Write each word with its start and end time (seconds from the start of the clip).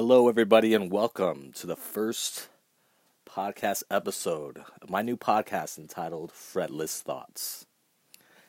Hello, 0.00 0.28
everybody, 0.28 0.74
and 0.74 0.92
welcome 0.92 1.50
to 1.56 1.66
the 1.66 1.74
first 1.74 2.50
podcast 3.28 3.82
episode 3.90 4.62
of 4.80 4.88
my 4.88 5.02
new 5.02 5.16
podcast 5.16 5.76
entitled 5.76 6.30
Fretless 6.30 7.02
Thoughts. 7.02 7.66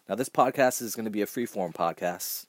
Now, 0.08 0.14
this 0.14 0.30
podcast 0.30 0.80
is 0.80 0.94
going 0.94 1.06
to 1.06 1.10
be 1.10 1.24
a 1.24 1.26
freeform 1.26 1.74
podcast, 1.74 2.46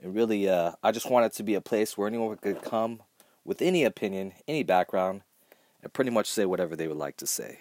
and 0.00 0.14
really, 0.14 0.48
uh, 0.48 0.70
I 0.84 0.92
just 0.92 1.10
want 1.10 1.26
it 1.26 1.32
to 1.32 1.42
be 1.42 1.56
a 1.56 1.60
place 1.60 1.98
where 1.98 2.06
anyone 2.06 2.36
could 2.36 2.62
come 2.62 3.02
with 3.44 3.60
any 3.60 3.82
opinion, 3.82 4.34
any 4.46 4.62
background, 4.62 5.22
and 5.82 5.92
pretty 5.92 6.12
much 6.12 6.28
say 6.28 6.44
whatever 6.44 6.76
they 6.76 6.86
would 6.86 6.96
like 6.96 7.16
to 7.16 7.26
say. 7.26 7.58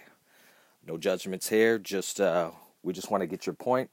No 0.86 1.00
judgments 1.00 1.50
here, 1.50 1.80
just 1.80 2.21
uh, 2.21 2.52
we 2.84 2.93
just 2.93 3.09
want 3.09 3.21
to 3.21 3.28
get 3.28 3.48
your 3.48 3.55
point, 3.55 3.89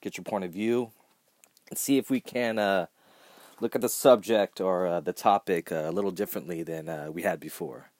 get 0.00 0.16
your 0.16 0.22
point 0.22 0.44
of 0.44 0.52
view, 0.52 0.92
and 1.68 1.76
see 1.76 1.98
if 1.98 2.10
we 2.10 2.20
can. 2.20 2.60
Uh, 2.60 2.86
look 3.60 3.74
at 3.74 3.80
the 3.80 3.88
subject 3.88 4.60
or 4.60 4.86
uh, 4.86 5.00
the 5.00 5.12
topic 5.12 5.72
uh, 5.72 5.84
a 5.86 5.92
little 5.92 6.10
differently 6.10 6.62
than 6.62 6.88
uh, 6.88 7.08
we 7.10 7.22
had 7.22 7.40
before. 7.40 7.90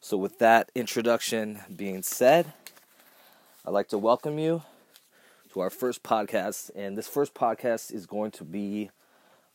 So, 0.00 0.16
with 0.16 0.38
that 0.38 0.70
introduction 0.74 1.60
being 1.74 2.02
said, 2.02 2.52
I'd 3.64 3.70
like 3.70 3.88
to 3.88 3.98
welcome 3.98 4.38
you 4.38 4.62
to 5.52 5.60
our 5.60 5.70
first 5.70 6.02
podcast. 6.02 6.70
And 6.74 6.98
this 6.98 7.08
first 7.08 7.32
podcast 7.32 7.92
is 7.92 8.04
going 8.04 8.30
to 8.32 8.44
be 8.44 8.90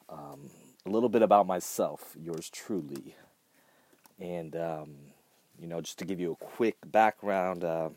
um, 0.09 0.49
a 0.85 0.89
little 0.89 1.09
bit 1.09 1.21
about 1.21 1.45
myself, 1.45 2.15
yours 2.19 2.49
truly. 2.49 3.15
And, 4.19 4.55
um, 4.55 4.95
you 5.59 5.67
know, 5.67 5.81
just 5.81 5.99
to 5.99 6.05
give 6.05 6.19
you 6.19 6.31
a 6.31 6.43
quick 6.43 6.77
background, 6.83 7.63
uh, 7.63 7.89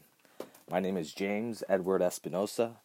my 0.71 0.79
name 0.79 0.99
is 0.99 1.15
James 1.15 1.65
Edward 1.69 2.03
Espinosa. 2.03 2.77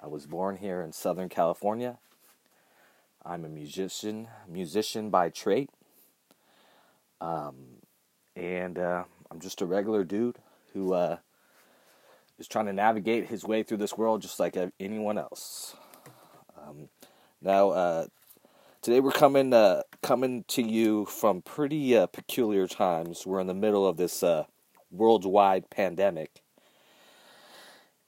I 0.00 0.08
was 0.08 0.26
born 0.26 0.56
here 0.56 0.82
in 0.82 0.92
Southern 0.92 1.28
California 1.28 1.98
I'm 3.24 3.44
a 3.44 3.48
musician, 3.48 4.28
musician 4.46 5.10
by 5.10 5.30
trade. 5.30 5.70
Um, 7.20 7.78
and 8.36 8.78
uh, 8.78 9.04
I'm 9.30 9.40
just 9.40 9.62
a 9.62 9.66
regular 9.66 10.04
dude 10.04 10.36
who 10.72 10.92
uh, 10.92 11.16
is 12.38 12.46
trying 12.48 12.66
to 12.66 12.72
navigate 12.72 13.28
his 13.28 13.44
way 13.44 13.62
through 13.62 13.78
this 13.78 13.96
world 13.96 14.22
just 14.22 14.38
like 14.38 14.56
anyone 14.78 15.16
else. 15.16 15.74
Um, 16.60 16.88
now, 17.40 17.70
uh, 17.70 18.06
today 18.82 19.00
we're 19.00 19.12
coming 19.12 19.52
uh, 19.52 19.82
coming 20.02 20.44
to 20.48 20.62
you 20.62 21.06
from 21.06 21.40
pretty 21.40 21.96
uh, 21.96 22.06
peculiar 22.06 22.66
times. 22.66 23.26
We're 23.26 23.40
in 23.40 23.46
the 23.46 23.54
middle 23.54 23.86
of 23.86 23.96
this 23.96 24.22
uh, 24.22 24.44
worldwide 24.90 25.70
pandemic, 25.70 26.42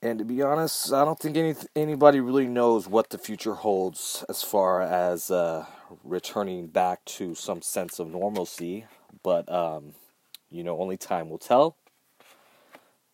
and 0.03 0.19
to 0.19 0.25
be 0.25 0.43
honest, 0.43 0.93
I 0.93 1.05
don't 1.05 1.19
think 1.19 1.37
any 1.37 1.55
anybody 1.75 2.21
really 2.21 2.47
knows 2.47 2.87
what 2.87 3.11
the 3.11 3.19
future 3.19 3.55
holds 3.55 4.25
as 4.29 4.43
far 4.43 4.83
as 4.83 5.31
uh, 5.31 5.65
returning 6.05 6.67
back 6.67 7.05
to 7.07 7.35
some 7.35 7.63
sense 7.63 7.99
of 7.99 8.09
normalcy. 8.09 8.87
But 9.23 9.51
um, 9.51 9.95
you 10.51 10.63
know, 10.63 10.79
only 10.79 10.97
time 10.97 11.31
will 11.31 11.39
tell. 11.39 11.77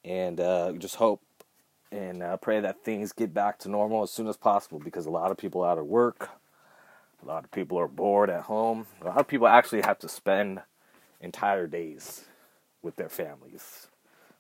And 0.05 0.41
uh, 0.41 0.73
just 0.73 0.97
hope 0.97 1.23
and 1.93 2.23
uh, 2.23 2.37
pray 2.39 2.59
that 2.59 2.85
things 2.85 3.13
get 3.13 3.33
back 3.33 3.59
to 3.61 3.69
normal 3.69 4.03
as 4.03 4.11
soon 4.11 4.27
as 4.27 4.37
possible 4.37 4.81
because 4.81 5.07
a 5.07 5.11
lot 5.11 5.31
of 5.31 5.37
people 5.37 5.63
out 5.63 5.79
of 5.79 5.87
work, 5.87 6.31
a 7.23 7.27
lot 7.27 7.45
of 7.45 7.53
people 7.53 7.79
are 7.79 7.87
bored 7.87 8.29
at 8.29 8.43
home, 8.43 8.87
a 9.01 9.07
lot 9.07 9.19
of 9.19 9.29
people 9.29 9.47
actually 9.47 9.83
have 9.83 9.99
to 10.01 10.09
spend 10.09 10.63
entire 11.21 11.69
days 11.69 12.25
with 12.83 12.97
their 12.97 13.09
families 13.09 13.87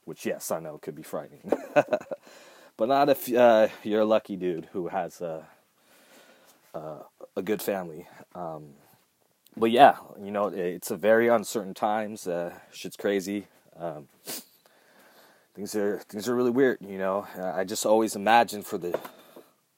which 0.05 0.27
yes, 0.27 0.51
I 0.51 0.61
know 0.61 0.79
could 0.79 0.95
be 0.95 1.03
frightening, 1.03 1.53
but 2.77 2.89
not 2.89 3.09
if 3.09 3.33
uh, 3.33 3.69
you're 3.83 4.01
a 4.01 4.07
lucky 4.07 4.37
dude 4.37 4.69
who 4.73 4.89
has 4.89 5.21
a 5.21 5.47
a, 6.75 6.97
a 7.37 7.43
good 7.43 7.63
family. 7.63 8.07
Um, 8.35 8.75
but 9.57 9.71
yeah, 9.71 9.97
you 10.23 10.31
know, 10.31 10.47
it's 10.47 10.91
a 10.91 10.97
very 10.97 11.29
uncertain 11.29 11.75
times. 11.75 12.27
Uh, 12.27 12.55
shit's 12.73 12.97
crazy. 12.97 13.47
Um, 13.77 14.09
things 15.55 15.75
are 15.75 15.99
things 16.09 16.29
are 16.29 16.35
really 16.35 16.51
weird. 16.51 16.79
You 16.81 16.99
know, 16.99 17.27
I 17.37 17.65
just 17.65 17.85
always 17.85 18.17
imagine 18.17 18.63
for 18.63 18.79
the 18.79 18.99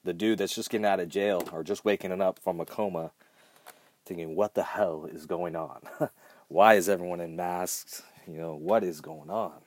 the 0.04 0.12
dude 0.12 0.38
that's 0.38 0.54
just 0.54 0.70
getting 0.70 0.84
out 0.84 1.00
of 1.00 1.08
jail 1.08 1.48
or 1.52 1.64
just 1.64 1.84
waking 1.84 2.12
up 2.20 2.38
from 2.38 2.60
a 2.60 2.66
coma, 2.66 3.10
thinking, 4.04 4.36
"What 4.36 4.54
the 4.54 4.62
hell 4.62 5.08
is 5.10 5.26
going 5.26 5.56
on? 5.56 5.80
Why 6.48 6.74
is 6.74 6.88
everyone 6.88 7.20
in 7.20 7.34
masks? 7.34 8.02
You 8.28 8.38
know, 8.38 8.54
what 8.54 8.84
is 8.84 9.00
going 9.00 9.30
on?" 9.30 9.63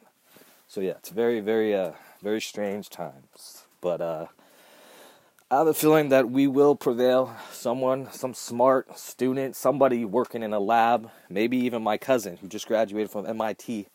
So 0.69 0.81
yeah, 0.81 0.95
it's 0.97 1.09
very, 1.09 1.39
very, 1.39 1.73
uh, 1.73 1.91
very 2.21 2.41
strange 2.41 2.89
times. 2.89 3.63
But 3.79 4.01
uh, 4.01 4.25
I 5.49 5.59
have 5.59 5.67
a 5.67 5.73
feeling 5.73 6.09
that 6.09 6.29
we 6.29 6.45
will 6.45 6.75
prevail. 6.75 7.33
Someone, 7.53 8.11
some 8.11 8.33
smart 8.33 8.99
student, 8.99 9.55
somebody 9.55 10.03
working 10.03 10.43
in 10.43 10.51
a 10.51 10.59
lab, 10.59 11.09
maybe 11.29 11.57
even 11.57 11.83
my 11.83 11.97
cousin 11.97 12.35
who 12.35 12.49
just 12.49 12.67
graduated 12.67 13.09
from 13.09 13.25
MIT 13.25 13.87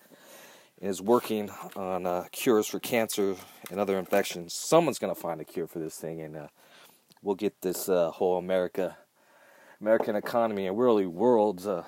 and 0.81 0.89
is 0.89 1.03
working 1.03 1.51
on 1.77 2.07
uh, 2.07 2.25
cures 2.33 2.67
for 2.67 2.81
cancer 2.81 3.37
and 3.71 3.79
other 3.79 3.99
infections. 3.99 4.55
Someone's 4.55 4.99
gonna 4.99 5.15
find 5.15 5.43
a 5.43 5.45
cure 5.45 5.67
for 5.67 5.79
this 5.79 5.97
thing, 5.97 6.23
and 6.23 6.37
uh, 6.37 6.47
we'll 7.23 7.35
get 7.35 7.61
this 7.61 7.91
uh, 7.91 8.11
whole 8.13 8.39
America, 8.39 8.97
American 9.79 10.17
economy 10.17 10.67
and 10.67 10.79
really 10.79 11.05
world 11.05 11.67
uh, 11.67 11.83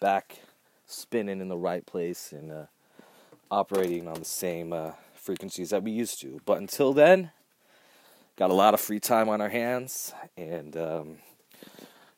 back 0.00 0.40
spinning 0.84 1.40
in 1.40 1.46
the 1.46 1.56
right 1.56 1.86
place 1.86 2.32
and 2.32 2.50
uh, 2.50 2.66
operating 3.50 4.08
on 4.08 4.14
the 4.14 4.24
same 4.24 4.72
uh, 4.72 4.92
frequencies 5.14 5.70
that 5.70 5.82
we 5.82 5.90
used 5.90 6.20
to. 6.20 6.40
But 6.44 6.58
until 6.58 6.92
then, 6.92 7.30
got 8.36 8.50
a 8.50 8.54
lot 8.54 8.74
of 8.74 8.80
free 8.80 9.00
time 9.00 9.28
on 9.28 9.40
our 9.40 9.48
hands, 9.48 10.12
and 10.36 10.76
um, 10.76 11.16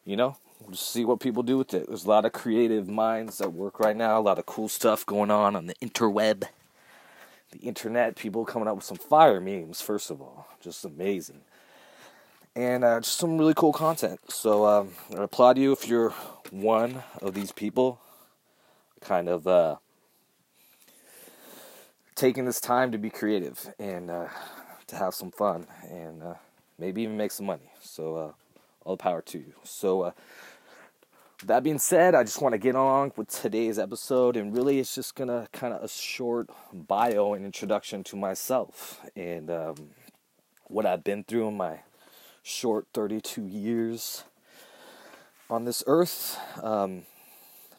you 0.04 0.16
know, 0.16 0.36
just 0.70 0.90
see 0.90 1.04
what 1.04 1.20
people 1.20 1.42
do 1.42 1.58
with 1.58 1.72
it. 1.74 1.86
There's 1.86 2.04
a 2.04 2.08
lot 2.08 2.24
of 2.24 2.32
creative 2.32 2.88
minds 2.88 3.40
at 3.40 3.52
work 3.52 3.80
right 3.80 3.96
now. 3.96 4.18
A 4.18 4.20
lot 4.20 4.38
of 4.38 4.46
cool 4.46 4.68
stuff 4.68 5.06
going 5.06 5.30
on 5.30 5.56
on 5.56 5.66
the 5.66 5.74
interweb, 5.76 6.44
the 7.52 7.58
internet. 7.58 8.16
People 8.16 8.44
coming 8.44 8.68
up 8.68 8.76
with 8.76 8.84
some 8.84 8.96
fire 8.96 9.40
memes. 9.40 9.80
First 9.80 10.10
of 10.10 10.20
all, 10.20 10.48
just 10.60 10.84
amazing. 10.84 11.40
And 12.56 12.82
uh, 12.84 13.00
just 13.00 13.16
some 13.18 13.38
really 13.38 13.54
cool 13.54 13.72
content. 13.72 14.20
So 14.28 14.66
um, 14.66 14.90
I 15.16 15.22
applaud 15.22 15.58
you 15.58 15.72
if 15.72 15.86
you're 15.86 16.10
one 16.50 17.02
of 17.22 17.34
these 17.34 17.52
people. 17.52 18.00
Kind 19.00 19.28
of 19.28 19.46
uh, 19.46 19.76
taking 22.18 22.44
this 22.44 22.60
time 22.60 22.90
to 22.90 22.98
be 22.98 23.10
creative 23.10 23.72
and 23.78 24.10
uh, 24.10 24.26
to 24.88 24.96
have 24.96 25.14
some 25.14 25.30
fun 25.30 25.64
and 25.88 26.20
uh, 26.20 26.34
maybe 26.76 27.02
even 27.02 27.16
make 27.16 27.30
some 27.30 27.46
money. 27.46 27.70
So, 27.80 28.16
uh, 28.16 28.32
all 28.84 28.96
the 28.96 29.02
power 29.02 29.22
to 29.22 29.38
you. 29.38 29.54
So, 29.62 30.02
uh, 30.02 30.10
that 31.44 31.62
being 31.62 31.78
said, 31.78 32.16
I 32.16 32.24
just 32.24 32.42
want 32.42 32.54
to 32.54 32.58
get 32.58 32.74
on 32.74 33.12
with 33.16 33.28
today's 33.28 33.78
episode, 33.78 34.36
and 34.36 34.52
really, 34.52 34.80
it's 34.80 34.96
just 34.96 35.14
gonna 35.14 35.46
kind 35.52 35.72
of 35.72 35.84
a 35.84 35.88
short 35.88 36.50
bio 36.72 37.34
and 37.34 37.44
introduction 37.44 38.02
to 38.04 38.16
myself 38.16 39.00
and 39.14 39.48
um, 39.48 39.76
what 40.64 40.84
I've 40.84 41.04
been 41.04 41.22
through 41.22 41.46
in 41.46 41.56
my 41.56 41.78
short 42.42 42.88
32 42.92 43.46
years 43.46 44.24
on 45.48 45.64
this 45.64 45.84
earth. 45.86 46.36
Um, 46.60 47.04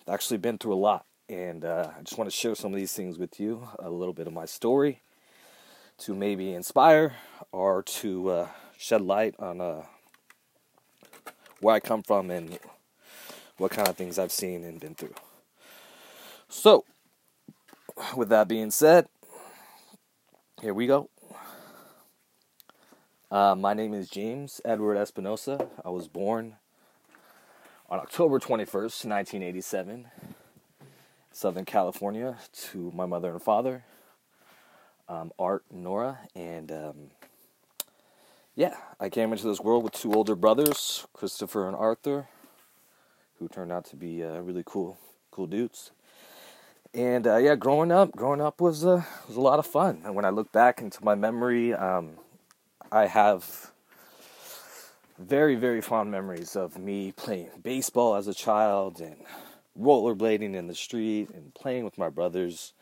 I've 0.08 0.14
actually 0.14 0.38
been 0.38 0.58
through 0.58 0.76
a 0.76 0.76
lot. 0.76 1.06
And 1.30 1.64
uh, 1.64 1.92
I 1.96 2.02
just 2.02 2.18
want 2.18 2.28
to 2.28 2.36
share 2.36 2.56
some 2.56 2.74
of 2.74 2.80
these 2.80 2.94
things 2.94 3.20
with 3.20 3.40
you 3.40 3.68
a 3.78 3.92
little 3.92 4.16
bit 4.16 4.26
of 4.26 4.34
my 4.34 4.46
story 4.46 5.04
to 6.00 6.16
maybe 6.16 6.54
inspire 6.54 7.14
or 7.52 7.84
to 7.84 8.30
uh, 8.32 8.48
shed 8.80 9.02
light 9.02 9.36
on 9.38 9.62
uh, 9.62 9.84
where 11.60 11.76
I 11.76 11.80
come 11.80 12.02
from 12.02 12.32
and 12.32 12.58
what 13.58 13.70
kind 13.70 13.88
of 13.88 13.96
things 13.96 14.18
I've 14.18 14.32
seen 14.32 14.64
and 14.64 14.80
been 14.80 14.96
through. 14.96 15.14
So, 16.48 16.84
with 18.16 18.30
that 18.30 18.48
being 18.48 18.72
said, 18.72 19.08
here 20.64 20.74
we 20.74 20.88
go. 20.88 21.12
Uh, 23.30 23.54
my 23.54 23.76
name 23.76 23.94
is 23.94 24.10
James 24.10 24.62
Edward 24.66 24.98
Espinosa. 24.98 25.68
I 25.86 25.90
was 25.90 26.08
born 26.08 26.56
on 27.88 28.00
October 28.00 28.40
21st, 28.40 29.06
1987 29.06 30.08
Southern 31.40 31.64
California 31.64 32.36
to 32.52 32.92
my 32.94 33.06
mother 33.06 33.32
and 33.32 33.42
father, 33.42 33.86
um, 35.08 35.32
Art 35.40 35.64
and 35.72 35.86
Nora, 35.86 36.20
and 36.36 36.70
um, 36.70 36.96
yeah, 38.58 38.76
I 39.00 39.08
came 39.08 39.32
into 39.32 39.48
this 39.48 39.62
world 39.62 39.86
with 39.86 39.94
two 39.94 40.12
older 40.12 40.36
brothers, 40.36 41.08
Christopher 41.14 41.66
and 41.66 41.78
Arthur, 41.78 42.28
who 43.38 43.48
turned 43.48 43.72
out 43.72 43.86
to 43.86 43.96
be 43.96 44.22
uh, 44.22 44.42
really 44.42 44.64
cool, 44.66 44.98
cool 45.32 45.48
dudes. 45.48 45.92
And 46.94 47.26
uh, 47.26 47.38
yeah, 47.38 47.56
growing 47.56 47.94
up, 47.94 48.12
growing 48.12 48.42
up 48.42 48.60
was 48.60 48.86
uh, 48.86 49.04
was 49.30 49.38
a 49.38 49.42
lot 49.42 49.60
of 49.60 49.66
fun. 49.66 50.02
And 50.04 50.16
when 50.16 50.26
I 50.26 50.32
look 50.32 50.52
back 50.52 50.82
into 50.82 51.02
my 51.06 51.16
memory, 51.16 51.74
um, 51.74 52.18
I 52.92 53.06
have 53.06 53.72
very 55.18 55.56
very 55.56 55.80
fond 55.80 56.12
memories 56.12 56.58
of 56.58 56.78
me 56.78 57.14
playing 57.14 57.52
baseball 57.64 58.18
as 58.18 58.28
a 58.28 58.34
child 58.34 59.00
and 59.00 59.16
rollerblading 59.78 60.56
in 60.56 60.68
the 60.68 60.76
street 60.76 61.30
and 61.34 61.54
playing 61.54 61.84
with 61.84 61.98
my 61.98 62.10
brothers 62.10 62.74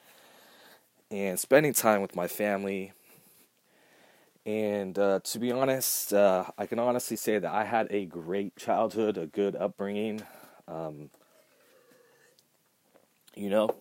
and 1.09 1.39
spending 1.39 1.73
time 1.73 2.01
with 2.01 2.15
my 2.15 2.27
family. 2.27 2.91
And 4.45 4.97
uh, 4.97 5.19
to 5.23 5.39
be 5.39 5.51
honest, 5.51 6.13
uh, 6.13 6.45
I 6.57 6.65
can 6.65 6.79
honestly 6.79 7.17
say 7.17 7.37
that 7.37 7.51
I 7.51 7.65
had 7.65 7.87
a 7.89 8.05
great 8.05 8.55
childhood, 8.55 9.17
a 9.17 9.25
good 9.25 9.55
upbringing. 9.55 10.21
Um, 10.67 11.09
you 13.35 13.49
know, 13.49 13.75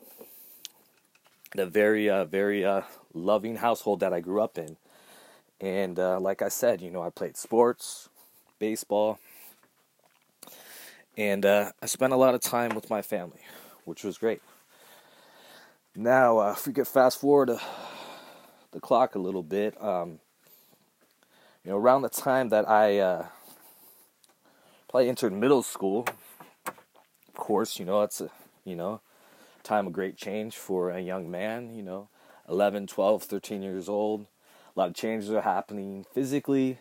the 1.55 1.67
very, 1.67 2.11
uh, 2.11 2.25
very 2.25 2.65
uh, 2.65 2.83
loving 3.15 3.57
household 3.57 4.01
that 4.01 4.13
I 4.13 4.21
grew 4.21 4.41
up 4.41 4.59
in. 4.59 4.77
And 5.61 5.99
uh, 5.99 6.21
like 6.21 6.43
I 6.43 6.49
said, 6.49 6.83
you 6.83 6.91
know, 6.91 7.03
I 7.03 7.11
played 7.11 7.37
sports, 7.37 8.09
baseball, 8.59 9.19
and 11.17 11.47
uh, 11.47 11.73
I 11.83 11.87
spent 11.87 12.13
a 12.13 12.17
lot 12.17 12.35
of 12.35 12.41
time 12.41 12.75
with 12.75 12.91
my 12.91 13.01
family, 13.01 13.41
which 13.85 14.05
was 14.05 14.19
great. 14.19 14.43
Now, 15.95 16.39
uh, 16.39 16.53
if 16.53 16.67
we 16.67 16.73
could 16.75 16.87
fast 16.87 17.21
forward 17.21 17.49
uh, 17.49 17.59
the 18.73 18.81
clock 18.81 19.15
a 19.15 19.19
little 19.19 19.43
bit, 19.43 19.81
um, 19.83 20.21
you 21.65 21.71
know, 21.71 21.79
around 21.79 22.03
the 22.03 22.11
time 22.11 22.51
that 22.51 22.69
I 22.69 22.99
uh, 22.99 23.27
probably 24.91 25.09
entered 25.09 25.33
middle 25.33 25.63
school, 25.63 26.07
of 26.67 27.35
course, 27.35 27.79
you 27.79 27.87
know, 27.87 28.03
it's 28.03 28.21
a, 28.21 28.31
you 28.65 28.77
know, 28.77 29.01
time 29.63 29.87
of 29.87 29.95
great 29.95 30.17
change 30.17 30.57
for 30.57 30.91
a 30.91 31.01
young 31.01 31.31
man, 31.31 31.75
you 31.75 31.83
know, 31.83 32.09
11, 32.49 32.87
12, 32.87 33.23
13 33.23 33.63
years 33.63 33.89
old. 33.89 34.27
A 34.77 34.79
lot 34.79 34.89
of 34.89 34.95
changes 34.95 35.31
are 35.31 35.41
happening 35.41 36.05
physically, 36.13 36.79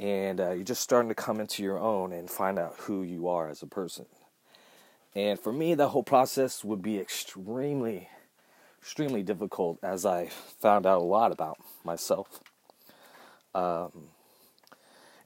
and 0.00 0.40
uh, 0.40 0.50
you're 0.52 0.64
just 0.64 0.82
starting 0.82 1.08
to 1.08 1.14
come 1.14 1.40
into 1.40 1.62
your 1.62 1.78
own 1.78 2.12
and 2.12 2.30
find 2.30 2.58
out 2.58 2.74
who 2.78 3.02
you 3.02 3.28
are 3.28 3.48
as 3.48 3.62
a 3.62 3.66
person. 3.66 4.06
And 5.14 5.38
for 5.40 5.52
me, 5.52 5.74
that 5.74 5.88
whole 5.88 6.02
process 6.02 6.64
would 6.64 6.82
be 6.82 6.98
extremely, 6.98 8.08
extremely 8.80 9.22
difficult 9.22 9.78
as 9.82 10.06
I 10.06 10.26
found 10.26 10.86
out 10.86 11.00
a 11.00 11.04
lot 11.04 11.32
about 11.32 11.58
myself. 11.84 12.40
Um, 13.54 14.08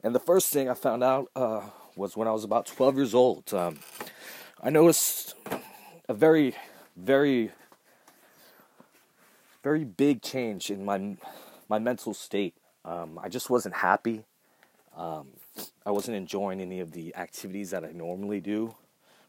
and 0.03 0.15
the 0.15 0.19
first 0.19 0.51
thing 0.51 0.69
I 0.69 0.73
found 0.73 1.03
out 1.03 1.29
uh, 1.35 1.61
was 1.95 2.17
when 2.17 2.27
I 2.27 2.31
was 2.31 2.43
about 2.43 2.65
12 2.65 2.95
years 2.95 3.13
old. 3.13 3.53
Um, 3.53 3.79
I 4.61 4.69
noticed 4.69 5.35
a 6.09 6.13
very, 6.13 6.55
very, 6.97 7.51
very 9.63 9.83
big 9.83 10.21
change 10.21 10.69
in 10.69 10.83
my 10.83 11.17
my 11.69 11.79
mental 11.79 12.13
state. 12.13 12.55
Um, 12.83 13.19
I 13.21 13.29
just 13.29 13.49
wasn't 13.49 13.75
happy. 13.75 14.25
Um, 14.95 15.27
I 15.85 15.91
wasn't 15.91 16.17
enjoying 16.17 16.61
any 16.61 16.79
of 16.79 16.91
the 16.91 17.15
activities 17.15 17.71
that 17.71 17.83
I 17.83 17.91
normally 17.91 18.41
do 18.41 18.75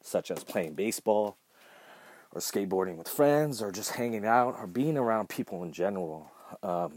such 0.03 0.31
as 0.31 0.45
playing 0.45 0.75
baseball 0.75 1.37
or 2.33 2.41
skateboarding 2.41 2.97
with 2.97 3.09
friends 3.09 3.63
or 3.63 3.73
just 3.73 3.93
hanging 3.93 4.27
out 4.27 4.55
or 4.59 4.67
being 4.67 4.99
around 4.99 5.29
people 5.29 5.63
in 5.63 5.73
general. 5.73 6.31
Um, 6.63 6.93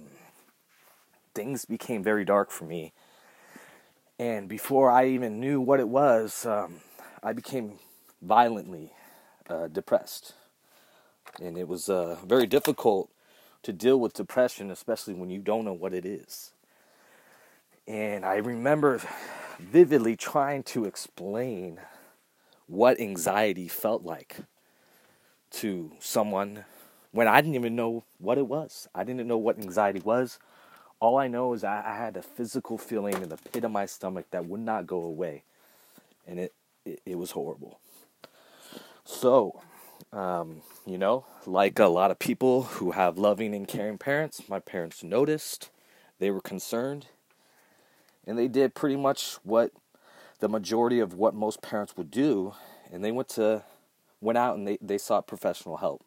things 1.34 1.66
became 1.66 2.04
very 2.04 2.26
dark 2.26 2.52
for 2.52 2.66
me. 2.66 2.94
And 4.20 4.50
before 4.50 4.90
I 4.90 5.08
even 5.08 5.40
knew 5.40 5.62
what 5.62 5.80
it 5.80 5.88
was, 5.88 6.46
um, 6.46 6.82
I 7.24 7.34
became 7.34 7.80
violently 8.22 8.92
uh, 9.50 9.68
depressed. 9.68 10.34
And 11.40 11.58
it 11.58 11.68
was 11.68 11.88
uh, 11.88 12.18
very 12.26 12.48
difficult 12.48 13.10
to 13.64 13.72
deal 13.72 14.00
with 14.00 14.14
depression, 14.14 14.72
especially 14.72 15.14
when 15.14 15.30
you 15.30 15.40
don't 15.40 15.66
know 15.66 15.74
what 15.74 15.94
it 15.94 16.06
is. 16.06 16.52
And 17.88 18.26
I 18.26 18.36
remember 18.36 19.02
vividly 19.60 20.18
trying 20.18 20.64
to 20.64 20.86
explain 20.86 21.80
what 22.68 23.00
anxiety 23.00 23.70
felt 23.70 24.04
like 24.04 24.38
to 25.52 25.94
someone 26.00 26.66
when 27.12 27.28
I 27.28 27.40
didn't 27.40 27.56
even 27.56 27.76
know 27.76 28.04
what 28.20 28.38
it 28.38 28.48
was. 28.48 28.90
I 28.94 29.06
didn't 29.06 29.28
know 29.28 29.38
what 29.38 29.58
anxiety 29.58 30.02
was. 30.02 30.38
All 31.00 31.18
I 31.18 31.28
know 31.28 31.54
is 31.54 31.64
I, 31.64 31.82
I 31.86 31.96
had 31.96 32.18
a 32.18 32.22
physical 32.22 32.78
feeling 32.78 33.14
in 33.22 33.30
the 33.30 33.38
pit 33.38 33.64
of 33.64 33.72
my 33.72 33.86
stomach 33.86 34.26
that 34.32 34.46
would 34.46 34.60
not 34.60 34.86
go 34.86 35.02
away. 35.02 35.44
And 36.28 36.40
it, 36.40 36.54
it, 36.86 37.02
it 37.06 37.18
was 37.18 37.32
horrible. 37.32 37.80
So, 39.06 39.62
um, 40.12 40.62
you 40.86 40.98
know, 40.98 41.26
like 41.46 41.80
a 41.80 41.86
lot 41.86 42.12
of 42.12 42.20
people 42.20 42.64
who 42.64 42.92
have 42.92 43.18
loving 43.18 43.56
and 43.56 43.66
caring 43.66 43.98
parents, 43.98 44.50
my 44.50 44.60
parents 44.60 45.04
noticed, 45.04 45.70
they 46.20 46.32
were 46.32 46.42
concerned, 46.42 47.08
and 48.28 48.38
they 48.38 48.50
did 48.50 48.76
pretty 48.76 48.98
much 48.98 49.36
what 49.44 49.72
the 50.40 50.50
majority 50.50 51.00
of 51.00 51.14
what 51.14 51.34
most 51.34 51.62
parents 51.62 51.96
would 51.98 52.12
do, 52.12 52.54
and 52.92 53.04
they 53.04 53.12
went 53.12 53.30
to 53.30 53.64
went 54.20 54.38
out 54.38 54.58
and 54.58 54.68
they, 54.68 54.78
they 54.82 54.98
sought 54.98 55.28
professional 55.28 55.78
help. 55.78 56.04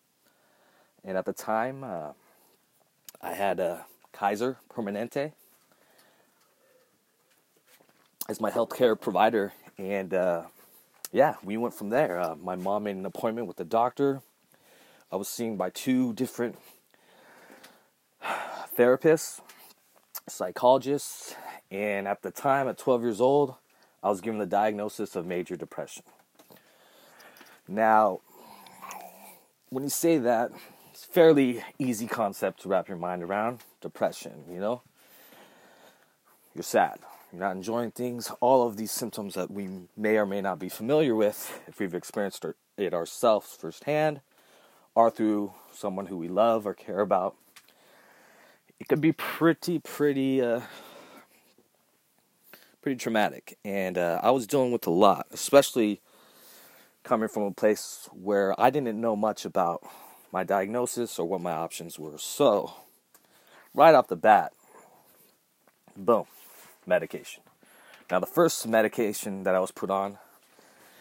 And 1.04 1.16
at 1.16 1.24
the 1.24 1.32
time, 1.32 1.82
uh, 1.82 2.12
I 3.22 3.32
had 3.32 3.60
a 3.60 3.86
Kaiser 4.12 4.58
Permanente 4.68 5.32
as 8.28 8.40
my 8.40 8.50
healthcare 8.50 9.00
provider, 9.00 9.52
and 9.78 10.12
uh, 10.12 10.42
yeah, 11.12 11.36
we 11.42 11.56
went 11.56 11.74
from 11.74 11.88
there. 11.88 12.20
Uh, 12.20 12.34
my 12.36 12.56
mom 12.56 12.84
made 12.84 12.96
an 12.96 13.06
appointment 13.06 13.46
with 13.46 13.56
the 13.56 13.64
doctor. 13.64 14.22
I 15.10 15.16
was 15.16 15.28
seen 15.28 15.56
by 15.56 15.70
two 15.70 16.12
different 16.12 16.56
therapists, 18.76 19.40
psychologists, 20.28 21.34
and 21.70 22.08
at 22.08 22.22
the 22.22 22.30
time, 22.30 22.68
at 22.68 22.78
12 22.78 23.02
years 23.02 23.20
old, 23.20 23.54
I 24.02 24.08
was 24.08 24.20
given 24.20 24.38
the 24.38 24.46
diagnosis 24.46 25.14
of 25.14 25.26
major 25.26 25.56
depression. 25.56 26.02
Now, 27.68 28.20
when 29.68 29.84
you 29.84 29.90
say 29.90 30.18
that, 30.18 30.50
it's 30.90 31.04
a 31.04 31.08
fairly 31.08 31.62
easy 31.78 32.06
concept 32.06 32.62
to 32.62 32.68
wrap 32.68 32.88
your 32.88 32.96
mind 32.96 33.22
around. 33.22 33.60
Depression, 33.80 34.44
you 34.50 34.58
know? 34.58 34.82
You're 36.54 36.64
sad. 36.64 36.98
You're 37.32 37.40
not 37.40 37.54
enjoying 37.54 37.92
things. 37.92 38.32
All 38.40 38.66
of 38.66 38.76
these 38.76 38.90
symptoms 38.90 39.34
that 39.34 39.50
we 39.50 39.68
may 39.96 40.16
or 40.16 40.26
may 40.26 40.40
not 40.40 40.58
be 40.58 40.68
familiar 40.68 41.14
with, 41.14 41.60
if 41.68 41.78
we've 41.78 41.94
experienced 41.94 42.44
it 42.76 42.92
ourselves 42.92 43.56
firsthand, 43.56 44.20
or 44.96 45.10
through 45.10 45.52
someone 45.72 46.06
who 46.06 46.16
we 46.16 46.26
love 46.26 46.66
or 46.66 46.74
care 46.74 47.00
about, 47.00 47.36
it 48.80 48.88
can 48.88 48.98
be 48.98 49.12
pretty, 49.12 49.78
pretty 49.78 50.42
uh, 50.42 50.62
pretty 52.82 52.98
traumatic. 52.98 53.58
And 53.64 53.98
uh, 53.98 54.20
I 54.22 54.30
was 54.30 54.46
dealing 54.46 54.72
with 54.72 54.86
a 54.86 54.90
lot, 54.90 55.26
especially 55.30 56.00
coming 57.02 57.28
from 57.28 57.44
a 57.44 57.52
place 57.52 58.08
where 58.12 58.58
I 58.60 58.70
didn't 58.70 59.00
know 59.00 59.16
much 59.16 59.44
about 59.44 59.82
my 60.32 60.44
diagnosis 60.44 61.18
or 61.18 61.26
what 61.26 61.40
my 61.40 61.52
options 61.52 61.98
were. 61.98 62.18
So, 62.18 62.72
right 63.74 63.94
off 63.94 64.08
the 64.08 64.16
bat, 64.16 64.52
boom, 65.96 66.26
medication. 66.86 67.42
Now, 68.10 68.18
the 68.18 68.26
first 68.26 68.66
medication 68.66 69.44
that 69.44 69.54
I 69.54 69.60
was 69.60 69.70
put 69.70 69.90
on 69.90 70.18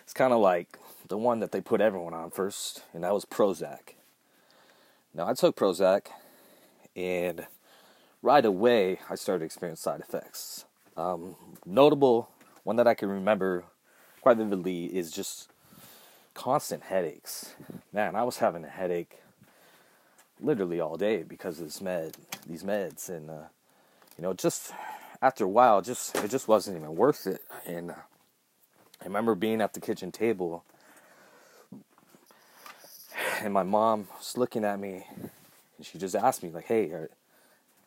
it's 0.10 0.14
kind 0.16 0.34
of 0.34 0.40
like 0.40 0.80
the 1.08 1.20
one 1.20 1.40
that 1.40 1.52
they 1.52 1.62
put 1.62 1.82
everyone 1.82 2.16
on 2.16 2.32
first, 2.32 2.82
and 2.96 3.04
that 3.04 3.14
was 3.14 3.26
Prozac. 3.26 3.94
Now, 5.14 5.28
I 5.28 5.36
took 5.36 5.56
Prozac, 5.56 6.08
and 6.96 7.46
right 8.24 8.44
away 8.44 9.02
I 9.08 9.14
started 9.14 9.46
experiencing 9.46 9.84
side 9.84 10.00
effects. 10.00 10.66
Um, 11.00 11.38
notable 11.66 12.30
one 12.66 12.76
that 12.76 12.86
I 12.86 12.94
can 12.94 13.08
remember 13.08 13.64
quite 14.22 14.36
vividly 14.36 14.86
is 14.86 15.12
just 15.12 15.50
constant 16.34 16.84
headaches. 16.84 17.56
Man, 17.94 18.18
I 18.18 18.24
was 18.24 18.40
having 18.40 18.66
a 18.66 18.70
headache 18.70 19.22
literally 20.42 20.82
all 20.82 20.98
day 20.98 21.24
because 21.24 21.60
of 21.60 21.68
this 21.68 21.80
med, 21.80 22.18
these 22.46 22.64
meds, 22.64 23.08
and 23.08 23.30
uh, 23.30 23.48
you 24.18 24.24
know, 24.24 24.34
just 24.34 24.74
after 25.22 25.46
a 25.46 25.48
while, 25.48 25.82
just 25.82 26.18
it 26.18 26.30
just 26.30 26.50
wasn't 26.50 26.76
even 26.76 26.94
worth 26.98 27.28
it. 27.28 27.44
And 27.66 27.92
uh, 27.92 28.02
I 29.02 29.06
remember 29.06 29.36
being 29.36 29.62
at 29.62 29.74
the 29.74 29.80
kitchen 29.80 30.12
table, 30.12 30.66
and 33.40 33.54
my 33.54 33.64
mom 33.64 34.10
was 34.18 34.38
looking 34.38 34.66
at 34.66 34.82
me, 34.82 35.06
and 35.78 35.86
she 35.86 35.98
just 35.98 36.14
asked 36.16 36.44
me 36.44 36.50
like, 36.50 36.66
"Hey, 36.66 36.92
are, 36.92 37.10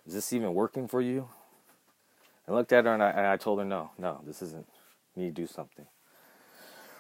is 0.07 0.15
this 0.15 0.33
even 0.33 0.55
working 0.55 0.89
for 0.89 1.03
you?" 1.03 1.29
I 2.49 2.53
looked 2.53 2.73
at 2.73 2.85
her 2.85 2.93
and 2.93 3.03
I, 3.03 3.11
and 3.11 3.27
I 3.27 3.37
told 3.37 3.59
her, 3.59 3.65
no, 3.65 3.91
no, 3.99 4.21
this 4.27 4.43
isn't. 4.43 4.67
Need 5.15 5.37
to 5.37 5.43
do 5.43 5.47
something. 5.47 5.87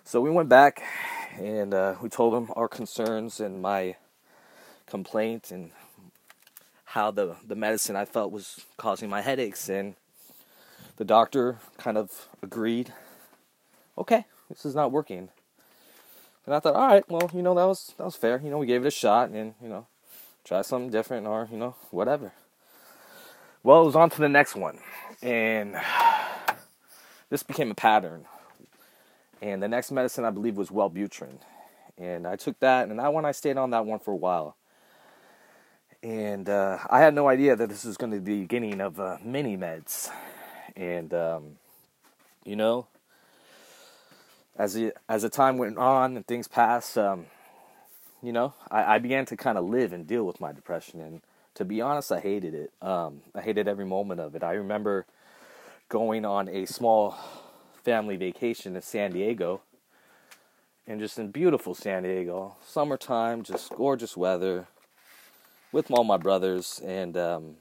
So 0.04 0.20
we 0.20 0.30
went 0.30 0.49
back 0.49 0.82
and 1.38 1.72
uh, 1.72 1.94
we 2.02 2.08
told 2.08 2.34
them 2.34 2.50
our 2.54 2.68
concerns 2.68 3.40
and 3.40 3.62
my 3.62 3.96
complaint 4.87 5.50
and 5.50 5.70
how 6.84 7.11
the, 7.11 7.37
the 7.46 7.54
medicine 7.54 7.96
I 7.96 8.04
felt 8.04 8.32
was 8.32 8.61
causing 8.76 9.08
my 9.08 9.22
headaches. 9.22 9.68
And 9.68 9.94
the 10.96 11.04
doctor 11.04 11.58
kind 11.78 11.96
of 11.96 12.28
agreed, 12.42 12.92
okay, 13.96 14.26
this 14.50 14.64
is 14.64 14.75
not 14.75 14.92
working. 14.92 15.30
And 16.44 16.54
I 16.54 16.61
thought, 16.61 16.75
all 16.75 16.88
right, 16.88 17.08
well, 17.08 17.30
you 17.32 17.42
know, 17.42 17.54
that 17.54 17.64
was 17.64 17.94
that 17.96 18.04
was 18.04 18.16
fair. 18.16 18.40
You 18.42 18.50
know, 18.50 18.58
we 18.58 18.66
gave 18.66 18.84
it 18.84 18.88
a 18.88 18.90
shot 18.90 19.30
and, 19.30 19.54
you 19.62 19.68
know, 19.68 19.87
try 20.44 20.62
something 20.62 20.90
different 20.90 21.26
or, 21.26 21.49
you 21.50 21.56
know, 21.56 21.76
whatever. 21.90 22.32
Well, 23.62 23.82
it 23.82 23.87
was 23.87 23.96
on 23.96 24.11
to 24.11 24.18
the 24.18 24.28
next 24.28 24.56
one. 24.56 24.78
And 25.23 25.76
this 27.31 27.43
became 27.43 27.71
a 27.71 27.75
pattern. 27.75 28.26
And 29.41 29.62
the 29.62 29.69
next 29.69 29.91
medicine 29.91 30.25
I 30.25 30.31
believe 30.31 30.57
was 30.57 30.71
Wellbutrin. 30.71 31.38
And 31.99 32.26
I 32.26 32.37
took 32.37 32.59
that, 32.61 32.88
and 32.88 32.99
that 32.99 33.12
one 33.12 33.25
I 33.25 33.33
stayed 33.33 33.57
on 33.57 33.71
that 33.71 33.85
one 33.85 33.99
for 33.99 34.12
a 34.12 34.17
while. 34.17 34.57
And 36.02 36.49
uh, 36.49 36.79
I 36.91 37.00
had 37.00 37.14
no 37.14 37.29
idea 37.29 37.55
that 37.55 37.69
this 37.69 37.85
was 37.85 37.97
going 37.97 38.12
to 38.12 38.21
be 38.21 38.35
the 38.35 38.41
beginning 38.41 38.81
of 38.81 38.99
uh, 38.99 39.19
meds. 39.25 40.11
And, 40.75 41.14
um, 41.14 41.59
you 42.45 42.57
know, 42.57 42.87
as 44.57 44.75
the, 44.75 44.93
as 45.09 45.23
the 45.23 45.29
time 45.29 45.59
went 45.59 45.79
on 45.79 46.17
and 46.17 46.26
things 46.26 46.49
passed, 46.49 46.99
um, 46.99 47.26
you 48.23 48.33
know, 48.33 48.55
I, 48.71 48.95
I 48.95 48.99
began 48.99 49.26
to 49.26 49.37
kind 49.37 49.59
of 49.59 49.64
live 49.64 49.93
and 49.93 50.07
deal 50.07 50.25
with 50.25 50.41
my 50.41 50.52
depression. 50.52 51.00
And 51.00 51.21
to 51.54 51.64
be 51.64 51.80
honest, 51.80 52.12
I 52.12 52.21
hated 52.21 52.54
it. 52.54 52.73
Um, 52.80 53.21
I 53.35 53.40
hated 53.40 53.68
every 53.68 53.87
moment 53.87 54.21
of 54.21 54.35
it. 54.35 54.42
I 54.42 54.52
remember 54.52 55.06
going 55.88 56.25
on 56.25 56.49
a 56.49 56.66
small 56.66 57.16
family 57.85 58.16
vacation 58.16 58.76
in 58.76 58.82
San 58.82 59.12
Diego. 59.12 59.62
And 60.87 61.00
just 61.00 61.18
in 61.18 61.30
beautiful 61.30 61.75
San 61.75 62.02
Diego, 62.02 62.56
summertime, 62.66 63.42
just 63.44 63.71
gorgeous 63.71 64.16
weather, 64.16 64.66
with 65.73 65.90
all 65.90 66.04
my 66.04 66.18
brothers, 66.18 66.80
and 66.85 67.16
um, 67.16 67.56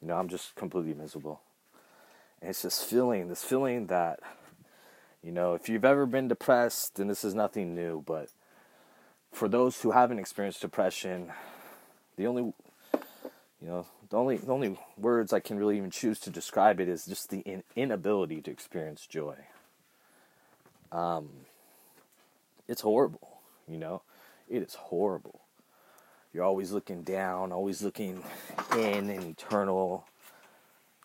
you 0.00 0.08
know, 0.08 0.16
I'm 0.16 0.28
just 0.28 0.54
completely 0.54 0.94
miserable. 0.94 1.40
And 2.40 2.50
it's 2.50 2.62
just 2.62 2.84
feeling 2.84 3.28
this 3.28 3.44
feeling 3.44 3.86
that, 3.86 4.20
you 5.22 5.30
know, 5.30 5.54
if 5.54 5.68
you've 5.68 5.84
ever 5.84 6.06
been 6.06 6.26
depressed, 6.26 6.98
and 6.98 7.08
this 7.08 7.22
is 7.22 7.34
nothing 7.34 7.74
new, 7.74 8.02
but 8.06 8.28
for 9.32 9.48
those 9.48 9.82
who 9.82 9.90
haven't 9.90 10.18
experienced 10.18 10.60
depression, 10.62 11.32
the 12.16 12.26
only, 12.26 12.52
you 13.66 13.72
know, 13.72 13.86
the 14.10 14.16
only 14.16 14.36
the 14.36 14.52
only 14.52 14.78
words 14.96 15.32
I 15.32 15.40
can 15.40 15.58
really 15.58 15.76
even 15.76 15.90
choose 15.90 16.20
to 16.20 16.30
describe 16.30 16.78
it 16.78 16.88
is 16.88 17.04
just 17.04 17.30
the 17.30 17.40
in, 17.40 17.64
inability 17.74 18.40
to 18.42 18.50
experience 18.52 19.08
joy. 19.08 19.34
Um, 20.92 21.30
it's 22.68 22.82
horrible, 22.82 23.40
you 23.66 23.78
know, 23.78 24.02
it 24.48 24.62
is 24.62 24.76
horrible. 24.76 25.40
You're 26.32 26.44
always 26.44 26.70
looking 26.70 27.02
down, 27.02 27.50
always 27.50 27.82
looking 27.82 28.22
in 28.76 29.10
and 29.10 29.24
eternal. 29.24 30.04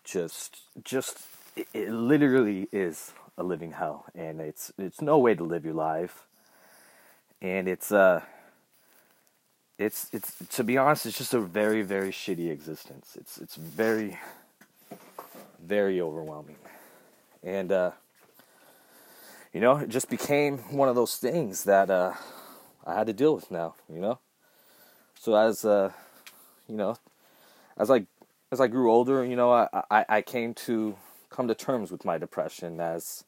Just, 0.04 0.60
just, 0.84 1.18
it, 1.56 1.66
it 1.74 1.90
literally 1.90 2.68
is 2.70 3.12
a 3.36 3.42
living 3.42 3.72
hell, 3.72 4.06
and 4.14 4.40
it's 4.40 4.72
it's 4.78 5.00
no 5.00 5.18
way 5.18 5.34
to 5.34 5.42
live 5.42 5.64
your 5.64 5.74
life. 5.74 6.26
And 7.40 7.66
it's 7.66 7.90
uh, 7.90 8.22
it's 9.84 10.08
it's 10.12 10.36
to 10.50 10.64
be 10.64 10.78
honest, 10.78 11.06
it's 11.06 11.18
just 11.18 11.34
a 11.34 11.40
very 11.40 11.82
very 11.82 12.10
shitty 12.10 12.50
existence. 12.50 13.16
It's 13.18 13.38
it's 13.38 13.56
very 13.56 14.18
very 15.62 16.00
overwhelming, 16.00 16.56
and 17.42 17.72
uh, 17.72 17.90
you 19.52 19.60
know, 19.60 19.76
it 19.78 19.88
just 19.88 20.08
became 20.08 20.58
one 20.58 20.88
of 20.88 20.94
those 20.94 21.16
things 21.16 21.64
that 21.64 21.90
uh, 21.90 22.14
I 22.86 22.94
had 22.94 23.06
to 23.08 23.12
deal 23.12 23.34
with 23.34 23.50
now. 23.50 23.74
You 23.92 24.00
know, 24.00 24.18
so 25.18 25.34
as 25.34 25.64
uh, 25.64 25.92
you 26.68 26.76
know, 26.76 26.96
as 27.76 27.90
I 27.90 28.06
as 28.50 28.60
I 28.60 28.68
grew 28.68 28.90
older, 28.90 29.24
you 29.24 29.36
know, 29.36 29.52
I, 29.52 29.68
I 29.90 30.04
I 30.08 30.22
came 30.22 30.54
to 30.54 30.96
come 31.30 31.48
to 31.48 31.54
terms 31.54 31.90
with 31.90 32.04
my 32.04 32.18
depression 32.18 32.78
as 32.78 33.24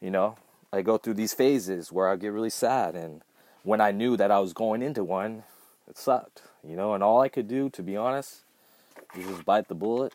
you 0.00 0.10
know 0.10 0.36
I 0.72 0.82
go 0.82 0.98
through 0.98 1.14
these 1.14 1.32
phases 1.32 1.92
where 1.92 2.08
I 2.08 2.16
get 2.16 2.32
really 2.32 2.50
sad 2.50 2.96
and 2.96 3.22
when 3.62 3.80
I 3.80 3.90
knew 3.92 4.16
that 4.16 4.30
I 4.30 4.38
was 4.40 4.52
going 4.52 4.82
into 4.82 5.04
one, 5.04 5.44
it 5.90 5.98
sucked, 5.98 6.42
you 6.66 6.76
know, 6.76 6.94
and 6.94 7.02
all 7.02 7.20
I 7.20 7.28
could 7.28 7.48
do, 7.48 7.68
to 7.70 7.82
be 7.82 7.96
honest, 7.96 8.42
was 9.16 9.26
just 9.26 9.44
bite 9.44 9.68
the 9.68 9.74
bullet 9.74 10.14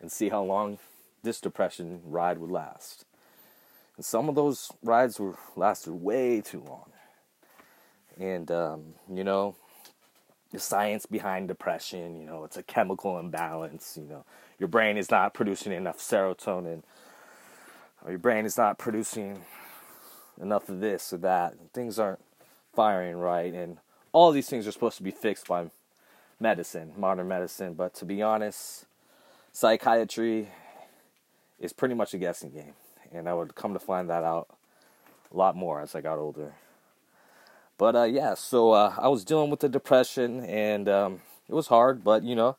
and 0.00 0.12
see 0.12 0.28
how 0.28 0.42
long 0.42 0.78
this 1.22 1.40
depression 1.40 2.02
ride 2.04 2.38
would 2.38 2.50
last. 2.50 3.06
And 3.96 4.04
some 4.04 4.28
of 4.28 4.34
those 4.34 4.70
rides 4.82 5.18
were 5.18 5.36
lasted 5.56 5.92
way 5.92 6.42
too 6.42 6.62
long. 6.68 6.90
And 8.18 8.50
um, 8.50 8.94
you 9.10 9.24
know, 9.24 9.56
the 10.50 10.58
science 10.58 11.06
behind 11.06 11.48
depression, 11.48 12.20
you 12.20 12.26
know, 12.26 12.44
it's 12.44 12.58
a 12.58 12.62
chemical 12.62 13.18
imbalance, 13.18 13.96
you 13.98 14.06
know, 14.06 14.24
your 14.58 14.68
brain 14.68 14.98
is 14.98 15.10
not 15.10 15.32
producing 15.32 15.72
enough 15.72 15.98
serotonin, 15.98 16.82
or 18.04 18.10
your 18.10 18.18
brain 18.18 18.44
is 18.44 18.58
not 18.58 18.78
producing 18.78 19.40
enough 20.40 20.68
of 20.68 20.80
this 20.80 21.12
or 21.12 21.18
that. 21.18 21.54
Things 21.72 21.98
aren't 21.98 22.20
firing 22.74 23.16
right 23.16 23.54
and 23.54 23.78
all 24.12 24.30
these 24.30 24.48
things 24.48 24.66
are 24.66 24.72
supposed 24.72 24.98
to 24.98 25.02
be 25.02 25.10
fixed 25.10 25.48
by 25.48 25.70
medicine, 26.38 26.92
modern 26.96 27.28
medicine, 27.28 27.74
but 27.74 27.94
to 27.94 28.04
be 28.04 28.22
honest, 28.22 28.84
psychiatry 29.52 30.48
is 31.58 31.72
pretty 31.72 31.94
much 31.94 32.12
a 32.14 32.18
guessing 32.18 32.50
game. 32.50 32.74
And 33.12 33.28
I 33.28 33.34
would 33.34 33.54
come 33.54 33.72
to 33.72 33.78
find 33.78 34.08
that 34.10 34.24
out 34.24 34.48
a 35.32 35.36
lot 35.36 35.56
more 35.56 35.80
as 35.80 35.94
I 35.94 36.00
got 36.00 36.18
older. 36.18 36.54
But 37.78 37.96
uh, 37.96 38.04
yeah, 38.04 38.34
so 38.34 38.72
uh, 38.72 38.94
I 38.98 39.08
was 39.08 39.24
dealing 39.24 39.50
with 39.50 39.60
the 39.60 39.68
depression, 39.68 40.44
and 40.44 40.88
um, 40.88 41.20
it 41.48 41.54
was 41.54 41.68
hard, 41.68 42.04
but 42.04 42.22
you 42.22 42.34
know, 42.34 42.56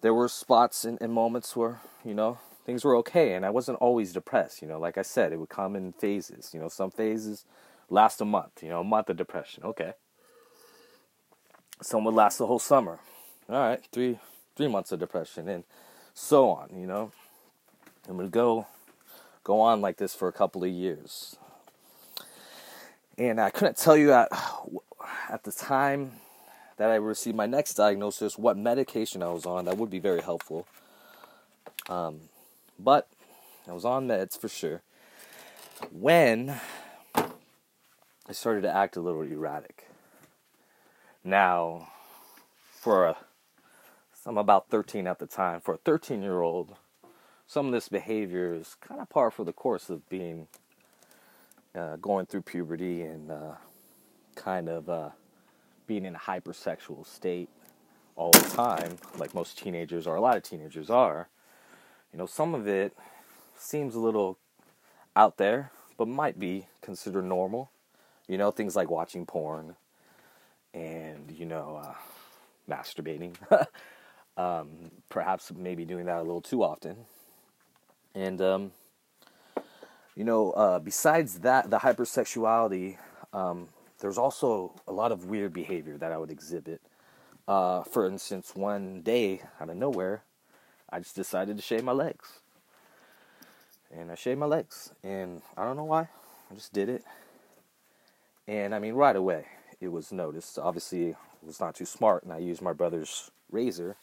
there 0.00 0.14
were 0.14 0.28
spots 0.28 0.84
and, 0.84 0.98
and 1.00 1.12
moments 1.12 1.56
where, 1.56 1.80
you 2.04 2.14
know, 2.14 2.38
things 2.64 2.84
were 2.84 2.96
okay, 2.96 3.34
and 3.34 3.44
I 3.44 3.50
wasn't 3.50 3.78
always 3.78 4.12
depressed. 4.12 4.62
You 4.62 4.68
know, 4.68 4.78
like 4.78 4.98
I 4.98 5.02
said, 5.02 5.32
it 5.32 5.38
would 5.38 5.48
come 5.48 5.76
in 5.76 5.92
phases. 5.92 6.52
You 6.54 6.60
know, 6.60 6.68
some 6.68 6.90
phases 6.90 7.44
last 7.88 8.20
a 8.20 8.24
month, 8.24 8.62
you 8.62 8.68
know, 8.68 8.80
a 8.80 8.84
month 8.84 9.10
of 9.10 9.16
depression. 9.16 9.64
Okay. 9.64 9.92
Some 11.82 12.04
would 12.04 12.14
last 12.14 12.38
the 12.38 12.46
whole 12.46 12.58
summer. 12.58 12.98
All 13.48 13.56
right, 13.56 13.80
three 13.92 14.18
three 14.56 14.68
months 14.68 14.90
of 14.92 14.98
depression 14.98 15.48
and 15.48 15.64
so 16.14 16.48
on, 16.48 16.70
you 16.74 16.86
know. 16.86 17.12
And 18.08 18.16
would 18.18 18.30
go 18.30 18.66
go 19.44 19.60
on 19.60 19.80
like 19.80 19.98
this 19.98 20.14
for 20.14 20.28
a 20.28 20.32
couple 20.32 20.64
of 20.64 20.70
years. 20.70 21.36
And 23.18 23.40
I 23.40 23.50
couldn't 23.50 23.76
tell 23.76 23.96
you 23.96 24.12
at 24.12 24.28
at 25.28 25.44
the 25.44 25.52
time 25.52 26.12
that 26.76 26.90
I 26.90 26.96
received 26.96 27.36
my 27.36 27.46
next 27.46 27.74
diagnosis 27.74 28.36
what 28.38 28.56
medication 28.56 29.22
I 29.22 29.28
was 29.28 29.46
on. 29.46 29.66
That 29.66 29.76
would 29.76 29.90
be 29.90 29.98
very 29.98 30.20
helpful. 30.20 30.66
Um, 31.88 32.20
but 32.78 33.08
I 33.68 33.72
was 33.72 33.84
on 33.84 34.08
meds 34.08 34.38
for 34.38 34.48
sure. 34.48 34.82
When 35.90 36.58
I 38.28 38.32
started 38.32 38.62
to 38.62 38.74
act 38.74 38.96
a 38.96 39.00
little 39.00 39.22
erratic. 39.22 39.86
Now, 41.22 41.88
for 42.72 43.06
a, 43.06 43.16
I'm 44.24 44.36
about 44.36 44.68
13 44.68 45.06
at 45.06 45.20
the 45.20 45.26
time, 45.26 45.60
for 45.60 45.74
a 45.74 45.78
13 45.78 46.22
year 46.22 46.40
old, 46.40 46.74
some 47.46 47.66
of 47.66 47.72
this 47.72 47.88
behavior 47.88 48.52
is 48.52 48.76
kind 48.80 49.00
of 49.00 49.08
par 49.08 49.30
for 49.30 49.44
the 49.44 49.52
course 49.52 49.88
of 49.88 50.08
being 50.08 50.48
uh, 51.76 51.96
going 51.96 52.26
through 52.26 52.42
puberty 52.42 53.02
and 53.02 53.30
uh, 53.30 53.54
kind 54.34 54.68
of 54.68 54.90
uh, 54.90 55.10
being 55.86 56.04
in 56.04 56.16
a 56.16 56.18
hypersexual 56.18 57.06
state 57.06 57.48
all 58.16 58.32
the 58.32 58.40
time, 58.56 58.96
like 59.18 59.34
most 59.34 59.56
teenagers 59.56 60.04
or 60.04 60.16
a 60.16 60.20
lot 60.20 60.36
of 60.36 60.42
teenagers 60.42 60.90
are. 60.90 61.28
You 62.12 62.18
know, 62.18 62.26
some 62.26 62.56
of 62.56 62.66
it 62.66 62.96
seems 63.56 63.94
a 63.94 64.00
little 64.00 64.36
out 65.14 65.36
there, 65.36 65.70
but 65.96 66.08
might 66.08 66.40
be 66.40 66.66
considered 66.80 67.24
normal. 67.24 67.70
You 68.28 68.38
know, 68.38 68.50
things 68.50 68.74
like 68.74 68.90
watching 68.90 69.26
porn 69.26 69.76
and, 70.74 71.30
you 71.30 71.46
know, 71.46 71.80
uh, 71.82 71.94
masturbating. 72.68 73.34
um, 74.36 74.90
perhaps 75.08 75.52
maybe 75.54 75.84
doing 75.84 76.06
that 76.06 76.18
a 76.18 76.22
little 76.22 76.40
too 76.40 76.62
often. 76.62 76.96
And, 78.14 78.40
um, 78.40 78.72
you 80.14 80.24
know, 80.24 80.52
uh, 80.52 80.78
besides 80.78 81.40
that, 81.40 81.70
the 81.70 81.78
hypersexuality, 81.78 82.96
um, 83.32 83.68
there's 84.00 84.18
also 84.18 84.72
a 84.86 84.92
lot 84.92 85.12
of 85.12 85.26
weird 85.26 85.52
behavior 85.52 85.96
that 85.98 86.12
I 86.12 86.18
would 86.18 86.30
exhibit. 86.30 86.80
Uh, 87.46 87.82
for 87.82 88.06
instance, 88.06 88.52
one 88.54 89.02
day 89.02 89.42
out 89.60 89.70
of 89.70 89.76
nowhere, 89.76 90.22
I 90.90 90.98
just 90.98 91.14
decided 91.14 91.56
to 91.56 91.62
shave 91.62 91.84
my 91.84 91.92
legs. 91.92 92.40
And 93.94 94.10
I 94.10 94.14
shaved 94.14 94.40
my 94.40 94.46
legs. 94.46 94.92
And 95.02 95.42
I 95.56 95.64
don't 95.64 95.76
know 95.76 95.84
why. 95.84 96.08
I 96.50 96.54
just 96.54 96.72
did 96.72 96.88
it. 96.88 97.04
And 98.48 98.74
I 98.74 98.78
mean, 98.78 98.94
right 98.94 99.16
away, 99.16 99.46
it 99.80 99.88
was 99.88 100.12
noticed. 100.12 100.58
Obviously, 100.58 101.08
it 101.08 101.16
was 101.42 101.60
not 101.60 101.74
too 101.74 101.84
smart, 101.84 102.22
and 102.22 102.32
I 102.32 102.38
used 102.38 102.62
my 102.62 102.72
brother's 102.72 103.30
razor. 103.50 103.96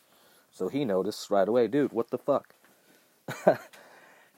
So 0.52 0.68
he 0.68 0.86
noticed 0.86 1.32
right 1.32 1.48
away, 1.48 1.68
dude, 1.68 1.92
what 1.92 2.10
the 2.10 2.18
fuck? 2.18 2.54
and 3.46 3.58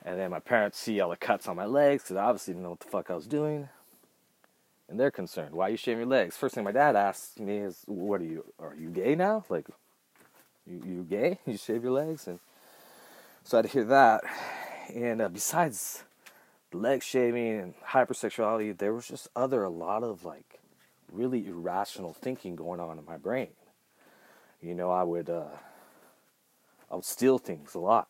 then 0.04 0.30
my 0.30 0.38
parents 0.38 0.78
see 0.78 1.00
all 1.00 1.10
the 1.10 1.16
cuts 1.16 1.48
on 1.48 1.56
my 1.56 1.66
legs, 1.66 2.04
because 2.04 2.16
I 2.16 2.24
obviously 2.24 2.54
didn't 2.54 2.64
know 2.64 2.70
what 2.70 2.80
the 2.80 2.88
fuck 2.88 3.10
I 3.10 3.14
was 3.14 3.26
doing. 3.26 3.68
And 4.88 5.00
they're 5.00 5.10
concerned. 5.10 5.54
Why 5.54 5.66
are 5.66 5.70
you 5.70 5.76
shaving 5.76 6.00
your 6.00 6.08
legs? 6.08 6.36
First 6.36 6.54
thing 6.54 6.62
my 6.62 6.72
dad 6.72 6.94
asks 6.94 7.38
me 7.40 7.58
is, 7.58 7.82
what 7.86 8.20
are 8.20 8.24
you, 8.24 8.44
are 8.60 8.76
you 8.76 8.88
gay 8.90 9.16
now? 9.16 9.44
Like, 9.48 9.66
you, 10.64 10.82
you 10.86 11.06
gay? 11.08 11.40
You 11.46 11.56
shave 11.56 11.82
your 11.82 11.92
legs? 11.92 12.28
And 12.28 12.38
so 13.42 13.56
I 13.56 13.58
had 13.58 13.66
to 13.66 13.72
hear 13.72 13.84
that. 13.84 14.22
And 14.94 15.20
uh, 15.20 15.28
besides 15.28 16.04
leg 16.72 17.02
shaving 17.02 17.60
and 17.60 17.74
hypersexuality, 17.88 18.76
there 18.76 18.92
was 18.94 19.08
just 19.08 19.28
other 19.36 19.62
a 19.62 19.70
lot 19.70 20.02
of 20.02 20.24
like 20.24 20.60
really 21.12 21.46
irrational 21.46 22.12
thinking 22.12 22.56
going 22.56 22.80
on 22.80 22.98
in 22.98 23.04
my 23.04 23.16
brain. 23.16 23.50
You 24.60 24.74
know, 24.74 24.90
I 24.90 25.02
would 25.02 25.30
uh, 25.30 25.48
I 26.90 26.94
would 26.96 27.04
steal 27.04 27.38
things 27.38 27.74
a 27.74 27.80
lot. 27.80 28.08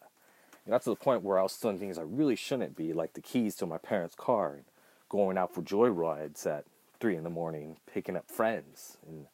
And 0.65 0.73
that's 0.73 0.85
to 0.85 0.91
the 0.91 0.97
point 0.97 1.23
where 1.23 1.39
I 1.39 1.43
was 1.43 1.53
stealing 1.53 1.79
things 1.79 1.97
I 1.97 2.03
really 2.03 2.35
shouldn't 2.35 2.77
be, 2.77 2.93
like 2.93 3.13
the 3.13 3.21
keys 3.21 3.55
to 3.57 3.67
my 3.67 3.79
parents' 3.79 4.17
car, 4.17 4.55
and 4.55 4.65
going 5.09 5.39
out 5.39 5.55
for 5.55 5.63
joyrides 5.63 6.45
at 6.45 6.65
three 6.99 7.17
in 7.17 7.23
the 7.23 7.31
morning, 7.31 7.77
picking 7.93 8.17
up 8.17 8.29
friends, 8.29 8.97
and 9.07 9.27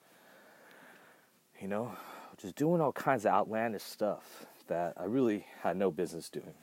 you 1.60 1.68
know, 1.68 1.92
just 2.36 2.56
doing 2.56 2.80
all 2.80 2.92
kinds 2.92 3.24
of 3.24 3.32
outlandish 3.32 3.82
stuff 3.82 4.46
that 4.66 4.94
I 4.96 5.04
really 5.04 5.46
had 5.62 5.76
no 5.76 5.90
business 5.90 6.28
doing. 6.28 6.54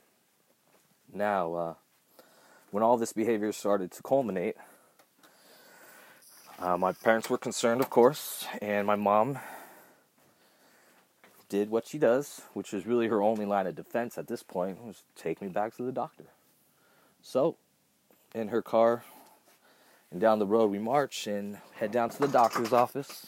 Now, 1.11 1.53
uh, 1.53 1.73
when 2.71 2.83
all 2.83 2.97
this 2.97 3.13
behavior 3.13 3.51
started 3.51 3.91
to 3.91 4.03
culminate, 4.03 4.55
Uh, 6.61 6.75
my 6.75 6.91
parents 6.91 7.29
were 7.29 7.37
concerned, 7.37 7.79
of 7.79 7.89
course, 7.89 8.45
and 8.61 8.85
my 8.85 8.97
mom 8.97 9.39
did 11.47 11.69
what 11.69 11.87
she 11.87 11.97
does, 11.97 12.41
which 12.53 12.73
was 12.73 12.85
really 12.85 13.07
her 13.07 13.21
only 13.21 13.45
line 13.45 13.65
of 13.65 13.75
defense 13.75 14.17
at 14.17 14.27
this 14.27 14.43
point, 14.43 14.83
was 14.83 15.03
take 15.15 15.41
me 15.41 15.47
back 15.47 15.73
to 15.77 15.83
the 15.83 15.91
doctor. 15.93 16.25
So, 17.21 17.55
in 18.35 18.49
her 18.49 18.61
car, 18.61 19.05
and 20.11 20.19
down 20.19 20.39
the 20.39 20.45
road 20.45 20.69
we 20.69 20.79
march 20.79 21.27
and 21.27 21.59
head 21.75 21.93
down 21.93 22.09
to 22.09 22.19
the 22.19 22.27
doctor's 22.27 22.73
office. 22.73 23.27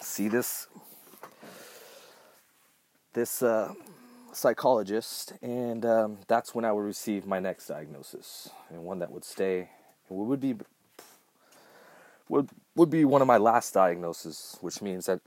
See 0.00 0.28
this 0.28 0.66
this 3.14 3.42
uh, 3.42 3.72
psychologist, 4.32 5.32
and 5.42 5.84
um, 5.84 6.18
that's 6.26 6.54
when 6.54 6.64
I 6.64 6.72
would 6.72 6.84
receive 6.84 7.26
my 7.26 7.40
next 7.40 7.66
diagnosis, 7.66 8.50
and 8.70 8.84
one 8.84 8.98
that 9.00 9.10
would 9.10 9.24
stay, 9.24 9.70
would 10.08 10.40
be 10.40 10.56
would 12.28 12.48
would 12.74 12.90
be 12.90 13.04
one 13.04 13.22
of 13.22 13.26
my 13.26 13.38
last 13.38 13.74
diagnoses, 13.74 14.58
which 14.60 14.82
means 14.82 15.06
that 15.06 15.20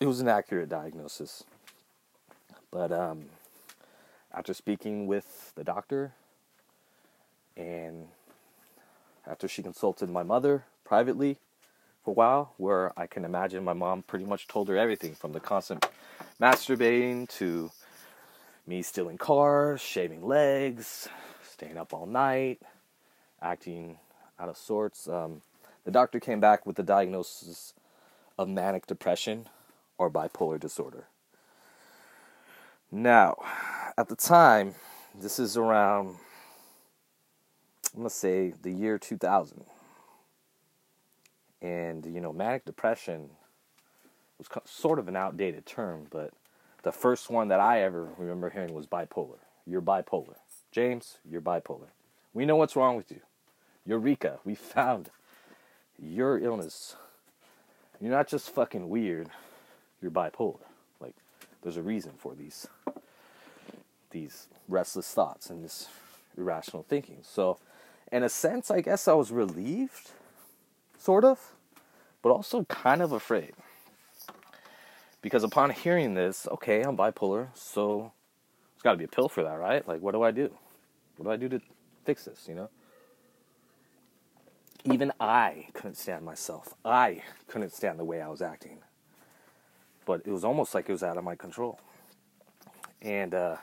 it 0.00 0.06
was 0.06 0.20
an 0.20 0.28
accurate 0.28 0.68
diagnosis. 0.68 1.44
But 2.70 2.92
um, 2.92 3.26
after 4.32 4.54
speaking 4.54 5.06
with 5.06 5.52
the 5.54 5.64
doctor, 5.64 6.12
and 7.56 8.08
after 9.26 9.48
she 9.48 9.62
consulted 9.62 10.10
my 10.10 10.22
mother 10.22 10.64
privately 10.84 11.38
for 12.04 12.10
a 12.10 12.14
while, 12.14 12.52
where 12.56 12.98
I 12.98 13.06
can 13.06 13.24
imagine 13.24 13.64
my 13.64 13.72
mom 13.72 14.02
pretty 14.02 14.24
much 14.24 14.46
told 14.46 14.68
her 14.68 14.76
everything 14.76 15.14
from 15.14 15.32
the 15.32 15.40
constant 15.40 15.86
masturbating 16.40 17.28
to 17.38 17.70
me 18.66 18.82
stealing 18.82 19.18
cars, 19.18 19.80
shaving 19.80 20.26
legs, 20.26 21.08
staying 21.50 21.76
up 21.76 21.92
all 21.92 22.06
night, 22.06 22.60
acting 23.40 23.98
out 24.38 24.48
of 24.48 24.56
sorts. 24.56 25.06
Um, 25.08 25.42
the 25.84 25.90
doctor 25.90 26.18
came 26.18 26.40
back 26.40 26.66
with 26.66 26.76
the 26.76 26.82
diagnosis 26.82 27.74
of 28.38 28.48
manic 28.48 28.86
depression 28.86 29.48
or 29.98 30.10
bipolar 30.10 30.58
disorder. 30.58 31.06
Now, 32.90 33.36
at 33.98 34.08
the 34.08 34.16
time, 34.16 34.74
this 35.14 35.38
is 35.38 35.56
around, 35.56 36.16
I'm 37.92 38.00
going 38.00 38.08
to 38.08 38.14
say 38.14 38.54
the 38.62 38.70
year 38.70 38.98
2000. 38.98 39.64
And, 41.60 42.04
you 42.06 42.20
know, 42.20 42.32
manic 42.32 42.64
depression 42.64 43.30
was 44.38 44.48
sort 44.64 44.98
of 44.98 45.08
an 45.08 45.16
outdated 45.16 45.66
term, 45.66 46.06
but 46.10 46.32
the 46.84 46.92
first 46.92 47.30
one 47.30 47.48
that 47.48 47.60
I 47.60 47.82
ever 47.82 48.08
remember 48.18 48.50
hearing 48.50 48.74
was 48.74 48.86
bipolar. 48.86 49.38
You're 49.66 49.82
bipolar. 49.82 50.36
James, 50.70 51.18
you're 51.28 51.40
bipolar. 51.40 51.88
We 52.34 52.44
know 52.44 52.56
what's 52.56 52.76
wrong 52.76 52.96
with 52.96 53.10
you. 53.10 53.20
Eureka, 53.86 54.38
we 54.44 54.54
found 54.54 55.10
your 55.98 56.38
illness. 56.38 56.94
You're 58.00 58.12
not 58.12 58.28
just 58.28 58.50
fucking 58.50 58.88
weird, 58.88 59.28
you're 60.02 60.10
bipolar. 60.10 60.58
Like 61.00 61.14
there's 61.62 61.78
a 61.78 61.82
reason 61.82 62.12
for 62.18 62.34
these 62.34 62.68
these 64.10 64.46
restless 64.68 65.08
thoughts 65.12 65.50
and 65.50 65.64
this 65.64 65.88
irrational 66.36 66.84
thinking. 66.88 67.18
So, 67.22 67.58
in 68.12 68.22
a 68.22 68.28
sense, 68.28 68.70
I 68.70 68.80
guess 68.80 69.08
I 69.08 69.14
was 69.14 69.32
relieved, 69.32 70.10
sort 70.98 71.24
of, 71.24 71.52
but 72.22 72.30
also 72.30 72.64
kind 72.64 73.02
of 73.02 73.10
afraid. 73.10 73.54
Because 75.24 75.42
upon 75.42 75.70
hearing 75.70 76.12
this, 76.12 76.46
okay, 76.52 76.82
I'm 76.82 76.98
bipolar, 76.98 77.48
so 77.54 78.12
there's 78.74 78.82
got 78.82 78.90
to 78.90 78.98
be 78.98 79.04
a 79.04 79.08
pill 79.08 79.30
for 79.30 79.42
that, 79.42 79.58
right? 79.58 79.88
Like, 79.88 80.02
what 80.02 80.12
do 80.12 80.22
I 80.22 80.30
do? 80.30 80.54
What 81.16 81.24
do 81.24 81.30
I 81.30 81.36
do 81.36 81.48
to 81.48 81.64
fix 82.04 82.26
this, 82.26 82.44
you 82.46 82.54
know? 82.54 82.68
Even 84.84 85.12
I 85.18 85.68
couldn't 85.72 85.94
stand 85.94 86.26
myself. 86.26 86.74
I 86.84 87.22
couldn't 87.48 87.72
stand 87.72 87.98
the 87.98 88.04
way 88.04 88.20
I 88.20 88.28
was 88.28 88.42
acting. 88.42 88.80
But 90.04 90.20
it 90.26 90.30
was 90.30 90.44
almost 90.44 90.74
like 90.74 90.90
it 90.90 90.92
was 90.92 91.02
out 91.02 91.16
of 91.16 91.24
my 91.24 91.36
control. 91.36 91.80
And 93.00 93.34
uh, 93.34 93.56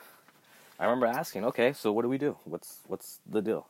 I 0.80 0.84
remember 0.86 1.06
asking, 1.06 1.44
okay, 1.44 1.72
so 1.74 1.92
what 1.92 2.02
do 2.02 2.08
we 2.08 2.18
do? 2.18 2.38
What's, 2.42 2.80
what's 2.88 3.20
the 3.24 3.40
deal? 3.40 3.68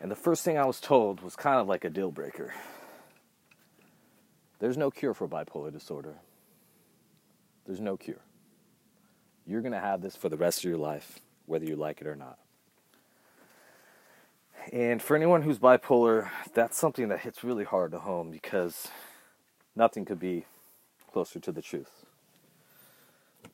And 0.00 0.10
the 0.10 0.16
first 0.16 0.44
thing 0.44 0.58
I 0.58 0.66
was 0.66 0.80
told 0.80 1.20
was 1.20 1.36
kind 1.36 1.60
of 1.60 1.68
like 1.68 1.84
a 1.84 1.90
deal 1.90 2.10
breaker. 2.10 2.52
There's 4.58 4.76
no 4.76 4.90
cure 4.90 5.14
for 5.14 5.28
bipolar 5.28 5.72
disorder. 5.72 6.16
There's 7.68 7.80
no 7.80 7.98
cure. 7.98 8.22
You're 9.46 9.60
going 9.60 9.72
to 9.72 9.78
have 9.78 10.00
this 10.00 10.16
for 10.16 10.30
the 10.30 10.38
rest 10.38 10.60
of 10.60 10.64
your 10.64 10.78
life, 10.78 11.20
whether 11.44 11.66
you 11.66 11.76
like 11.76 12.00
it 12.00 12.06
or 12.06 12.16
not. 12.16 12.38
And 14.72 15.02
for 15.02 15.14
anyone 15.14 15.42
who's 15.42 15.58
bipolar, 15.58 16.30
that's 16.54 16.78
something 16.78 17.08
that 17.08 17.20
hits 17.20 17.44
really 17.44 17.64
hard 17.64 17.92
to 17.92 17.98
home 17.98 18.30
because 18.30 18.88
nothing 19.76 20.06
could 20.06 20.18
be 20.18 20.46
closer 21.12 21.38
to 21.40 21.52
the 21.52 21.60
truth. 21.60 22.06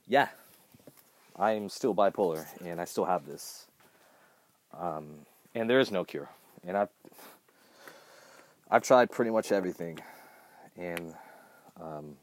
Yeah, 0.06 0.28
I 1.34 1.52
am 1.52 1.68
still 1.68 1.94
bipolar 1.94 2.46
and 2.64 2.80
I 2.80 2.84
still 2.84 3.06
have 3.06 3.26
this. 3.26 3.66
Um, 4.78 5.26
and 5.56 5.68
there 5.68 5.80
is 5.80 5.90
no 5.90 6.04
cure. 6.04 6.28
And 6.64 6.76
I've 6.76 6.88
I've 8.70 8.82
tried 8.82 9.10
pretty 9.10 9.30
much 9.30 9.52
everything, 9.52 10.00
and 10.76 11.14
um, 11.80 12.16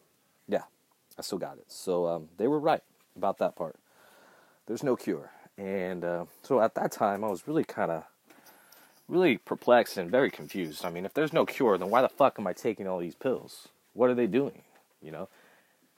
I 1.18 1.22
still 1.22 1.38
got 1.38 1.58
it. 1.58 1.66
So 1.68 2.08
um, 2.08 2.30
they 2.38 2.48
were 2.48 2.60
right 2.60 2.84
about 3.16 3.38
that 3.40 3.56
part. 3.56 3.76
There's 4.66 4.84
no 4.84 4.96
cure. 4.96 5.32
And 5.58 6.04
uh, 6.04 6.26
so 6.44 6.62
at 6.62 6.76
that 6.76 6.92
time, 6.92 7.24
I 7.24 7.28
was 7.28 7.48
really 7.48 7.64
kind 7.64 7.92
of, 7.92 8.04
really 9.08 9.38
perplexed 9.38 9.98
and 9.98 10.10
very 10.10 10.32
confused. 10.32 10.86
I 10.86 10.90
mean, 10.90 11.06
if 11.06 11.14
there's 11.14 11.34
no 11.34 11.46
cure, 11.46 11.78
then 11.78 11.90
why 11.90 12.02
the 12.02 12.10
fuck 12.10 12.40
am 12.40 12.48
I 12.48 12.54
taking 12.54 12.88
all 12.88 13.00
these 13.00 13.16
pills? 13.16 13.68
What 13.94 14.10
are 14.10 14.16
they 14.16 14.28
doing? 14.28 14.62
You 15.02 15.12
know? 15.12 15.30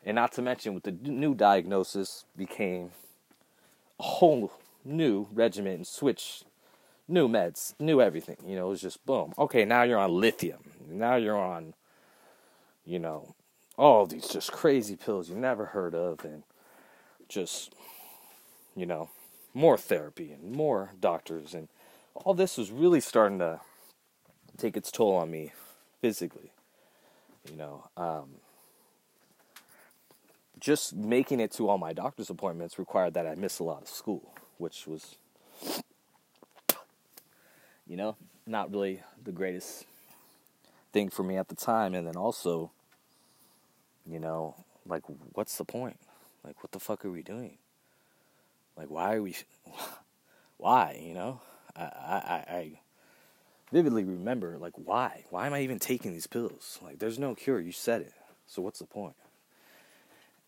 And 0.04 0.16
not 0.16 0.32
to 0.34 0.42
mention, 0.42 0.74
with 0.74 0.84
the 0.84 0.92
new 0.92 1.36
diagnosis, 1.36 2.26
became 2.36 2.92
a 4.00 4.04
whole 4.04 4.52
new 4.84 5.28
regimen 5.32 5.86
switch, 5.86 6.44
new 7.08 7.28
meds, 7.28 7.74
new 7.80 8.02
everything. 8.02 8.38
You 8.46 8.56
know, 8.56 8.68
it 8.68 8.70
was 8.70 8.82
just 8.82 9.06
boom. 9.06 9.34
Okay, 9.38 9.64
now 9.64 9.84
you're 9.84 10.00
on 10.00 10.12
lithium. 10.12 10.72
Now 10.90 11.16
you're 11.16 11.40
on, 11.40 11.76
you 12.86 13.00
know, 13.00 13.36
all 13.78 14.06
these 14.06 14.28
just 14.28 14.52
crazy 14.52 14.96
pills 14.96 15.30
you 15.30 15.36
never 15.36 15.68
heard 15.68 15.96
of 15.96 16.24
and 16.24 16.44
just 17.28 17.74
you 18.76 18.86
know 18.86 19.10
more 19.54 19.78
therapy 19.78 20.32
and 20.32 20.52
more 20.52 20.92
doctors. 21.00 21.54
And 21.54 21.70
all 22.14 22.34
this 22.34 22.58
was 22.58 22.72
really 22.72 23.00
starting 23.00 23.40
to 23.40 23.62
take 24.58 24.78
its 24.78 24.92
toll 24.92 25.16
on 25.16 25.32
me 25.32 25.52
physically 26.02 26.52
you 27.50 27.58
know 27.58 27.90
um, 27.98 28.30
just 30.60 30.94
making 30.96 31.40
it 31.40 31.52
to 31.52 31.68
all 31.68 31.78
my 31.78 31.92
doctor's 31.92 32.30
appointments 32.30 32.78
required 32.78 33.16
that 33.16 33.26
i 33.26 33.34
miss 33.34 33.58
a 33.58 33.64
lot 33.64 33.82
of 33.82 33.88
school 33.88 34.36
which 34.60 34.86
was 34.86 35.16
you 37.88 37.98
know 37.98 38.16
not 38.46 38.72
really 38.72 39.02
the 39.24 39.32
greatest 39.32 39.86
thing 40.92 41.10
for 41.10 41.24
me 41.24 41.38
at 41.38 41.48
the 41.48 41.56
time. 41.56 41.94
And 41.94 42.08
then 42.08 42.16
also 42.16 42.72
you 44.10 44.20
know, 44.20 44.56
like, 44.86 45.04
what's 45.34 45.58
the 45.58 45.66
point? 45.66 46.00
Like, 46.44 46.62
what 46.64 46.72
the 46.72 46.80
fuck 46.80 47.06
are 47.06 47.12
we 47.12 47.24
doing? 47.24 47.58
Like, 48.76 48.90
why 48.90 49.16
are 49.16 49.22
we? 49.22 49.36
why? 50.58 51.02
You 51.02 51.14
know, 51.14 51.42
I, 51.76 51.84
I, 51.84 52.46
I 52.56 52.80
vividly 53.72 54.04
remember, 54.04 54.58
like, 54.58 54.74
why? 54.76 55.26
Why 55.30 55.48
am 55.48 55.54
I 55.54 55.62
even 55.62 55.80
taking 55.80 56.14
these 56.14 56.28
pills? 56.28 56.80
Like, 56.84 57.00
there's 57.00 57.20
no 57.20 57.36
cure. 57.36 57.60
You 57.60 57.72
said 57.72 58.02
it. 58.02 58.14
So 58.46 58.62
what's 58.62 58.80
the 58.80 58.86
point? 58.86 59.16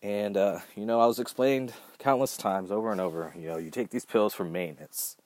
And 0.02 0.36
uh, 0.36 0.60
you 0.76 0.84
know, 0.84 1.00
I 1.00 1.06
was 1.06 1.18
explained 1.18 1.72
countless 1.98 2.36
times 2.36 2.70
over 2.70 2.92
and 2.92 3.00
over. 3.00 3.32
You 3.36 3.48
know, 3.48 3.56
you 3.56 3.70
take 3.70 3.90
these 3.90 4.04
pills 4.04 4.34
for 4.34 4.44
maintenance. 4.44 5.16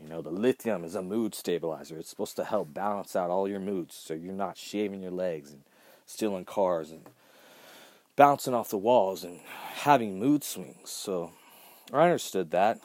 You 0.00 0.08
know, 0.08 0.22
the 0.22 0.30
lithium 0.30 0.84
is 0.84 0.94
a 0.94 1.02
mood 1.02 1.34
stabilizer. 1.34 1.98
It's 1.98 2.10
supposed 2.10 2.36
to 2.36 2.44
help 2.44 2.72
balance 2.72 3.16
out 3.16 3.30
all 3.30 3.48
your 3.48 3.60
moods, 3.60 3.94
so 3.94 4.14
you're 4.14 4.32
not 4.32 4.56
shaving 4.56 5.02
your 5.02 5.10
legs 5.10 5.52
and 5.52 5.62
stealing 6.04 6.44
cars 6.44 6.90
and 6.90 7.02
bouncing 8.16 8.54
off 8.54 8.70
the 8.70 8.78
walls 8.78 9.22
and 9.22 9.40
having 9.74 10.18
mood 10.18 10.42
swings. 10.42 10.90
So 10.90 11.32
I 11.92 12.04
understood 12.04 12.50
that. 12.50 12.80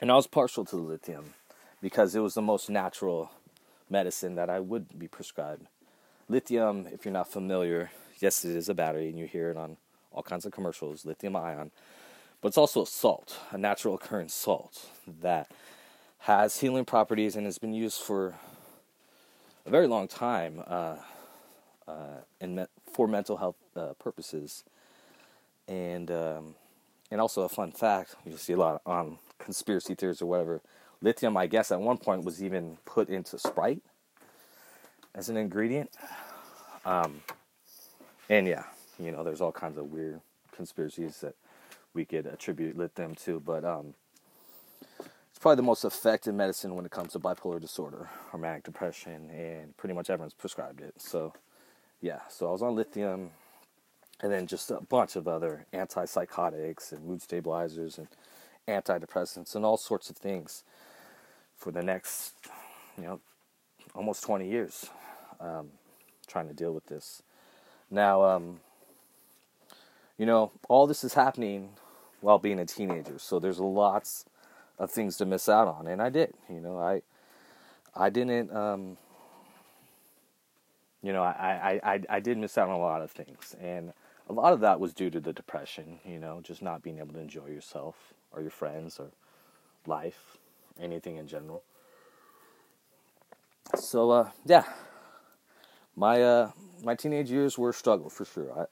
And 0.00 0.10
I 0.10 0.14
was 0.14 0.26
partial 0.26 0.64
to 0.64 0.76
the 0.76 0.82
lithium 0.82 1.34
because 1.80 2.14
it 2.14 2.20
was 2.20 2.34
the 2.34 2.42
most 2.42 2.68
natural 2.68 3.30
medicine 3.88 4.34
that 4.34 4.50
I 4.50 4.60
would 4.60 4.98
be 4.98 5.08
prescribed. 5.08 5.66
Lithium, 6.28 6.86
if 6.92 7.04
you're 7.04 7.12
not 7.12 7.30
familiar, 7.30 7.90
yes, 8.18 8.44
it 8.44 8.56
is 8.56 8.68
a 8.68 8.74
battery, 8.74 9.08
and 9.08 9.18
you 9.18 9.26
hear 9.26 9.50
it 9.50 9.56
on 9.56 9.76
all 10.12 10.22
kinds 10.22 10.46
of 10.46 10.52
commercials, 10.52 11.04
lithium 11.04 11.36
ion. 11.36 11.70
But 12.40 12.48
it's 12.48 12.58
also 12.58 12.82
a 12.82 12.86
salt, 12.86 13.38
a 13.50 13.58
natural 13.58 13.94
occurring 13.94 14.28
salt 14.28 14.86
that 15.20 15.50
has 16.20 16.60
healing 16.60 16.84
properties 16.84 17.36
and 17.36 17.46
has 17.46 17.58
been 17.58 17.72
used 17.72 18.00
for 18.00 18.34
a 19.66 19.70
very 19.70 19.86
long 19.86 20.08
time 20.08 20.62
uh, 20.66 20.96
uh, 21.86 22.20
in 22.40 22.54
me- 22.54 22.66
for 22.92 23.08
mental 23.08 23.38
health 23.38 23.56
uh, 23.76 23.94
purposes. 23.98 24.64
And 25.68 26.10
um, 26.10 26.54
and 27.10 27.20
also 27.20 27.42
a 27.42 27.50
fun 27.50 27.72
fact, 27.72 28.16
you'll 28.26 28.38
see 28.38 28.54
a 28.54 28.58
lot 28.58 28.82
on 28.86 29.18
conspiracy 29.38 29.94
theories 29.94 30.22
or 30.22 30.26
whatever. 30.26 30.62
Lithium, 31.02 31.36
I 31.36 31.46
guess, 31.46 31.72
at 31.72 31.80
one 31.80 31.98
point 31.98 32.24
was 32.24 32.42
even 32.42 32.78
put 32.86 33.08
into 33.10 33.38
Sprite. 33.38 33.82
as 35.14 35.28
an 35.30 35.36
ingredient. 35.36 35.90
Um, 36.84 37.22
and 38.28 38.46
yeah, 38.46 38.64
you 39.00 39.12
know, 39.12 39.24
there's 39.24 39.40
all 39.40 39.52
kinds 39.52 39.78
of 39.78 39.92
weird 39.92 40.20
conspiracies 40.52 41.20
that 41.20 41.36
we 41.94 42.04
could 42.04 42.26
attribute 42.26 42.76
lithium 42.78 43.14
to, 43.16 43.40
but 43.40 43.64
um, 43.64 43.94
it's 45.30 45.38
probably 45.40 45.56
the 45.56 45.62
most 45.62 45.84
effective 45.84 46.34
medicine 46.34 46.76
when 46.76 46.86
it 46.86 46.92
comes 46.92 47.12
to 47.12 47.20
bipolar 47.20 47.60
disorder 47.60 48.08
or 48.32 48.38
manic 48.38 48.64
depression, 48.64 49.30
and 49.30 49.76
pretty 49.76 49.94
much 49.94 50.10
everyone's 50.10 50.34
prescribed 50.34 50.80
it. 50.80 50.94
So, 50.98 51.34
yeah, 52.00 52.20
so 52.28 52.48
I 52.48 52.52
was 52.52 52.62
on 52.62 52.74
lithium, 52.74 53.30
and 54.22 54.32
then 54.32 54.46
just 54.46 54.70
a 54.70 54.80
bunch 54.80 55.16
of 55.16 55.28
other 55.28 55.66
antipsychotics 55.72 56.92
and 56.92 57.04
mood 57.04 57.22
stabilizers 57.22 57.98
and 57.98 58.08
antidepressants 58.68 59.54
and 59.54 59.64
all 59.64 59.76
sorts 59.76 60.10
of 60.10 60.16
things 60.16 60.62
for 61.56 61.70
the 61.70 61.82
next, 61.82 62.34
you 62.96 63.04
know, 63.04 63.20
almost 63.94 64.22
20 64.22 64.48
years, 64.48 64.86
um, 65.40 65.70
trying 66.26 66.48
to 66.48 66.54
deal 66.54 66.72
with 66.72 66.86
this. 66.86 67.22
Now, 67.90 68.22
um, 68.24 68.60
you 70.16 70.26
know, 70.26 70.52
all 70.68 70.86
this 70.86 71.02
is 71.02 71.14
happening 71.14 71.70
while 72.20 72.38
being 72.38 72.58
a 72.58 72.66
teenager, 72.66 73.18
so 73.18 73.38
there's 73.38 73.58
lots 73.58 74.24
of 74.78 74.90
things 74.90 75.16
to 75.16 75.26
miss 75.26 75.48
out 75.48 75.68
on, 75.68 75.86
and 75.86 76.00
I 76.00 76.08
did. 76.10 76.34
You 76.48 76.60
know, 76.60 76.78
I 76.78 77.02
I 77.94 78.10
didn't. 78.10 78.54
Um, 78.54 78.96
you 81.02 81.12
know, 81.12 81.22
I, 81.22 81.80
I, 81.84 81.94
I, 81.94 82.00
I 82.08 82.20
did 82.20 82.38
miss 82.38 82.58
out 82.58 82.68
on 82.68 82.74
a 82.74 82.78
lot 82.78 83.02
of 83.02 83.10
things, 83.10 83.56
and 83.60 83.92
a 84.28 84.32
lot 84.32 84.52
of 84.52 84.60
that 84.60 84.80
was 84.80 84.92
due 84.92 85.10
to 85.10 85.20
the 85.20 85.32
depression. 85.32 86.00
You 86.04 86.18
know, 86.18 86.40
just 86.42 86.62
not 86.62 86.82
being 86.82 86.98
able 86.98 87.14
to 87.14 87.20
enjoy 87.20 87.46
yourself 87.46 88.14
or 88.32 88.40
your 88.42 88.50
friends 88.50 88.98
or 88.98 89.10
life, 89.86 90.36
anything 90.80 91.16
in 91.16 91.26
general. 91.26 91.62
So 93.76 94.10
uh, 94.10 94.30
yeah, 94.44 94.64
my 95.96 96.22
uh, 96.22 96.50
my 96.82 96.94
teenage 96.94 97.30
years 97.30 97.56
were 97.56 97.70
a 97.70 97.74
struggle 97.74 98.10
for 98.10 98.24
sure. 98.24 98.52
I 98.58 98.64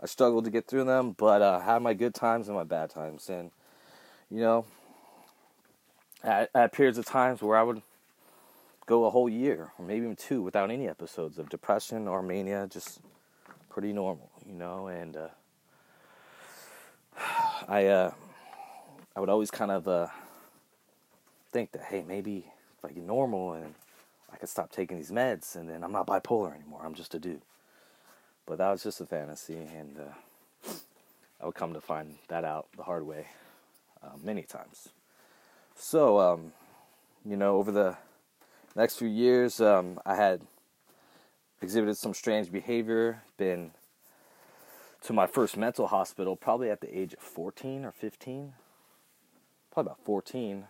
I 0.00 0.06
struggled 0.06 0.44
to 0.44 0.50
get 0.50 0.66
through 0.66 0.84
them, 0.84 1.12
but 1.16 1.42
uh, 1.42 1.60
had 1.60 1.82
my 1.82 1.94
good 1.94 2.14
times 2.14 2.48
and 2.48 2.56
my 2.56 2.64
bad 2.64 2.90
times, 2.90 3.28
and 3.28 3.50
you 4.30 4.40
know, 4.40 4.66
at, 6.22 6.50
at 6.54 6.72
periods 6.72 6.98
of 6.98 7.06
times 7.06 7.42
where 7.42 7.56
I 7.56 7.62
would 7.62 7.82
go 8.86 9.04
a 9.04 9.10
whole 9.10 9.28
year 9.28 9.72
or 9.78 9.84
maybe 9.84 10.04
even 10.04 10.16
two 10.16 10.42
without 10.42 10.70
any 10.70 10.88
episodes 10.88 11.38
of 11.38 11.48
depression 11.48 12.08
or 12.08 12.22
mania, 12.22 12.66
just 12.70 13.00
pretty 13.68 13.92
normal, 13.92 14.30
you 14.46 14.54
know, 14.54 14.86
and 14.86 15.16
uh, 15.16 15.28
I 17.68 17.86
uh, 17.86 18.10
I 19.14 19.20
would 19.20 19.28
always 19.28 19.50
kind 19.50 19.70
of 19.70 19.86
uh, 19.88 20.06
think 21.50 21.72
that 21.72 21.82
hey 21.82 22.04
maybe 22.06 22.44
if 22.78 22.84
I 22.84 22.92
get 22.92 23.04
normal 23.04 23.54
and 23.54 23.74
I 24.32 24.36
could 24.36 24.48
stop 24.48 24.70
taking 24.70 24.96
these 24.96 25.10
meds 25.10 25.56
and 25.56 25.68
then 25.68 25.82
I'm 25.82 25.92
not 25.92 26.06
bipolar 26.06 26.54
anymore. 26.54 26.82
I'm 26.84 26.94
just 26.94 27.14
a 27.14 27.18
dude. 27.18 27.42
But 28.46 28.58
that 28.58 28.70
was 28.70 28.84
just 28.84 29.00
a 29.00 29.06
fantasy, 29.06 29.56
and 29.56 29.98
uh, 29.98 30.70
I 31.40 31.46
would 31.46 31.56
come 31.56 31.74
to 31.74 31.80
find 31.80 32.14
that 32.28 32.44
out 32.44 32.68
the 32.76 32.84
hard 32.84 33.04
way 33.04 33.26
uh, 34.04 34.10
many 34.22 34.42
times. 34.42 34.90
So, 35.74 36.20
um, 36.20 36.52
you 37.24 37.36
know, 37.36 37.56
over 37.56 37.72
the 37.72 37.96
next 38.76 38.98
few 38.98 39.08
years, 39.08 39.60
um, 39.60 39.98
I 40.04 40.14
had 40.14 40.42
exhibited 41.62 41.96
some 41.96 42.12
strange 42.12 42.52
behavior, 42.52 43.22
been 43.38 43.70
to 45.02 45.12
my 45.12 45.26
first 45.26 45.56
mental 45.56 45.86
hospital 45.86 46.36
probably 46.36 46.70
at 46.70 46.80
the 46.80 46.98
age 46.98 47.14
of 47.14 47.20
14 47.20 47.84
or 47.84 47.92
15, 47.92 48.52
probably 49.72 49.90
about 49.90 50.04
14, 50.04 50.64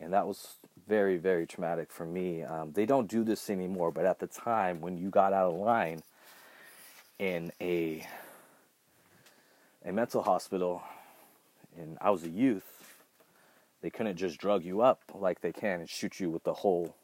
and 0.00 0.12
that 0.12 0.26
was 0.26 0.56
very, 0.88 1.18
very 1.18 1.46
traumatic 1.46 1.92
for 1.92 2.06
me. 2.06 2.42
Um, 2.42 2.72
they 2.72 2.86
don't 2.86 3.08
do 3.08 3.22
this 3.22 3.50
anymore, 3.50 3.90
but 3.90 4.06
at 4.06 4.18
the 4.18 4.26
time 4.26 4.80
when 4.80 4.96
you 4.96 5.10
got 5.10 5.32
out 5.32 5.52
of 5.52 5.58
line 5.58 6.02
in 7.18 7.52
a 7.60 8.06
a 9.86 9.92
mental 9.92 10.22
hospital, 10.22 10.82
and 11.76 11.98
I 12.00 12.08
was 12.08 12.24
a 12.24 12.30
youth, 12.30 12.73
they 13.84 13.90
couldn't 13.90 14.16
just 14.16 14.38
drug 14.38 14.64
you 14.64 14.80
up 14.80 15.02
like 15.14 15.42
they 15.42 15.52
can 15.52 15.80
and 15.80 15.90
shoot 15.90 16.18
you 16.18 16.30
with 16.30 16.42
the 16.44 16.54
whole 16.54 16.96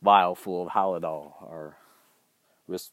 vial 0.00 0.34
full 0.34 0.62
of 0.62 0.72
halidol 0.72 1.34
or 1.42 1.76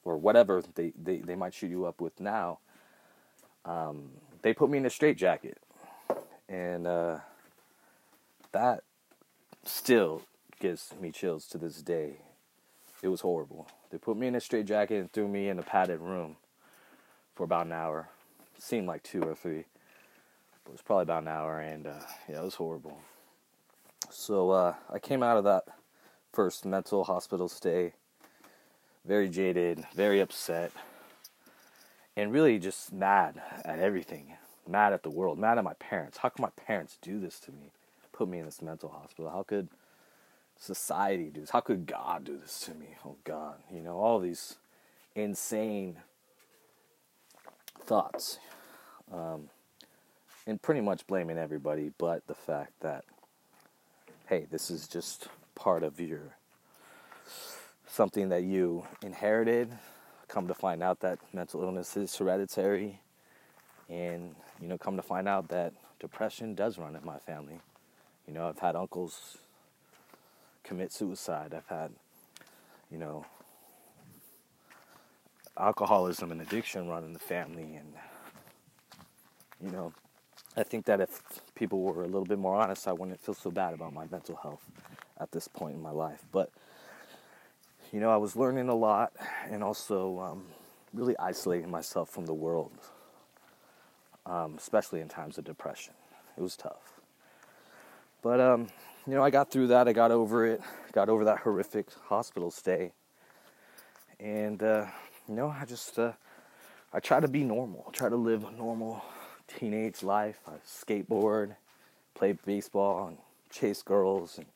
or 0.04 0.18
whatever 0.18 0.62
they, 0.76 0.92
they, 1.02 1.20
they 1.20 1.36
might 1.38 1.54
shoot 1.54 1.70
you 1.70 1.86
up 1.86 2.02
with 2.02 2.20
now. 2.20 2.60
Um, 3.64 4.10
they 4.42 4.54
put 4.54 4.70
me 4.70 4.80
in 4.80 4.86
a 4.86 4.90
straitjacket, 4.90 5.60
and 6.50 6.86
uh, 6.86 7.20
that 8.52 8.84
still 9.64 10.24
gives 10.60 10.94
me 11.00 11.10
chills 11.10 11.48
to 11.48 11.58
this 11.58 11.82
day. 11.82 12.18
It 13.02 13.08
was 13.08 13.22
horrible. 13.22 13.70
They 13.92 13.98
put 13.98 14.18
me 14.18 14.28
in 14.28 14.36
a 14.36 14.42
straitjacket 14.42 15.00
and 15.00 15.14
threw 15.14 15.30
me 15.30 15.48
in 15.48 15.58
a 15.58 15.64
padded 15.64 16.02
room 16.02 16.36
for 17.34 17.46
about 17.46 17.68
an 17.68 17.72
hour. 17.72 18.10
seemed 18.58 18.88
like 18.88 19.04
two 19.04 19.22
or 19.22 19.36
three, 19.36 19.64
but 20.64 20.72
it 20.72 20.74
was 20.74 20.82
probably 20.82 21.04
about 21.04 21.24
an 21.24 21.28
hour, 21.30 21.60
and 21.60 21.88
uh, 21.88 22.00
yeah, 22.28 22.40
it 22.40 22.44
was 22.44 22.56
horrible. 22.56 23.00
So 24.10 24.52
uh, 24.52 24.74
I 24.92 25.00
came 25.00 25.24
out 25.24 25.38
of 25.38 25.44
that 25.44 25.64
first 26.32 26.66
mental 26.66 27.04
hospital 27.04 27.48
stay 27.48 27.94
very 29.06 29.30
jaded, 29.30 29.86
very 29.96 30.20
upset, 30.20 30.72
and 32.16 32.32
really 32.32 32.60
just 32.60 32.92
mad 32.92 33.42
at 33.66 33.80
everything. 33.80 34.34
Mad 34.68 34.94
at 34.94 35.04
the 35.04 35.10
world, 35.10 35.40
mad 35.40 35.58
at 35.58 35.64
my 35.64 35.74
parents. 35.76 36.20
How 36.20 36.30
could 36.30 36.42
my 36.42 36.52
parents 36.68 36.98
do 37.02 37.20
this 37.20 37.40
to 37.42 37.52
me? 37.52 37.72
put 38.20 38.28
me 38.28 38.40
in 38.40 38.46
this 38.46 38.62
mental 38.62 38.90
hospital? 38.90 39.32
How 39.32 39.44
could 39.44 39.70
society 40.58 41.30
do 41.30 41.40
this? 41.40 41.52
How 41.52 41.62
could 41.62 41.86
God 41.86 42.26
do 42.26 42.38
this 42.38 42.60
to 42.66 42.74
me? 42.74 42.98
Oh 43.06 43.16
God, 43.24 43.56
you 43.74 43.82
know, 43.82 43.98
all 43.98 44.20
these 44.20 44.58
insane 45.16 45.96
thoughts. 47.82 48.38
Um, 49.12 49.50
and 50.50 50.60
pretty 50.60 50.82
much 50.82 51.06
blaming 51.06 51.38
everybody 51.38 51.92
but 52.00 52.26
the 52.26 52.34
fact 52.34 52.72
that, 52.82 53.06
hey, 54.28 54.48
this 54.50 54.72
is 54.72 54.88
just 54.88 55.28
part 55.54 55.84
of 55.84 56.00
your 56.00 56.36
something 57.86 58.30
that 58.30 58.44
you 58.44 58.84
inherited. 59.04 59.70
Come 60.28 60.48
to 60.48 60.56
find 60.56 60.82
out 60.82 61.02
that 61.02 61.20
mental 61.34 61.62
illness 61.62 61.96
is 61.96 62.16
hereditary, 62.16 63.00
and 63.90 64.36
you 64.60 64.68
know, 64.68 64.78
come 64.78 64.96
to 64.96 65.04
find 65.04 65.28
out 65.28 65.50
that 65.50 65.74
depression 66.00 66.56
does 66.56 66.80
run 66.80 66.96
in 66.96 67.06
my 67.06 67.18
family. 67.20 67.60
You 68.28 68.34
know, 68.34 68.48
I've 68.48 68.60
had 68.60 68.76
uncles 68.76 69.38
commit 70.64 70.92
suicide. 70.92 71.54
I've 71.56 71.68
had, 71.68 71.92
you 72.92 72.98
know, 72.98 73.26
alcoholism 75.58 76.32
and 76.32 76.42
addiction 76.42 76.88
run 76.88 77.04
in 77.04 77.14
the 77.14 77.20
family. 77.20 77.76
And, 77.76 77.94
you 79.64 79.72
know, 79.72 79.94
I 80.60 80.64
think 80.64 80.86
that 80.86 81.00
if 81.00 81.22
people 81.56 81.82
were 81.82 82.04
a 82.04 82.08
little 82.08 82.26
bit 82.26 82.38
more 82.38 82.56
honest, 82.56 82.86
I 82.88 82.92
wouldn't 82.92 83.22
feel 83.22 83.34
so 83.34 83.50
bad 83.50 83.74
about 83.74 83.94
my 83.94 84.06
mental 84.12 84.36
health 84.36 84.70
at 85.18 85.32
this 85.32 85.48
point 85.48 85.76
in 85.76 85.82
my 85.82 85.92
life. 85.92 86.26
But, 86.34 86.52
you 87.94 88.02
know, 88.02 88.10
I 88.10 88.18
was 88.18 88.36
learning 88.36 88.68
a 88.68 88.76
lot 88.76 89.14
and 89.50 89.64
also 89.64 90.20
um, 90.20 90.44
really 90.94 91.18
isolating 91.18 91.72
myself 91.72 92.10
from 92.10 92.26
the 92.26 92.34
world, 92.34 92.74
um, 94.26 94.56
especially 94.58 95.00
in 95.00 95.08
times 95.08 95.38
of 95.38 95.46
depression. 95.46 95.94
It 96.38 96.42
was 96.42 96.58
tough. 96.58 97.00
But 98.22 98.42
um, 98.42 98.68
you 99.08 99.14
know, 99.14 99.24
I 99.24 99.30
got 99.30 99.50
through 99.52 99.68
that. 99.68 99.88
I 99.88 99.94
got 99.94 100.12
over 100.12 100.46
it. 100.46 100.62
Got 100.92 101.08
over 101.08 101.24
that 101.24 101.40
horrific 101.40 101.88
hospital 102.08 102.52
stay. 102.52 102.92
And 104.20 104.62
uh, 104.62 104.88
you 105.30 105.36
know, 105.36 105.48
I 105.58 105.64
just 105.64 105.98
uh, 105.98 106.12
I 106.92 107.00
try 107.00 107.22
to 107.22 107.30
be 107.30 107.46
normal. 107.46 107.86
I 107.88 107.92
try 107.92 108.10
to 108.10 108.18
live 108.18 108.44
a 108.44 108.52
normal 108.52 109.02
teenage 109.58 110.04
life. 110.04 110.40
I 110.48 110.54
skateboard, 110.66 111.56
play 112.16 112.34
baseball, 112.34 113.08
and 113.08 113.18
chase 113.50 113.82
girls, 113.82 114.38
and 114.38 114.48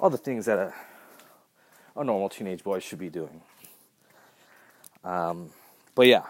all 0.00 0.10
the 0.10 0.18
things 0.18 0.46
that 0.46 0.58
a 0.58 0.74
a 1.96 2.04
normal 2.04 2.28
teenage 2.28 2.64
boy 2.64 2.78
should 2.78 2.98
be 2.98 3.10
doing. 3.10 3.42
Um, 5.04 5.50
but 5.94 6.06
yeah, 6.06 6.24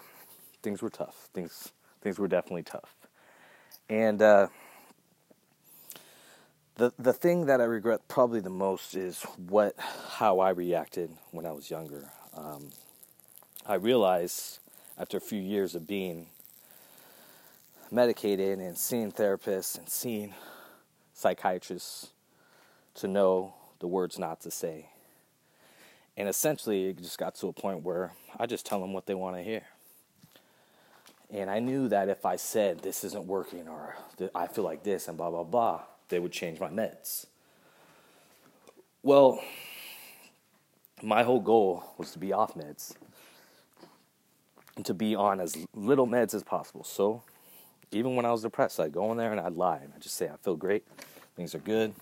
things 0.63 0.83
were 0.83 0.91
tough. 0.91 1.29
Things 1.33 1.73
things 2.01 2.19
were 2.19 2.29
definitely 2.29 2.65
tough. 2.65 2.95
And 3.89 4.21
uh, 4.21 4.49
the 6.77 6.93
the 6.99 7.13
thing 7.13 7.47
that 7.47 7.61
I 7.61 7.65
regret 7.65 8.09
probably 8.09 8.41
the 8.41 8.51
most 8.51 8.95
is 8.95 9.23
what 9.49 9.75
how 9.79 10.41
I 10.41 10.51
reacted 10.51 11.11
when 11.31 11.47
I 11.47 11.53
was 11.53 11.71
younger. 11.71 12.09
Um, 12.35 12.71
I 13.67 13.75
realized 13.75 14.59
after 14.99 15.17
a 15.17 15.21
few 15.21 15.41
years 15.41 15.75
of 15.75 15.87
being 15.87 16.27
medicated 17.92 18.59
and 18.59 18.76
seeing 18.76 19.12
therapists 19.12 19.76
and 19.76 19.88
seeing 19.88 20.35
psychiatrists 21.12 22.09
to 22.94 23.07
know 23.07 23.55
the 23.81 23.87
words 23.87 24.18
not 24.18 24.40
to 24.40 24.50
say. 24.50 24.88
And 26.16 26.28
essentially, 26.28 26.88
it 26.88 26.98
just 26.98 27.18
got 27.18 27.35
to 27.37 27.48
a 27.48 27.52
point 27.52 27.83
where 27.83 28.12
I 28.38 28.46
just 28.46 28.64
tell 28.64 28.81
them 28.81 28.92
what 28.92 29.07
they 29.07 29.14
want 29.14 29.37
to 29.37 29.42
hear. 29.42 29.62
And 31.31 31.50
I 31.50 31.59
knew 31.59 31.88
that 31.88 32.09
if 32.09 32.26
I 32.26 32.37
said 32.37 32.81
this 32.81 33.05
isn't 33.05 33.26
working 33.26 33.68
or 33.68 33.96
I 34.35 34.46
feel 34.46 34.64
like 34.64 34.83
this 34.83 35.09
and 35.09 35.16
blah, 35.16 35.31
blah, 35.31 35.44
blah, 35.44 35.83
they 36.09 36.18
would 36.18 36.33
change 36.33 36.61
my 36.61 36.68
meds. 36.68 37.26
Well, 39.02 39.42
my 41.02 41.22
whole 41.22 41.40
goal 41.40 41.85
was 41.98 42.12
to 42.12 42.18
be 42.18 42.33
off 42.33 42.55
meds 42.55 42.94
and 44.76 44.85
to 44.87 44.94
be 44.94 45.14
on 45.14 45.40
as 45.40 45.57
little 45.74 46.07
meds 46.07 46.35
as 46.35 46.42
possible. 46.42 46.85
So 46.85 47.22
even 47.92 48.16
when 48.16 48.24
I 48.24 48.33
was 48.33 48.42
depressed, 48.42 48.81
I'd 48.81 48.92
go 48.92 49.11
in 49.12 49.18
there 49.18 49.31
and 49.31 49.40
I'd 49.40 49.55
lie 49.55 49.78
and 49.78 49.92
I'd 49.94 50.00
just 50.00 50.16
say, 50.16 50.28
I 50.28 50.37
feel 50.37 50.57
great, 50.57 50.85
things 51.37 51.55
are 51.55 51.59
good, 51.59 51.94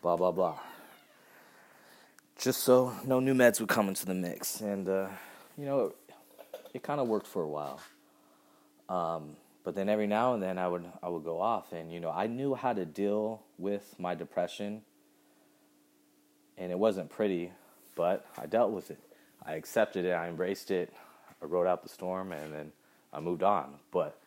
blah, 0.00 0.16
blah, 0.16 0.32
blah. 0.32 0.58
Just 2.38 2.62
so 2.62 2.92
no 3.04 3.20
new 3.20 3.34
meds 3.34 3.60
would 3.60 3.68
come 3.68 3.88
into 3.88 4.04
the 4.04 4.14
mix. 4.14 4.60
And, 4.60 4.88
uh, 4.88 5.08
you 5.56 5.64
know, 5.64 5.86
it, 5.86 5.96
it 6.74 6.82
kind 6.82 7.00
of 7.00 7.06
worked 7.06 7.26
for 7.26 7.42
a 7.42 7.48
while. 7.48 7.80
Um, 8.88 9.36
but 9.64 9.74
then 9.74 9.88
every 9.88 10.08
now 10.08 10.34
and 10.34 10.42
then 10.42 10.58
I 10.58 10.66
would 10.66 10.84
I 11.02 11.08
would 11.08 11.22
go 11.22 11.40
off 11.40 11.72
and 11.72 11.92
you 11.92 12.00
know 12.00 12.10
I 12.10 12.26
knew 12.26 12.54
how 12.54 12.72
to 12.72 12.84
deal 12.84 13.42
with 13.58 13.94
my 13.98 14.14
depression. 14.14 14.82
And 16.58 16.70
it 16.72 16.78
wasn't 16.78 17.08
pretty 17.08 17.52
but 17.94 18.26
I 18.38 18.46
dealt 18.46 18.72
with 18.72 18.90
it. 18.90 18.98
I 19.44 19.54
accepted 19.54 20.04
it. 20.04 20.12
I 20.12 20.28
embraced 20.28 20.70
it. 20.70 20.92
I 21.42 21.44
rode 21.44 21.66
out 21.66 21.82
the 21.82 21.88
storm 21.88 22.32
and 22.32 22.52
then 22.52 22.72
I 23.12 23.20
moved 23.20 23.42
on. 23.42 23.74
But 23.90 24.18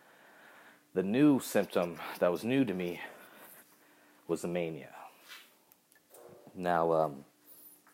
the 0.95 1.03
new 1.03 1.39
symptom 1.39 1.97
that 2.17 2.31
was 2.31 2.43
new 2.43 2.65
to 2.65 2.73
me 2.73 2.99
was 4.27 4.41
the 4.41 4.47
mania 4.47 4.89
now 6.55 6.91
um, 6.91 7.25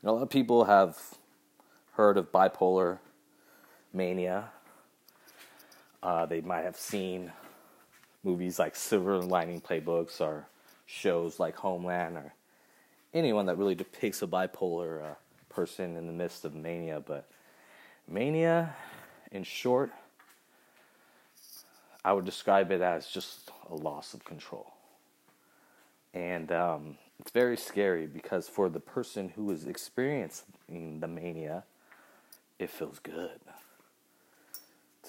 a 0.04 0.12
lot 0.12 0.22
of 0.22 0.30
people 0.30 0.64
have 0.64 0.98
heard 1.94 2.18
of 2.18 2.32
bipolar 2.32 3.00
mania 3.92 4.50
uh, 6.04 6.26
they 6.26 6.42
might 6.42 6.64
have 6.64 6.78
seen 6.78 7.32
movies 8.24 8.60
like 8.60 8.76
Silver 8.76 9.20
Lining 9.20 9.62
Playbooks 9.62 10.20
or 10.20 10.48
shows 10.86 11.40
like 11.40 11.56
Homeland 11.56 12.18
or 12.18 12.34
anyone 13.14 13.46
that 13.48 13.58
really 13.58 13.76
depicts 13.76 14.22
a 14.22 14.28
bipolar 14.28 15.12
uh, 15.12 15.14
person 15.50 15.96
in 15.96 16.08
the 16.08 16.14
midst 16.14 16.46
of 16.46 16.56
mania. 16.56 17.02
But 17.06 17.30
mania, 18.08 18.76
in 19.32 19.44
short, 19.44 19.92
I 22.04 22.14
would 22.14 22.26
describe 22.26 22.72
it 22.72 22.82
as 22.82 23.08
just 23.08 23.52
a 23.70 23.76
loss 23.76 24.14
of 24.14 24.26
control. 24.26 24.74
And 26.14 26.52
um, 26.52 26.98
it's 27.20 27.32
very 27.32 27.58
scary 27.58 28.08
because 28.08 28.48
for 28.48 28.70
the 28.70 28.80
person 28.80 29.30
who 29.30 29.52
is 29.52 29.66
experiencing 29.66 31.00
the 31.00 31.08
mania, 31.08 31.64
it 32.60 32.70
feels 32.70 33.00
good 33.00 33.40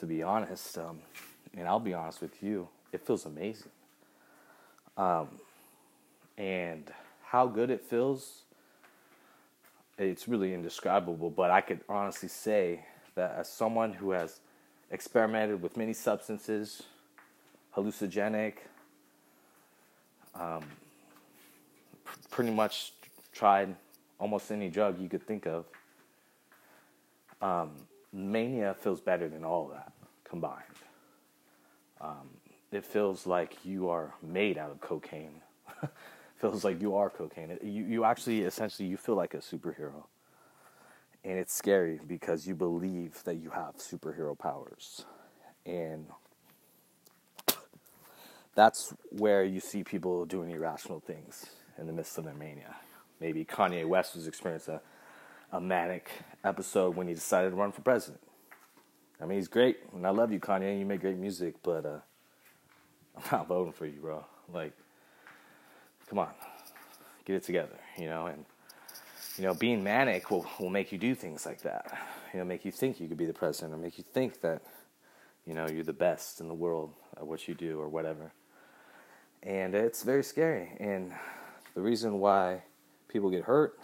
to 0.03 0.07
be 0.07 0.21
honest, 0.21 0.79
um, 0.79 0.99
and 1.57 1.69
I'll 1.69 1.79
be 1.79 1.95
honest 1.95 2.21
with 2.21 2.43
you, 2.43 2.69
it 2.93 3.07
feels 3.07 3.27
amazing. 3.27 3.71
Um, 4.97 5.29
and 6.37 6.91
how 7.25 7.47
good 7.47 7.71
it 7.71 7.81
feels, 7.81 8.43
it's 9.99 10.27
really 10.27 10.55
indescribable. 10.55 11.31
But 11.31 11.53
I 11.53 11.61
could 11.61 11.81
honestly 11.89 12.29
say 12.29 12.85
that 13.15 13.37
as 13.39 13.49
someone 13.49 13.93
who 13.93 14.11
has 14.11 14.41
experimented 14.93 15.61
with 15.61 15.77
many 15.77 15.95
substances, 15.95 16.83
hallucinogenic, 17.75 18.55
um, 20.35 20.63
pr- 22.05 22.19
pretty 22.31 22.51
much 22.51 22.93
tried 23.33 23.75
almost 24.19 24.53
any 24.53 24.69
drug 24.69 25.01
you 25.01 25.09
could 25.09 25.27
think 25.27 25.47
of. 25.47 25.65
Um, 27.41 27.71
mania 28.13 28.77
feels 28.79 29.01
better 29.01 29.29
than 29.29 29.45
all 29.45 29.69
that 29.69 29.93
combined. 30.25 30.63
Um, 32.01 32.29
it 32.71 32.85
feels 32.85 33.27
like 33.27 33.57
you 33.65 33.89
are 33.89 34.15
made 34.23 34.59
out 34.59 34.71
of 34.71 34.81
cocaine. 34.81 35.41
feels 36.37 36.65
like 36.65 36.81
you 36.81 36.97
are 36.97 37.11
cocaine. 37.11 37.59
You 37.63 37.85
you 37.85 38.05
actually 38.05 38.43
essentially 38.43 38.89
you 38.89 38.97
feel 38.97 39.15
like 39.15 39.35
a 39.35 39.39
superhero. 39.39 40.05
And 41.25 41.39
it's 41.39 41.55
scary 41.55 42.01
because 42.07 42.47
you 42.47 42.55
believe 42.55 43.23
that 43.25 43.37
you 43.37 43.51
have 43.51 43.77
superhero 43.77 44.37
powers. 44.37 45.05
And 45.65 46.07
that's 48.55 48.93
where 49.11 49.45
you 49.45 49.61
see 49.61 49.85
people 49.85 50.25
doing 50.25 50.51
irrational 50.51 51.01
things 51.01 51.47
in 51.79 51.87
the 51.87 51.93
midst 51.93 52.19
of 52.19 52.25
their 52.25 52.35
mania. 52.35 52.77
Maybe 53.21 53.45
Kanye 53.45 53.87
West 53.87 54.17
was 54.17 54.27
experiencing 54.27 54.75
a 54.75 54.81
a 55.53 55.61
manic 55.61 56.11
episode 56.45 56.97
when 56.97 57.07
he 57.07 57.15
decided 57.15 57.51
to 57.51 57.57
run 57.57 57.73
for 57.73 57.83
president. 57.83 58.21
I 59.21 59.27
mean, 59.27 59.39
he's 59.39 59.49
great, 59.49 59.79
and 59.95 60.07
I 60.07 60.11
love 60.11 60.33
you, 60.33 60.41
Kanye. 60.41 60.79
You 60.79 60.87
make 60.87 61.03
great 61.03 61.19
music, 61.19 61.57
but 61.63 61.85
uh, 61.85 61.99
I'm 63.17 63.23
not 63.31 63.49
voting 63.49 63.73
for 63.73 63.87
you, 63.87 64.01
bro. 64.01 64.25
Like, 64.53 64.73
come 66.09 66.19
on, 66.19 66.31
get 67.25 67.37
it 67.37 67.45
together, 67.45 67.79
you 67.99 68.07
know. 68.07 68.27
And 68.27 68.47
you 69.37 69.45
know, 69.45 69.55
being 69.55 69.83
manic 69.83 70.31
will 70.31 70.47
will 70.59 70.71
make 70.71 70.93
you 70.93 70.99
do 70.99 71.15
things 71.15 71.47
like 71.47 71.63
that. 71.63 71.99
You 72.33 72.41
know, 72.41 72.45
make 72.45 72.65
you 72.65 72.73
think 72.73 73.01
you 73.01 73.09
could 73.09 73.19
be 73.19 73.27
the 73.27 73.33
president, 73.33 73.75
or 73.75 73.79
make 73.79 73.99
you 73.99 74.05
think 74.13 74.41
that 74.41 74.63
you 75.47 75.55
know 75.55 75.67
you're 75.69 75.85
the 75.85 75.93
best 75.93 76.41
in 76.41 76.49
the 76.49 76.55
world 76.55 76.93
at 77.17 77.27
what 77.27 77.47
you 77.49 77.55
do, 77.55 77.81
or 77.81 77.89
whatever. 77.89 78.33
And 79.43 79.75
it's 79.75 80.03
very 80.03 80.23
scary. 80.23 80.77
And 80.79 81.13
the 81.75 81.81
reason 81.81 82.21
why 82.21 82.63
people 83.09 83.31
get 83.31 83.45
hurt 83.45 83.79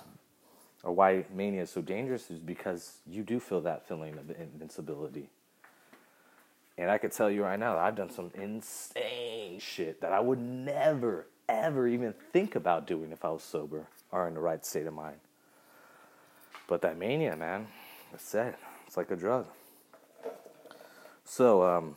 or 0.82 0.92
why 0.92 1.24
mania 1.34 1.62
is 1.62 1.70
so 1.70 1.82
dangerous 1.82 2.30
is 2.30 2.38
because 2.38 2.98
you 3.06 3.22
do 3.22 3.40
feel 3.40 3.60
that 3.62 3.86
feeling 3.88 4.16
of 4.16 4.30
invincibility. 4.30 5.30
And 6.76 6.90
I 6.90 6.98
could 6.98 7.10
tell 7.10 7.28
you 7.28 7.42
right 7.42 7.58
now, 7.58 7.76
I've 7.76 7.96
done 7.96 8.10
some 8.10 8.30
insane 8.34 9.58
shit 9.58 10.00
that 10.00 10.12
I 10.12 10.20
would 10.20 10.38
never, 10.38 11.26
ever 11.48 11.88
even 11.88 12.14
think 12.32 12.54
about 12.54 12.86
doing 12.86 13.10
if 13.10 13.24
I 13.24 13.30
was 13.30 13.42
sober 13.42 13.88
or 14.12 14.28
in 14.28 14.34
the 14.34 14.40
right 14.40 14.64
state 14.64 14.86
of 14.86 14.94
mind. 14.94 15.16
But 16.68 16.82
that 16.82 16.98
mania, 16.98 17.34
man, 17.34 17.66
that's 18.12 18.34
it. 18.34 18.54
It's 18.86 18.96
like 18.96 19.10
a 19.10 19.16
drug. 19.16 19.46
So, 21.24 21.62
um, 21.62 21.96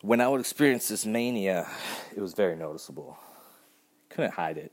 when 0.00 0.20
I 0.20 0.28
would 0.28 0.40
experience 0.40 0.88
this 0.88 1.04
mania, 1.04 1.68
it 2.16 2.20
was 2.20 2.32
very 2.32 2.56
noticeable. 2.56 3.18
Couldn't 4.08 4.32
hide 4.32 4.56
it. 4.56 4.72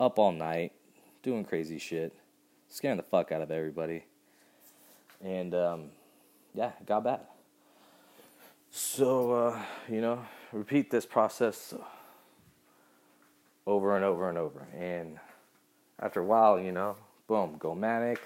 Up 0.00 0.18
all 0.18 0.32
night, 0.32 0.72
doing 1.22 1.44
crazy 1.44 1.78
shit, 1.78 2.14
scaring 2.68 2.96
the 2.96 3.02
fuck 3.02 3.30
out 3.30 3.42
of 3.42 3.50
everybody. 3.50 4.04
And 5.22 5.54
um, 5.54 5.90
yeah, 6.54 6.72
it 6.80 6.86
got 6.86 7.04
bad. 7.04 7.20
So, 8.70 9.32
uh, 9.32 9.62
you 9.88 10.00
know, 10.00 10.24
repeat 10.50 10.90
this 10.90 11.04
process 11.04 11.74
over 13.66 13.96
and 13.96 14.04
over 14.04 14.28
and 14.30 14.38
over. 14.38 14.66
And 14.74 15.18
after 16.00 16.20
a 16.20 16.24
while, 16.24 16.58
you 16.58 16.72
know, 16.72 16.96
boom, 17.26 17.56
go 17.58 17.74
manic, 17.74 18.20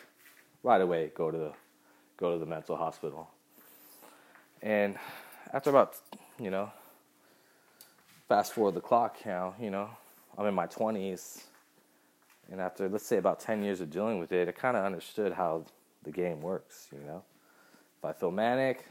right 0.62 0.80
away 0.80 1.10
go 1.14 1.30
to 1.30 1.38
the 1.38 1.52
go 2.16 2.32
to 2.32 2.38
the 2.38 2.46
mental 2.46 2.76
hospital. 2.76 3.30
And 4.62 4.96
after 5.52 5.70
about, 5.70 5.96
you 6.38 6.50
know, 6.50 6.70
fast 8.28 8.52
forward 8.52 8.74
the 8.74 8.80
clock 8.80 9.16
now, 9.24 9.54
you 9.58 9.70
know, 9.70 9.88
I'm 10.36 10.46
in 10.46 10.54
my 10.54 10.66
20s 10.66 11.44
and 12.50 12.60
after, 12.60 12.88
let's 12.88 13.06
say, 13.06 13.16
about 13.16 13.40
10 13.40 13.62
years 13.62 13.80
of 13.80 13.90
dealing 13.90 14.18
with 14.18 14.32
it, 14.32 14.48
I 14.48 14.52
kind 14.52 14.76
of 14.76 14.84
understood 14.84 15.32
how 15.32 15.64
the 16.02 16.10
game 16.10 16.40
works, 16.40 16.88
you 16.92 16.98
know? 17.06 17.22
If 17.98 18.04
I 18.04 18.12
feel 18.12 18.32
manic, 18.32 18.86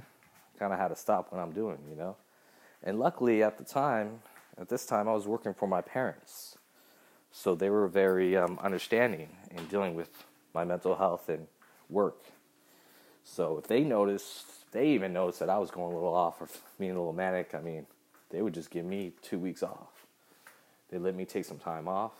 kind 0.58 0.72
of 0.72 0.80
had 0.80 0.90
to 0.90 0.96
stop 0.96 1.32
what 1.32 1.42
I'm 1.42 1.52
doing, 1.52 1.80
you 1.90 1.96
know? 1.96 2.16
And 2.84 3.00
luckily, 3.00 3.44
at 3.44 3.58
the 3.58 3.66
time, 3.66 4.22
at 4.58 4.70
this 4.70 4.86
time, 4.86 5.10
I 5.10 5.14
was 5.14 5.28
working 5.28 5.54
for 5.54 5.68
my 5.68 5.82
parents. 5.82 6.58
So 7.32 7.56
they 7.56 7.70
were 7.70 7.88
very 7.88 8.36
um, 8.36 8.60
understanding 8.62 9.30
in 9.56 9.66
dealing 9.66 9.96
with 9.96 10.10
my 10.54 10.64
mental 10.66 10.96
health 10.96 11.30
and 11.30 11.48
work. 11.90 12.18
So 13.24 13.58
if 13.58 13.68
they 13.68 13.84
noticed, 13.84 14.72
they 14.72 14.90
even 14.90 15.14
noticed 15.14 15.40
that 15.40 15.50
I 15.50 15.58
was 15.58 15.72
going 15.72 15.92
a 15.92 15.96
little 15.96 16.14
off 16.14 16.42
or 16.42 16.48
being 16.80 16.92
a 16.92 16.96
little 16.96 17.14
manic, 17.14 17.54
I 17.54 17.60
mean, 17.60 17.86
they 18.30 18.42
would 18.42 18.54
just 18.54 18.70
give 18.70 18.86
me 18.86 19.14
two 19.22 19.38
weeks 19.38 19.64
off. 19.64 20.06
They 20.90 20.98
let 20.98 21.16
me 21.16 21.26
take 21.26 21.46
some 21.46 21.60
time 21.60 21.88
off, 21.88 22.14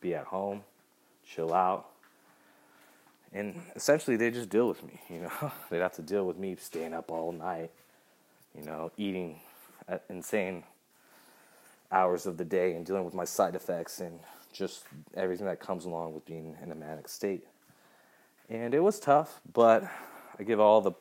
be 0.00 0.14
at 0.14 0.24
home, 0.24 0.64
chill 1.24 1.54
out. 1.54 1.86
And 3.32 3.60
essentially, 3.74 4.16
they 4.16 4.30
just 4.30 4.48
deal 4.48 4.68
with 4.68 4.82
me, 4.82 5.00
you 5.08 5.20
know. 5.20 5.52
They'd 5.70 5.78
have 5.78 5.94
to 5.94 6.02
deal 6.02 6.26
with 6.26 6.38
me 6.38 6.56
staying 6.58 6.94
up 6.94 7.10
all 7.10 7.32
night, 7.32 7.70
you 8.56 8.64
know, 8.64 8.90
eating 8.96 9.40
at 9.88 10.04
insane 10.08 10.64
hours 11.92 12.26
of 12.26 12.36
the 12.36 12.44
day 12.44 12.74
and 12.74 12.84
dealing 12.84 13.04
with 13.04 13.14
my 13.14 13.24
side 13.24 13.54
effects 13.54 14.00
and 14.00 14.18
just 14.52 14.84
everything 15.14 15.46
that 15.46 15.60
comes 15.60 15.84
along 15.84 16.14
with 16.14 16.24
being 16.24 16.56
in 16.62 16.72
a 16.72 16.74
manic 16.74 17.08
state. 17.08 17.46
And 18.48 18.74
it 18.74 18.80
was 18.80 19.00
tough, 19.00 19.40
but 19.52 19.84
I 20.38 20.42
give 20.42 20.60
all 20.60 20.80
the 20.80 20.92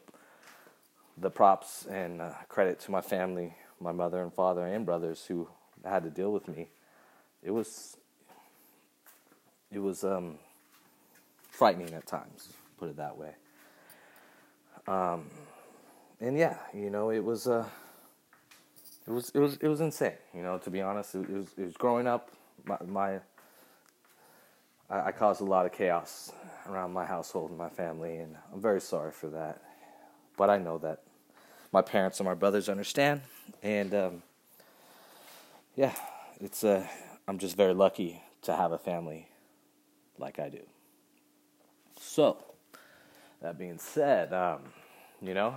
the 1.17 1.29
props 1.29 1.86
and 1.86 2.21
uh, 2.21 2.31
credit 2.49 2.79
to 2.81 2.91
my 2.91 2.99
family, 2.99 3.55
my 3.79 3.91
mother 3.93 4.21
and 4.21 4.34
father 4.34 4.65
and 4.65 4.86
brothers 4.86 5.25
who 5.25 5.47
had 5.86 6.03
to 6.03 6.10
deal 6.10 6.31
with 6.31 6.47
me. 6.47 6.67
It 7.41 7.51
was 7.51 7.97
it 9.71 9.79
was 9.79 10.03
um, 10.03 10.38
frightening 11.49 11.93
at 11.93 12.05
times, 12.05 12.49
put 12.77 12.89
it 12.89 12.97
that 12.97 13.17
way. 13.17 13.31
Um, 14.88 15.29
and 16.19 16.38
yeah, 16.38 16.58
you 16.73 16.89
know, 16.89 17.12
it 17.12 17.23
was 17.23 17.47
uh, 17.47 17.65
it 19.08 19.12
was 19.12 19.29
it 19.31 19.39
was 19.39 19.58
it 19.58 19.67
was 19.67 19.81
insane. 19.81 20.13
You 20.34 20.43
know, 20.43 20.58
to 20.60 20.69
be 20.69 20.81
honest, 20.81 21.15
it, 21.15 21.29
was 21.29 21.47
it 21.58 21.65
was 21.65 21.77
growing 21.77 22.08
up. 22.08 22.29
My, 22.65 22.77
my 22.88 23.19
I, 24.89 25.07
I, 25.07 25.11
caused 25.11 25.41
a 25.41 25.45
lot 25.45 25.65
of 25.65 25.71
chaos 25.71 26.31
around 26.67 26.93
my 26.93 27.05
household 27.05 27.49
and 27.49 27.57
my 27.57 27.69
family, 27.69 28.17
and 28.17 28.35
I'm 28.53 28.61
very 28.61 28.81
sorry 28.81 29.11
for 29.11 29.27
that. 29.27 29.61
But 30.37 30.49
I 30.49 30.57
know 30.57 30.77
that 30.79 31.01
my 31.71 31.81
parents 31.81 32.19
and 32.19 32.27
my 32.27 32.33
brothers 32.33 32.69
understand, 32.69 33.21
and 33.63 33.93
um, 33.93 34.23
yeah, 35.75 35.93
it's 36.39 36.63
uh, 36.63 36.85
I'm 37.27 37.37
just 37.37 37.57
very 37.57 37.73
lucky 37.73 38.21
to 38.43 38.55
have 38.55 38.71
a 38.71 38.77
family 38.77 39.27
like 40.17 40.39
I 40.39 40.49
do. 40.49 40.61
So, 41.99 42.43
that 43.41 43.57
being 43.57 43.79
said, 43.79 44.33
um, 44.33 44.59
you 45.21 45.33
know, 45.33 45.55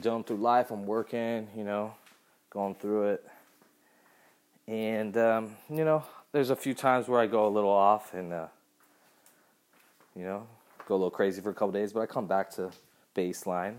going 0.00 0.24
through 0.24 0.38
life, 0.38 0.70
I'm 0.70 0.86
working, 0.86 1.48
you 1.56 1.64
know, 1.64 1.94
going 2.50 2.74
through 2.74 3.10
it. 3.10 3.26
And, 4.68 5.16
um, 5.16 5.56
you 5.70 5.82
know, 5.82 6.04
there's 6.30 6.50
a 6.50 6.56
few 6.56 6.74
times 6.74 7.08
where 7.08 7.18
I 7.18 7.26
go 7.26 7.46
a 7.46 7.48
little 7.48 7.70
off 7.70 8.12
and, 8.12 8.34
uh, 8.34 8.48
you 10.14 10.24
know, 10.24 10.46
go 10.86 10.94
a 10.94 10.96
little 10.96 11.10
crazy 11.10 11.40
for 11.40 11.48
a 11.48 11.54
couple 11.54 11.72
days, 11.72 11.94
but 11.94 12.00
I 12.00 12.06
come 12.06 12.26
back 12.26 12.50
to 12.56 12.70
baseline, 13.16 13.76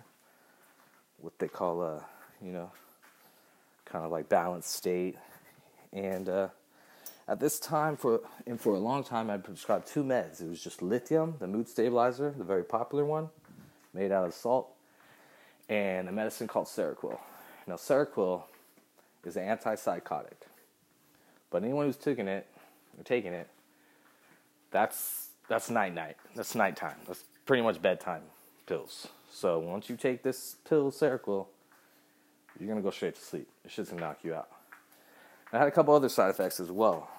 what 1.20 1.38
they 1.38 1.48
call 1.48 1.84
a, 1.84 2.04
you 2.44 2.52
know, 2.52 2.72
kind 3.86 4.04
of 4.04 4.10
like 4.10 4.30
balanced 4.30 4.72
state. 4.72 5.16
And 5.94 6.28
uh, 6.28 6.48
at 7.28 7.40
this 7.40 7.60
time, 7.60 7.96
for 7.96 8.22
and 8.48 8.60
for 8.60 8.74
a 8.74 8.80
long 8.80 9.04
time, 9.04 9.30
I 9.30 9.38
prescribed 9.38 9.86
two 9.86 10.04
meds. 10.04 10.42
It 10.42 10.50
was 10.50 10.64
just 10.64 10.82
lithium, 10.82 11.36
the 11.38 11.48
mood 11.48 11.68
stabilizer, 11.68 12.34
the 12.36 12.44
very 12.44 12.64
popular 12.64 13.06
one, 13.06 13.30
made 13.94 14.12
out 14.12 14.26
of 14.26 14.34
salt, 14.34 14.72
and 15.70 16.10
a 16.10 16.12
medicine 16.12 16.48
called 16.48 16.66
Seroquel. 16.66 17.20
Now, 17.68 17.76
Seroquel 17.76 18.42
is 19.24 19.38
an 19.38 19.44
antipsychotic, 19.44 20.49
but 21.50 21.64
anyone 21.64 21.86
who's 21.86 21.98
taking 21.98 22.28
it 22.28 22.48
or 22.98 23.04
taking 23.04 23.34
it, 23.34 23.50
that's 24.72 25.30
that's 25.48 25.70
night 25.70 25.94
night. 25.94 26.18
That's 26.36 26.56
nighttime. 26.56 26.98
That's 27.08 27.24
pretty 27.46 27.64
much 27.64 27.82
bedtime 27.82 28.22
pills. 28.68 29.08
So 29.32 29.60
once 29.60 29.90
you 29.90 29.96
take 29.96 30.24
this 30.24 30.58
pill, 30.68 30.92
Seroquel, 30.92 31.48
you're 32.60 32.70
gonna 32.70 32.82
go 32.82 32.92
straight 32.92 33.16
to 33.16 33.22
sleep. 33.22 33.50
It's 33.66 33.76
just 33.76 33.92
gonna 33.92 34.02
knock 34.02 34.20
you 34.24 34.36
out. 34.36 34.50
I 35.52 35.58
had 35.58 35.68
a 35.68 35.72
couple 35.72 35.96
other 35.96 36.10
side 36.10 36.30
effects 36.30 36.60
as 36.60 36.72
well. 36.72 37.10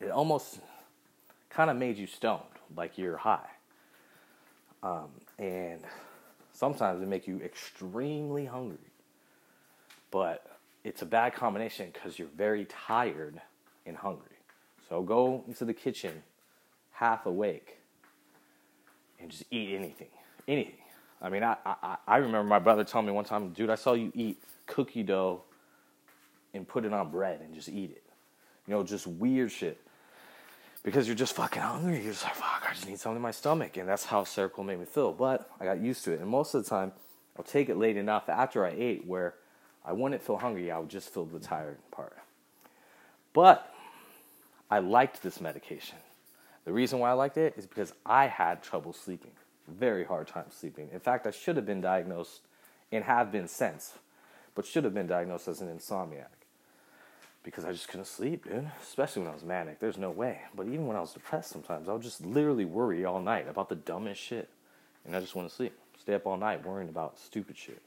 It 0.00 0.10
almost 0.10 0.58
kind 1.48 1.70
of 1.70 1.76
made 1.76 1.96
you 1.96 2.08
stoned, 2.08 2.42
like 2.76 2.98
you're 2.98 3.16
high. 3.16 3.48
Um, 4.82 5.10
and 5.38 5.80
sometimes 6.52 7.00
it 7.00 7.06
make 7.06 7.28
you 7.28 7.40
extremely 7.44 8.44
hungry. 8.44 8.78
But 10.10 10.44
it's 10.84 11.02
a 11.02 11.06
bad 11.06 11.34
combination 11.34 11.90
because 11.92 12.18
you're 12.18 12.28
very 12.36 12.64
tired 12.66 13.40
and 13.86 13.96
hungry. 13.96 14.28
So 14.88 15.02
go 15.02 15.44
into 15.46 15.64
the 15.64 15.74
kitchen 15.74 16.22
half 16.92 17.26
awake 17.26 17.78
and 19.20 19.30
just 19.30 19.44
eat 19.50 19.74
anything. 19.74 20.08
Anything. 20.48 20.74
I 21.20 21.28
mean, 21.28 21.44
I, 21.44 21.56
I, 21.64 21.96
I 22.06 22.16
remember 22.16 22.44
my 22.44 22.58
brother 22.58 22.82
telling 22.82 23.06
me 23.06 23.12
one 23.12 23.24
time, 23.24 23.50
dude, 23.50 23.70
I 23.70 23.76
saw 23.76 23.92
you 23.92 24.10
eat 24.14 24.42
cookie 24.66 25.04
dough 25.04 25.42
and 26.52 26.66
put 26.66 26.84
it 26.84 26.92
on 26.92 27.10
bread 27.10 27.40
and 27.40 27.54
just 27.54 27.68
eat 27.68 27.90
it. 27.90 28.02
You 28.66 28.74
know, 28.74 28.82
just 28.82 29.06
weird 29.06 29.52
shit. 29.52 29.80
Because 30.82 31.06
you're 31.06 31.16
just 31.16 31.36
fucking 31.36 31.62
hungry. 31.62 32.02
You're 32.02 32.12
just 32.12 32.24
like, 32.24 32.34
fuck, 32.34 32.64
I 32.68 32.74
just 32.74 32.88
need 32.88 32.98
something 32.98 33.16
in 33.16 33.22
my 33.22 33.30
stomach. 33.30 33.76
And 33.76 33.88
that's 33.88 34.04
how 34.04 34.22
Seroquel 34.24 34.64
made 34.64 34.80
me 34.80 34.84
feel. 34.84 35.12
But 35.12 35.48
I 35.60 35.64
got 35.64 35.80
used 35.80 36.04
to 36.04 36.12
it. 36.12 36.20
And 36.20 36.28
most 36.28 36.54
of 36.54 36.64
the 36.64 36.68
time, 36.68 36.92
I'll 37.38 37.44
take 37.44 37.68
it 37.68 37.76
late 37.76 37.96
enough 37.96 38.28
after 38.28 38.66
I 38.66 38.74
ate 38.76 39.06
where 39.06 39.34
I 39.84 39.92
wouldn't 39.92 40.22
feel 40.22 40.36
hungry. 40.36 40.70
I 40.70 40.78
would 40.78 40.88
just 40.88 41.12
feel 41.12 41.24
the 41.24 41.40
tired 41.40 41.78
part. 41.90 42.16
But 43.32 43.72
I 44.70 44.78
liked 44.78 45.22
this 45.22 45.40
medication. 45.40 45.98
The 46.64 46.72
reason 46.72 46.98
why 46.98 47.10
I 47.10 47.14
liked 47.14 47.36
it 47.36 47.54
is 47.56 47.66
because 47.66 47.92
I 48.06 48.26
had 48.26 48.62
trouble 48.62 48.92
sleeping. 48.92 49.32
Very 49.68 50.04
hard 50.04 50.28
time 50.28 50.46
sleeping. 50.50 50.90
In 50.92 51.00
fact, 51.00 51.26
I 51.26 51.30
should 51.30 51.56
have 51.56 51.66
been 51.66 51.80
diagnosed 51.80 52.42
and 52.90 53.04
have 53.04 53.32
been 53.32 53.48
since, 53.48 53.94
but 54.54 54.66
should 54.66 54.84
have 54.84 54.94
been 54.94 55.06
diagnosed 55.06 55.48
as 55.48 55.60
an 55.60 55.68
insomniac 55.68 56.26
because 57.42 57.64
I 57.64 57.72
just 57.72 57.88
couldn't 57.88 58.06
sleep, 58.06 58.44
dude. 58.44 58.70
Especially 58.82 59.22
when 59.22 59.30
I 59.30 59.34
was 59.34 59.42
manic. 59.42 59.80
There's 59.80 59.98
no 59.98 60.10
way. 60.10 60.40
But 60.54 60.66
even 60.66 60.86
when 60.86 60.96
I 60.96 61.00
was 61.00 61.12
depressed, 61.12 61.50
sometimes 61.50 61.88
I 61.88 61.92
would 61.92 62.02
just 62.02 62.24
literally 62.24 62.64
worry 62.64 63.04
all 63.04 63.20
night 63.20 63.48
about 63.48 63.68
the 63.68 63.74
dumbest 63.74 64.20
shit, 64.20 64.48
and 65.04 65.16
I 65.16 65.20
just 65.20 65.34
want 65.34 65.48
to 65.48 65.54
sleep. 65.54 65.72
Stay 66.00 66.14
up 66.14 66.26
all 66.26 66.36
night 66.36 66.64
worrying 66.64 66.88
about 66.88 67.18
stupid 67.18 67.56
shit. 67.56 67.82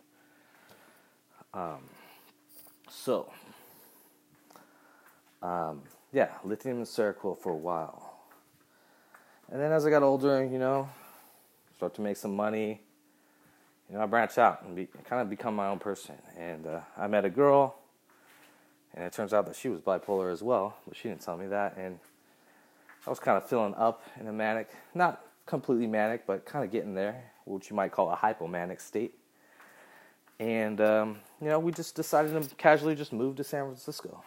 Um, 1.56 1.80
so, 2.89 3.32
um, 5.41 5.84
yeah, 6.12 6.32
lithium 6.44 6.78
and 6.78 6.86
Seroquel 6.86 7.39
for 7.39 7.54
a 7.54 7.58
while. 7.58 8.20
And 9.50 9.62
then 9.62 9.72
as 9.72 9.86
I 9.86 9.89
got 9.89 10.04
older, 10.04 10.44
you 10.44 10.60
know, 10.60 10.89
start 11.78 11.94
to 11.96 12.02
make 12.02 12.18
some 12.18 12.36
money, 12.36 12.82
you 13.89 13.96
know, 13.96 14.04
I 14.04 14.06
branched 14.06 14.38
out 14.38 14.63
and 14.63 14.76
be, 14.76 14.88
kind 15.06 15.22
of 15.22 15.30
become 15.30 15.56
my 15.56 15.68
own 15.68 15.80
person. 15.80 16.15
And 16.38 16.68
uh, 16.68 16.82
I 16.98 17.08
met 17.08 17.24
a 17.24 17.30
girl 17.30 17.76
and 18.94 19.06
it 19.06 19.13
turns 19.13 19.34
out 19.34 19.46
that 19.46 19.56
she 19.56 19.70
was 19.70 19.80
bipolar 19.80 20.34
as 20.34 20.44
well, 20.44 20.78
but 20.86 20.98
she 20.98 21.08
didn't 21.08 21.22
tell 21.22 21.38
me 21.38 21.48
that. 21.48 21.78
And 21.78 22.00
I 23.08 23.10
was 23.10 23.20
kind 23.20 23.38
of 23.38 23.48
feeling 23.48 23.76
up 23.76 24.04
in 24.20 24.28
a 24.28 24.34
manic, 24.34 24.70
not 24.94 25.22
completely 25.46 25.88
manic, 25.88 26.28
but 26.28 26.46
kind 26.46 26.65
of 26.65 26.72
getting 26.72 26.96
there, 26.96 27.32
what 27.46 27.70
you 27.70 27.78
might 27.78 27.94
call 27.94 28.12
a 28.12 28.18
hypomanic 28.18 28.82
state. 28.82 29.13
And, 30.39 30.82
um, 30.82 31.17
you 31.41 31.48
know, 31.48 31.60
we 31.60 31.71
just 31.71 31.95
decided 31.95 32.41
to 32.41 32.56
casually 32.56 32.95
just 32.95 33.13
move 33.13 33.36
to 33.38 33.43
San 33.43 33.63
Francisco. 33.65 34.24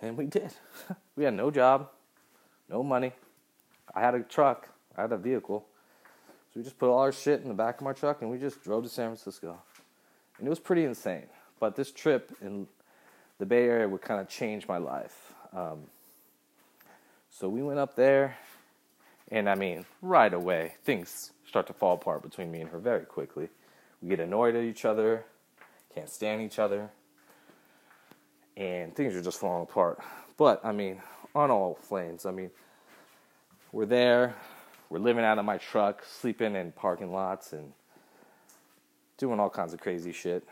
And 0.00 0.16
we 0.16 0.26
did. 0.26 0.52
we 1.16 1.24
had 1.24 1.34
no 1.34 1.50
job, 1.50 1.90
no 2.68 2.82
money. 2.82 3.12
I 3.94 4.00
had 4.00 4.14
a 4.14 4.20
truck, 4.20 4.68
I 4.96 5.02
had 5.02 5.12
a 5.12 5.18
vehicle. 5.18 5.66
So 6.52 6.60
we 6.60 6.62
just 6.62 6.78
put 6.78 6.90
all 6.90 7.00
our 7.00 7.12
shit 7.12 7.42
in 7.42 7.48
the 7.48 7.54
back 7.54 7.78
of 7.78 7.84
my 7.84 7.92
truck 7.92 8.22
and 8.22 8.30
we 8.30 8.38
just 8.38 8.62
drove 8.62 8.84
to 8.84 8.88
San 8.88 9.08
Francisco. 9.08 9.60
And 10.38 10.46
it 10.46 10.50
was 10.50 10.58
pretty 10.58 10.84
insane. 10.84 11.26
But 11.58 11.76
this 11.76 11.92
trip 11.92 12.34
in 12.40 12.66
the 13.38 13.46
Bay 13.46 13.64
Area 13.64 13.88
would 13.88 14.02
kind 14.02 14.20
of 14.20 14.28
change 14.28 14.66
my 14.66 14.78
life. 14.78 15.32
Um, 15.52 15.80
so 17.30 17.48
we 17.48 17.62
went 17.62 17.78
up 17.78 17.94
there, 17.94 18.36
and 19.30 19.48
I 19.48 19.54
mean, 19.54 19.86
right 20.02 20.32
away, 20.32 20.74
things 20.84 21.32
start 21.46 21.66
to 21.68 21.72
fall 21.72 21.94
apart 21.94 22.22
between 22.22 22.50
me 22.50 22.60
and 22.60 22.70
her 22.70 22.78
very 22.78 23.04
quickly. 23.04 23.48
We 24.02 24.08
get 24.08 24.20
annoyed 24.20 24.54
at 24.54 24.64
each 24.64 24.84
other, 24.84 25.24
can't 25.94 26.08
stand 26.08 26.42
each 26.42 26.58
other, 26.58 26.90
and 28.56 28.94
things 28.94 29.14
are 29.14 29.22
just 29.22 29.38
falling 29.38 29.62
apart. 29.62 30.00
But 30.36 30.64
I 30.64 30.72
mean, 30.72 31.00
on 31.34 31.50
all 31.50 31.74
flames, 31.74 32.26
I 32.26 32.30
mean, 32.30 32.50
we're 33.72 33.86
there, 33.86 34.34
we're 34.88 34.98
living 34.98 35.24
out 35.24 35.38
of 35.38 35.44
my 35.44 35.58
truck, 35.58 36.04
sleeping 36.04 36.56
in 36.56 36.72
parking 36.72 37.12
lots, 37.12 37.52
and 37.52 37.72
doing 39.18 39.38
all 39.38 39.50
kinds 39.50 39.74
of 39.74 39.80
crazy 39.80 40.12
shit. 40.12 40.42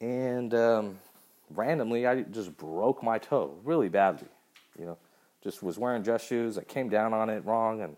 And 0.00 0.54
um, 0.54 0.98
randomly 1.50 2.06
I 2.06 2.22
just 2.22 2.56
broke 2.56 3.02
my 3.02 3.18
toe 3.18 3.54
really 3.64 3.88
badly. 3.88 4.28
You 4.78 4.86
know, 4.86 4.98
just 5.42 5.62
was 5.62 5.78
wearing 5.78 6.02
dress 6.02 6.26
shoes. 6.26 6.58
I 6.58 6.64
came 6.64 6.88
down 6.88 7.12
on 7.12 7.30
it 7.30 7.44
wrong 7.44 7.82
and 7.82 7.96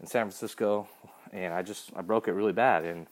in 0.00 0.06
San 0.06 0.26
Francisco, 0.26 0.88
and 1.32 1.52
I 1.52 1.62
just 1.62 1.90
I 1.96 2.02
broke 2.02 2.28
it 2.28 2.32
really 2.32 2.52
bad. 2.52 2.84
And 2.84 3.06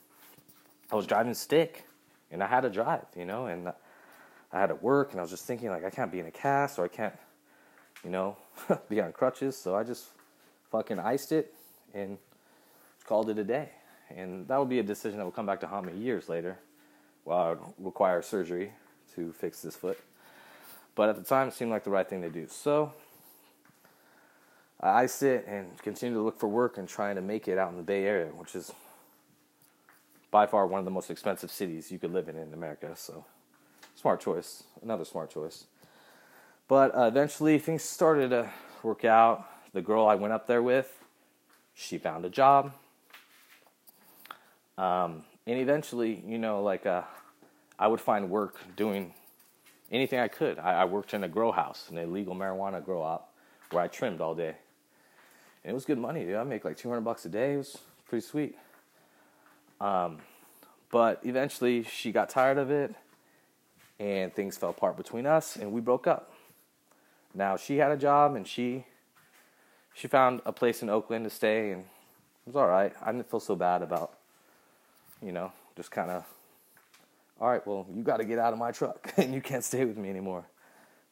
I 0.90 0.96
was 0.96 1.06
driving 1.06 1.34
stick, 1.34 1.84
and 2.30 2.42
I 2.42 2.46
had 2.46 2.62
to 2.62 2.70
drive. 2.70 3.06
You 3.16 3.24
know, 3.24 3.46
and 3.46 3.72
I 4.52 4.60
had 4.60 4.68
to 4.68 4.76
work, 4.76 5.12
and 5.12 5.20
I 5.20 5.22
was 5.22 5.30
just 5.30 5.44
thinking 5.44 5.70
like 5.70 5.84
I 5.84 5.90
can't 5.90 6.10
be 6.10 6.20
in 6.20 6.26
a 6.26 6.30
cast 6.30 6.78
or 6.78 6.84
I 6.84 6.88
can't, 6.88 7.14
you 8.04 8.10
know, 8.10 8.36
be 8.88 9.00
on 9.00 9.12
crutches. 9.12 9.56
So 9.56 9.74
I 9.74 9.82
just 9.82 10.06
fucking 10.70 10.98
iced 10.98 11.32
it 11.32 11.54
and 11.94 12.18
called 13.06 13.30
it 13.30 13.38
a 13.38 13.44
day. 13.44 13.70
And 14.14 14.46
that 14.48 14.58
would 14.58 14.68
be 14.68 14.78
a 14.78 14.82
decision 14.82 15.18
that 15.18 15.24
would 15.24 15.34
come 15.34 15.46
back 15.46 15.60
to 15.60 15.66
haunt 15.66 15.86
me 15.86 15.98
years 15.98 16.28
later. 16.28 16.58
Well, 17.24 17.38
I 17.38 17.48
would 17.50 17.58
require 17.78 18.22
surgery 18.22 18.72
to 19.14 19.32
fix 19.32 19.62
this 19.62 19.74
foot. 19.74 19.98
But 20.94 21.08
at 21.08 21.16
the 21.16 21.22
time, 21.22 21.48
it 21.48 21.54
seemed 21.54 21.70
like 21.70 21.84
the 21.84 21.90
right 21.90 22.08
thing 22.08 22.22
to 22.22 22.30
do. 22.30 22.46
So 22.48 22.92
I 24.80 25.06
sit 25.06 25.46
and 25.46 25.76
continue 25.78 26.16
to 26.16 26.22
look 26.22 26.38
for 26.38 26.48
work 26.48 26.76
and 26.76 26.88
trying 26.88 27.16
to 27.16 27.22
make 27.22 27.48
it 27.48 27.58
out 27.58 27.70
in 27.70 27.76
the 27.76 27.82
Bay 27.82 28.04
Area, 28.04 28.26
which 28.26 28.54
is 28.54 28.72
by 30.30 30.46
far 30.46 30.66
one 30.66 30.78
of 30.78 30.84
the 30.84 30.90
most 30.90 31.10
expensive 31.10 31.50
cities 31.50 31.90
you 31.90 31.98
could 31.98 32.12
live 32.12 32.28
in 32.28 32.36
in 32.36 32.52
America. 32.52 32.92
So 32.94 33.24
smart 33.94 34.20
choice, 34.20 34.64
another 34.82 35.04
smart 35.04 35.30
choice. 35.30 35.64
But 36.68 36.94
uh, 36.94 37.04
eventually, 37.04 37.58
things 37.58 37.82
started 37.82 38.30
to 38.30 38.50
work 38.82 39.04
out. 39.04 39.48
The 39.72 39.80
girl 39.80 40.06
I 40.06 40.14
went 40.14 40.32
up 40.32 40.46
there 40.46 40.62
with, 40.62 40.92
she 41.74 41.96
found 41.96 42.24
a 42.24 42.30
job. 42.30 42.72
Um, 44.76 45.24
and 45.46 45.58
eventually, 45.58 46.22
you 46.26 46.38
know, 46.38 46.62
like 46.62 46.84
uh, 46.84 47.02
I 47.78 47.86
would 47.86 48.00
find 48.00 48.28
work 48.28 48.56
doing 48.76 49.14
anything 49.90 50.18
I 50.18 50.28
could. 50.28 50.58
I, 50.58 50.82
I 50.82 50.84
worked 50.84 51.14
in 51.14 51.24
a 51.24 51.28
grow 51.28 51.52
house, 51.52 51.88
an 51.90 51.98
illegal 51.98 52.34
marijuana 52.34 52.84
grow 52.84 53.02
op, 53.02 53.32
where 53.70 53.82
I 53.82 53.88
trimmed 53.88 54.20
all 54.20 54.34
day. 54.34 54.56
It 55.66 55.74
was 55.74 55.84
good 55.84 55.98
money, 55.98 56.24
dude. 56.24 56.36
I 56.36 56.44
make 56.44 56.64
like 56.64 56.76
200 56.76 57.00
bucks 57.00 57.26
a 57.26 57.28
day. 57.28 57.54
It 57.54 57.58
was 57.58 57.78
pretty 58.08 58.24
sweet. 58.24 58.56
Um, 59.80 60.18
but 60.90 61.20
eventually 61.24 61.82
she 61.82 62.12
got 62.12 62.30
tired 62.30 62.56
of 62.56 62.70
it 62.70 62.94
and 63.98 64.32
things 64.32 64.56
fell 64.56 64.70
apart 64.70 64.96
between 64.96 65.26
us 65.26 65.56
and 65.56 65.72
we 65.72 65.80
broke 65.80 66.06
up. 66.06 66.32
Now 67.34 67.56
she 67.56 67.76
had 67.76 67.90
a 67.90 67.96
job 67.96 68.36
and 68.36 68.46
she 68.46 68.86
she 69.96 70.08
found 70.08 70.42
a 70.44 70.52
place 70.52 70.82
in 70.82 70.90
Oakland 70.90 71.24
to 71.24 71.30
stay, 71.30 71.72
and 71.72 71.80
it 71.80 71.86
was 72.46 72.56
all 72.56 72.66
right. 72.66 72.92
I 73.02 73.12
didn't 73.12 73.30
feel 73.30 73.40
so 73.40 73.56
bad 73.56 73.80
about, 73.80 74.12
you 75.22 75.32
know, 75.32 75.52
just 75.74 75.90
kind 75.90 76.10
of, 76.10 76.24
all 77.40 77.48
right, 77.48 77.66
well, 77.66 77.86
you 77.94 78.02
got 78.02 78.18
to 78.18 78.26
get 78.26 78.38
out 78.38 78.52
of 78.52 78.58
my 78.58 78.72
truck, 78.72 79.14
and 79.16 79.32
you 79.32 79.40
can't 79.40 79.64
stay 79.64 79.86
with 79.86 79.96
me 79.96 80.10
anymore. 80.10 80.44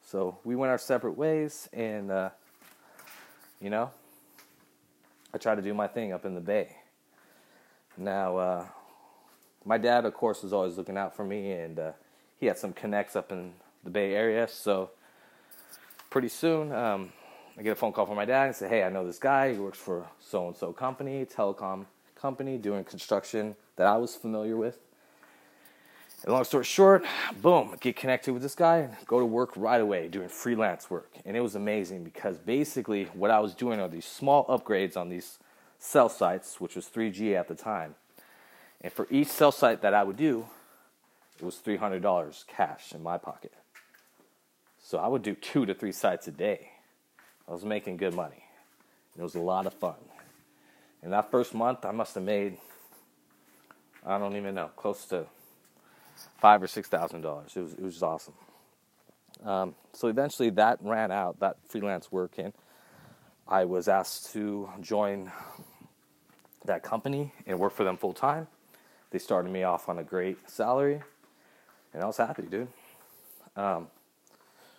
So 0.02 0.36
we 0.44 0.54
went 0.54 0.70
our 0.70 0.76
separate 0.76 1.16
ways, 1.16 1.66
and 1.72 2.10
uh, 2.10 2.28
you 3.58 3.70
know, 3.70 3.90
I 5.34 5.36
tried 5.36 5.56
to 5.56 5.62
do 5.62 5.74
my 5.74 5.88
thing 5.88 6.12
up 6.12 6.24
in 6.24 6.36
the 6.36 6.40
Bay. 6.40 6.76
Now, 7.98 8.36
uh, 8.36 8.66
my 9.64 9.78
dad, 9.78 10.04
of 10.04 10.14
course, 10.14 10.44
was 10.44 10.52
always 10.52 10.76
looking 10.76 10.96
out 10.96 11.16
for 11.16 11.24
me, 11.24 11.50
and 11.50 11.76
uh, 11.76 11.92
he 12.38 12.46
had 12.46 12.56
some 12.56 12.72
connects 12.72 13.16
up 13.16 13.32
in 13.32 13.52
the 13.82 13.90
Bay 13.90 14.14
Area. 14.14 14.46
So 14.46 14.90
pretty 16.08 16.28
soon, 16.28 16.70
um, 16.70 17.12
I 17.58 17.62
get 17.62 17.72
a 17.72 17.74
phone 17.74 17.92
call 17.92 18.06
from 18.06 18.14
my 18.14 18.24
dad 18.24 18.44
and 18.44 18.54
say, 18.54 18.68
"Hey, 18.68 18.84
I 18.84 18.90
know 18.90 19.04
this 19.04 19.18
guy. 19.18 19.54
He 19.54 19.58
works 19.58 19.78
for 19.78 20.06
so 20.20 20.46
and 20.46 20.56
so 20.56 20.72
company, 20.72 21.26
telecom 21.26 21.86
company, 22.14 22.56
doing 22.56 22.84
construction 22.84 23.56
that 23.74 23.88
I 23.88 23.96
was 23.96 24.14
familiar 24.14 24.56
with." 24.56 24.78
And 26.24 26.32
long 26.32 26.44
story 26.44 26.64
short, 26.64 27.04
boom, 27.42 27.76
get 27.80 27.96
connected 27.96 28.32
with 28.32 28.40
this 28.40 28.54
guy, 28.54 28.78
and 28.78 28.96
go 29.06 29.20
to 29.20 29.26
work 29.26 29.52
right 29.56 29.80
away 29.80 30.08
doing 30.08 30.28
freelance 30.30 30.88
work. 30.88 31.10
And 31.26 31.36
it 31.36 31.40
was 31.40 31.54
amazing 31.54 32.02
because 32.02 32.38
basically 32.38 33.04
what 33.12 33.30
I 33.30 33.40
was 33.40 33.54
doing 33.54 33.78
are 33.78 33.88
these 33.88 34.06
small 34.06 34.46
upgrades 34.46 34.96
on 34.96 35.10
these 35.10 35.38
cell 35.78 36.08
sites, 36.08 36.62
which 36.62 36.76
was 36.76 36.86
3G 36.86 37.38
at 37.38 37.46
the 37.46 37.54
time. 37.54 37.94
And 38.80 38.90
for 38.90 39.06
each 39.10 39.28
cell 39.28 39.52
site 39.52 39.82
that 39.82 39.92
I 39.92 40.02
would 40.02 40.16
do, 40.16 40.46
it 41.38 41.44
was 41.44 41.56
$300 41.56 42.46
cash 42.46 42.94
in 42.94 43.02
my 43.02 43.18
pocket. 43.18 43.52
So 44.82 44.96
I 44.96 45.08
would 45.08 45.22
do 45.22 45.34
two 45.34 45.66
to 45.66 45.74
three 45.74 45.92
sites 45.92 46.26
a 46.26 46.30
day. 46.30 46.70
I 47.46 47.52
was 47.52 47.66
making 47.66 47.98
good 47.98 48.14
money. 48.14 48.44
It 49.18 49.22
was 49.22 49.34
a 49.34 49.40
lot 49.40 49.66
of 49.66 49.74
fun. 49.74 49.96
In 51.02 51.10
that 51.10 51.30
first 51.30 51.52
month, 51.52 51.84
I 51.84 51.90
must 51.90 52.14
have 52.14 52.24
made, 52.24 52.56
I 54.06 54.18
don't 54.18 54.36
even 54.36 54.54
know, 54.54 54.70
close 54.74 55.04
to 55.06 55.26
five 56.38 56.62
or 56.62 56.66
six 56.66 56.88
thousand 56.88 57.22
dollars. 57.22 57.52
It 57.56 57.60
was 57.60 57.72
it 57.74 57.82
was 57.82 58.02
awesome. 58.02 58.34
Um, 59.44 59.74
so 59.92 60.08
eventually 60.08 60.50
that 60.50 60.78
ran 60.80 61.10
out, 61.10 61.40
that 61.40 61.56
freelance 61.68 62.10
work, 62.10 62.38
and 62.38 62.52
I 63.46 63.64
was 63.64 63.88
asked 63.88 64.32
to 64.32 64.68
join 64.80 65.30
that 66.64 66.82
company 66.82 67.32
and 67.46 67.58
work 67.58 67.72
for 67.72 67.84
them 67.84 67.96
full 67.96 68.12
time. 68.12 68.46
They 69.10 69.18
started 69.18 69.50
me 69.52 69.62
off 69.62 69.88
on 69.88 69.98
a 69.98 70.02
great 70.02 70.38
salary, 70.48 71.02
and 71.92 72.02
I 72.02 72.06
was 72.06 72.16
happy, 72.16 72.42
dude. 72.42 72.68
Um, 73.56 73.88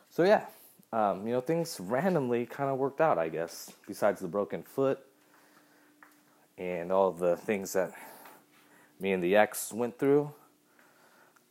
so 0.10 0.24
yeah, 0.24 0.46
um, 0.92 1.28
you 1.28 1.34
know, 1.34 1.42
things 1.42 1.80
randomly 1.80 2.46
kind 2.46 2.70
of 2.70 2.78
worked 2.78 3.02
out, 3.02 3.18
I 3.18 3.30
guess. 3.30 3.72
Besides 3.88 4.22
the 4.22 4.28
broken 4.28 4.64
foot 4.64 5.00
and 6.58 6.92
all 6.92 7.12
the 7.12 7.36
things 7.36 7.74
that 7.74 7.92
me 9.00 9.12
and 9.12 9.22
the 9.24 9.36
ex 9.36 9.74
went 9.74 10.00
through, 10.00 10.32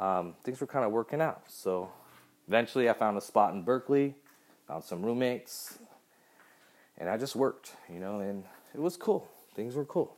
um, 0.00 0.34
things 0.44 0.60
were 0.60 0.66
kind 0.66 0.84
of 0.84 0.92
working 0.92 1.20
out. 1.20 1.42
So 1.48 1.90
eventually, 2.48 2.88
I 2.88 2.92
found 2.92 3.16
a 3.16 3.20
spot 3.20 3.54
in 3.54 3.62
Berkeley, 3.62 4.14
found 4.66 4.84
some 4.84 5.02
roommates, 5.02 5.78
and 6.98 7.08
I 7.08 7.16
just 7.16 7.36
worked, 7.36 7.72
you 7.92 8.00
know, 8.00 8.20
and 8.20 8.44
it 8.74 8.80
was 8.80 8.96
cool. 8.96 9.28
Things 9.54 9.74
were 9.74 9.84
cool. 9.84 10.14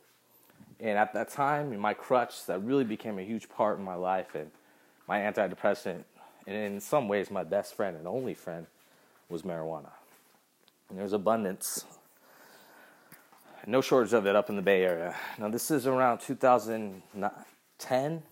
And 0.81 0.99
at 0.99 1.14
that 1.14 1.31
time, 1.31 1.77
my 1.79 1.95
crutch 1.95 2.47
that 2.47 2.62
really 2.62 2.85
became 2.85 3.18
a 3.18 3.22
huge 3.22 3.49
part 3.49 3.79
in 3.79 3.85
my 3.85 3.95
life, 3.95 4.35
and 4.35 4.51
my 5.09 5.20
antidepressant, 5.20 6.05
and 6.47 6.57
in 6.57 6.81
some 6.81 7.09
ways, 7.09 7.31
my 7.31 7.45
best 7.45 7.74
friend 7.74 7.97
and 7.97 8.07
only 8.07 8.35
friend 8.35 8.66
was 9.29 9.43
marijuana. 9.43 9.91
And 10.89 10.99
there's 10.99 11.12
abundance, 11.12 11.85
no 13.66 13.81
shortage 13.81 14.12
of 14.12 14.27
it 14.27 14.37
up 14.37 14.49
in 14.49 14.57
the 14.57 14.62
Bay 14.62 14.85
Area. 14.85 15.14
Now, 15.39 15.49
this 15.49 15.70
is 15.70 15.87
around 15.87 16.20
2010, 16.20 18.22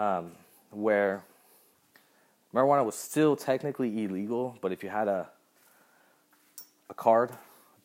um, 0.00 0.32
where 0.70 1.22
marijuana 2.54 2.84
was 2.84 2.94
still 2.94 3.36
technically 3.36 4.02
illegal, 4.02 4.56
but 4.62 4.72
if 4.72 4.82
you 4.82 4.88
had 4.88 5.08
a 5.08 5.28
a 6.88 6.94
card, 6.94 7.30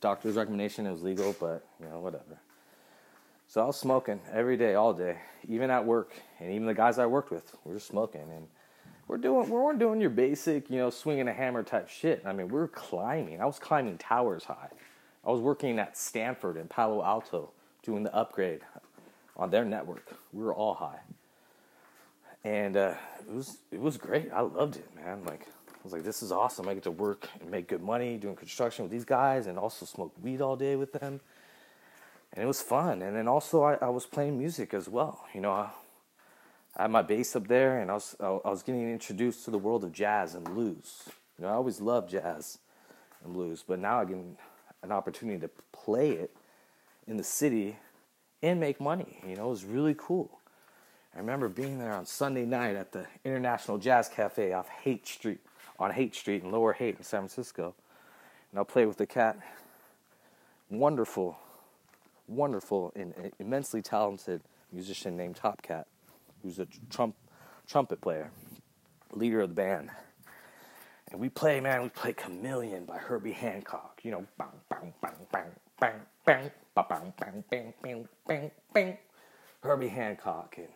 doctor's 0.01 0.35
recommendation, 0.35 0.87
it 0.87 0.91
was 0.91 1.03
legal, 1.03 1.35
but 1.39 1.63
you 1.79 1.87
know, 1.87 1.99
whatever. 1.99 2.39
So 3.47 3.61
I 3.61 3.65
was 3.65 3.77
smoking 3.77 4.19
every 4.33 4.57
day, 4.57 4.73
all 4.73 4.93
day, 4.93 5.17
even 5.47 5.69
at 5.69 5.85
work, 5.85 6.13
and 6.39 6.51
even 6.51 6.65
the 6.65 6.73
guys 6.73 6.97
I 6.97 7.05
worked 7.05 7.31
with 7.31 7.55
we 7.65 7.73
were 7.73 7.79
smoking. 7.79 8.21
And 8.21 8.47
we're 9.07 9.17
doing 9.17 9.45
we 9.49 9.57
weren't 9.57 9.79
doing 9.79 9.99
your 9.99 10.09
basic, 10.09 10.69
you 10.69 10.77
know, 10.77 10.89
swinging 10.89 11.27
a 11.27 11.33
hammer 11.33 11.63
type 11.63 11.89
shit. 11.89 12.23
I 12.25 12.31
mean, 12.31 12.47
we 12.47 12.57
were 12.57 12.69
climbing. 12.69 13.41
I 13.41 13.45
was 13.45 13.59
climbing 13.59 13.97
towers 13.97 14.45
high. 14.45 14.69
I 15.25 15.31
was 15.31 15.41
working 15.41 15.79
at 15.79 15.97
Stanford 15.97 16.55
in 16.55 16.67
Palo 16.67 17.03
Alto 17.03 17.51
doing 17.83 18.03
the 18.03 18.15
upgrade 18.15 18.61
on 19.35 19.49
their 19.49 19.65
network. 19.65 20.15
We 20.31 20.43
were 20.43 20.53
all 20.53 20.75
high, 20.75 20.99
and 22.45 22.77
uh, 22.77 22.93
it 23.27 23.33
was 23.33 23.57
it 23.71 23.81
was 23.81 23.97
great. 23.97 24.31
I 24.31 24.41
loved 24.41 24.77
it, 24.77 24.87
man. 24.95 25.23
Like 25.25 25.47
I 25.67 25.77
was 25.83 25.91
like, 25.91 26.03
this 26.03 26.21
is 26.21 26.31
awesome. 26.31 26.69
I 26.69 26.75
get 26.75 26.83
to 26.83 26.91
work 26.91 27.27
and 27.41 27.49
make 27.49 27.67
good 27.67 27.81
money 27.81 28.17
doing 28.17 28.35
construction 28.35 28.85
with 28.85 28.91
these 28.91 29.03
guys, 29.03 29.47
and 29.47 29.57
also 29.57 29.85
smoke 29.85 30.13
weed 30.21 30.41
all 30.41 30.55
day 30.55 30.75
with 30.75 30.93
them. 30.93 31.19
And 32.33 32.43
it 32.43 32.47
was 32.47 32.61
fun. 32.61 33.01
And 33.01 33.15
then 33.15 33.27
also 33.27 33.63
I, 33.63 33.75
I 33.75 33.89
was 33.89 34.05
playing 34.05 34.37
music 34.37 34.73
as 34.73 34.87
well. 34.87 35.25
You 35.33 35.41
know, 35.41 35.51
I, 35.51 35.69
I 36.77 36.83
had 36.83 36.91
my 36.91 37.01
bass 37.01 37.35
up 37.35 37.47
there, 37.47 37.79
and 37.79 37.89
I 37.89 37.95
was 37.95 38.15
I 38.19 38.29
was 38.29 38.61
getting 38.61 38.89
introduced 38.91 39.43
to 39.45 39.51
the 39.51 39.57
world 39.57 39.83
of 39.83 39.91
jazz 39.91 40.35
and 40.35 40.45
blues. 40.45 41.09
You 41.37 41.45
know, 41.45 41.51
I 41.51 41.53
always 41.53 41.81
loved 41.81 42.11
jazz 42.11 42.59
and 43.23 43.33
blues, 43.33 43.63
but 43.67 43.79
now 43.79 44.01
I 44.01 44.05
get 44.05 44.17
an 44.83 44.91
opportunity 44.91 45.39
to 45.39 45.49
play 45.71 46.11
it 46.11 46.35
in 47.07 47.17
the 47.17 47.23
city 47.23 47.77
and 48.43 48.59
make 48.59 48.79
money. 48.79 49.19
You 49.27 49.35
know, 49.35 49.47
it 49.47 49.49
was 49.49 49.65
really 49.65 49.95
cool. 49.97 50.39
I 51.15 51.19
remember 51.19 51.47
being 51.47 51.79
there 51.79 51.93
on 51.93 52.05
Sunday 52.05 52.45
night 52.45 52.75
at 52.75 52.91
the 52.91 53.05
International 53.23 53.77
Jazz 53.77 54.09
Cafe 54.09 54.51
off 54.51 54.67
Haight 54.67 55.07
Street, 55.07 55.39
on 55.79 55.91
Haight 55.91 56.13
Street 56.13 56.43
in 56.43 56.51
Lower 56.51 56.73
Haight 56.73 56.97
in 56.97 57.03
San 57.03 57.21
Francisco, 57.21 57.73
and 58.51 58.59
I'll 58.59 58.65
play 58.65 58.85
with 58.85 58.97
the 58.97 59.05
cat. 59.05 59.37
Wonderful, 60.69 61.37
wonderful, 62.27 62.91
and 62.97 63.13
immensely 63.39 63.81
talented 63.81 64.41
musician 64.73 65.15
named 65.15 65.37
Top 65.37 65.61
Cat 65.61 65.87
who's 66.43 66.59
a 66.59 66.67
trump, 66.89 67.15
trumpet 67.65 68.01
player, 68.01 68.29
leader 69.13 69.39
of 69.39 69.49
the 69.49 69.55
band. 69.55 69.89
And 71.11 71.21
we 71.21 71.29
play, 71.29 71.61
man, 71.61 71.81
we 71.81 71.89
play 71.89 72.11
Chameleon 72.11 72.83
by 72.83 72.97
Herbie 72.97 73.31
Hancock. 73.31 74.01
You 74.03 74.11
know, 74.11 74.25
bang, 74.37 74.47
bang, 74.69 74.93
bang, 75.01 75.13
bang, 75.31 75.51
bang, 75.79 76.01
bang, 76.25 76.51
bang, 76.75 77.13
bang, 77.17 77.43
bang, 77.49 77.73
bang, 77.81 78.07
bang, 78.27 78.51
bang. 78.73 78.97
Herbie 79.63 79.87
Hancock 79.87 80.55
and 80.57 80.67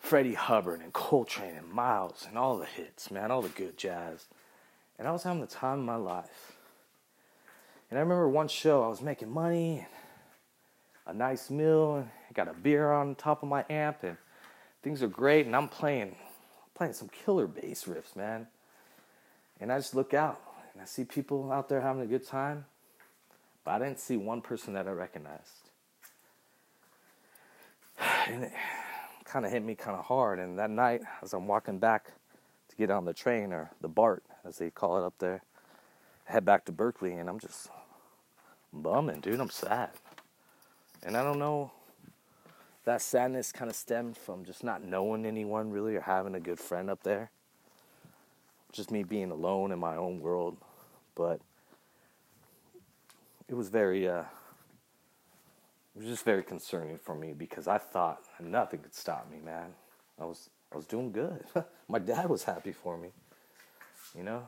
Freddie 0.00 0.34
Hubbard 0.34 0.80
and 0.80 0.92
Coltrane 0.92 1.54
and 1.54 1.68
Miles 1.68 2.24
and 2.26 2.36
all 2.36 2.58
the 2.58 2.66
hits, 2.66 3.10
man, 3.10 3.30
all 3.30 3.42
the 3.42 3.48
good 3.50 3.76
jazz. 3.76 4.26
And 4.98 5.06
I 5.06 5.12
was 5.12 5.22
having 5.22 5.40
the 5.40 5.46
time 5.46 5.80
of 5.80 5.84
my 5.84 5.96
life. 5.96 6.56
And 7.90 7.98
I 7.98 8.02
remember 8.02 8.28
one 8.28 8.48
show, 8.48 8.82
I 8.82 8.88
was 8.88 9.02
making 9.02 9.30
money, 9.30 9.86
a 11.06 11.12
nice 11.12 11.50
meal, 11.50 11.96
and 11.96 12.08
I 12.28 12.32
got 12.32 12.48
a 12.48 12.54
beer 12.54 12.90
on 12.90 13.14
top 13.14 13.42
of 13.42 13.48
my 13.48 13.64
amp, 13.68 14.02
and 14.02 14.16
things 14.82 15.02
are 15.02 15.08
great, 15.08 15.46
and 15.46 15.54
I'm 15.54 15.68
playing, 15.68 16.16
playing 16.74 16.94
some 16.94 17.08
killer 17.08 17.46
bass 17.46 17.84
riffs, 17.84 18.16
man. 18.16 18.46
And 19.60 19.70
I 19.70 19.78
just 19.78 19.94
look 19.94 20.14
out 20.14 20.40
and 20.72 20.80
I 20.80 20.86
see 20.86 21.04
people 21.04 21.52
out 21.52 21.68
there 21.68 21.80
having 21.80 22.02
a 22.02 22.06
good 22.06 22.26
time, 22.26 22.64
but 23.64 23.72
I 23.72 23.78
didn't 23.80 23.98
see 23.98 24.16
one 24.16 24.40
person 24.40 24.74
that 24.74 24.88
I 24.88 24.92
recognized. 24.92 25.68
And 28.28 28.50
kind 29.30 29.46
of 29.46 29.52
hit 29.52 29.64
me 29.64 29.76
kind 29.76 29.96
of 29.96 30.04
hard. 30.04 30.40
And 30.40 30.58
that 30.58 30.70
night, 30.70 31.02
as 31.22 31.32
I'm 31.32 31.46
walking 31.46 31.78
back 31.78 32.10
to 32.68 32.76
get 32.76 32.90
on 32.90 33.04
the 33.04 33.14
train 33.14 33.52
or 33.52 33.70
the 33.80 33.88
BART, 33.88 34.24
as 34.44 34.58
they 34.58 34.70
call 34.70 34.98
it 34.98 35.06
up 35.06 35.14
there, 35.18 35.42
I 36.28 36.32
head 36.32 36.44
back 36.44 36.64
to 36.64 36.72
Berkeley, 36.72 37.12
and 37.12 37.28
I'm 37.28 37.38
just 37.38 37.68
bumming, 38.72 39.20
dude. 39.20 39.40
I'm 39.40 39.50
sad, 39.50 39.90
and 41.04 41.16
I 41.16 41.22
don't 41.22 41.38
know 41.38 41.70
that 42.84 43.02
sadness 43.02 43.52
kind 43.52 43.70
of 43.70 43.76
stemmed 43.76 44.16
from 44.16 44.44
just 44.44 44.64
not 44.64 44.82
knowing 44.82 45.24
anyone 45.24 45.70
really 45.70 45.94
or 45.94 46.00
having 46.00 46.34
a 46.34 46.40
good 46.40 46.58
friend 46.58 46.90
up 46.90 47.02
there. 47.02 47.30
Just 48.72 48.90
me 48.90 49.02
being 49.02 49.30
alone 49.30 49.70
in 49.70 49.78
my 49.78 49.96
own 49.96 50.20
world. 50.20 50.56
But 51.14 51.40
it 53.48 53.54
was 53.54 53.68
very, 53.68 54.08
uh, 54.08 54.24
was 56.00 56.08
just 56.08 56.24
very 56.24 56.42
concerning 56.42 56.98
for 56.98 57.14
me 57.14 57.32
because 57.32 57.68
I 57.68 57.78
thought 57.78 58.22
nothing 58.40 58.80
could 58.80 58.94
stop 58.94 59.30
me, 59.30 59.38
man. 59.44 59.74
I 60.18 60.24
was, 60.24 60.48
I 60.72 60.76
was 60.76 60.86
doing 60.86 61.12
good. 61.12 61.44
my 61.88 61.98
dad 61.98 62.28
was 62.28 62.44
happy 62.44 62.72
for 62.72 62.96
me, 62.96 63.10
you 64.16 64.22
know. 64.22 64.42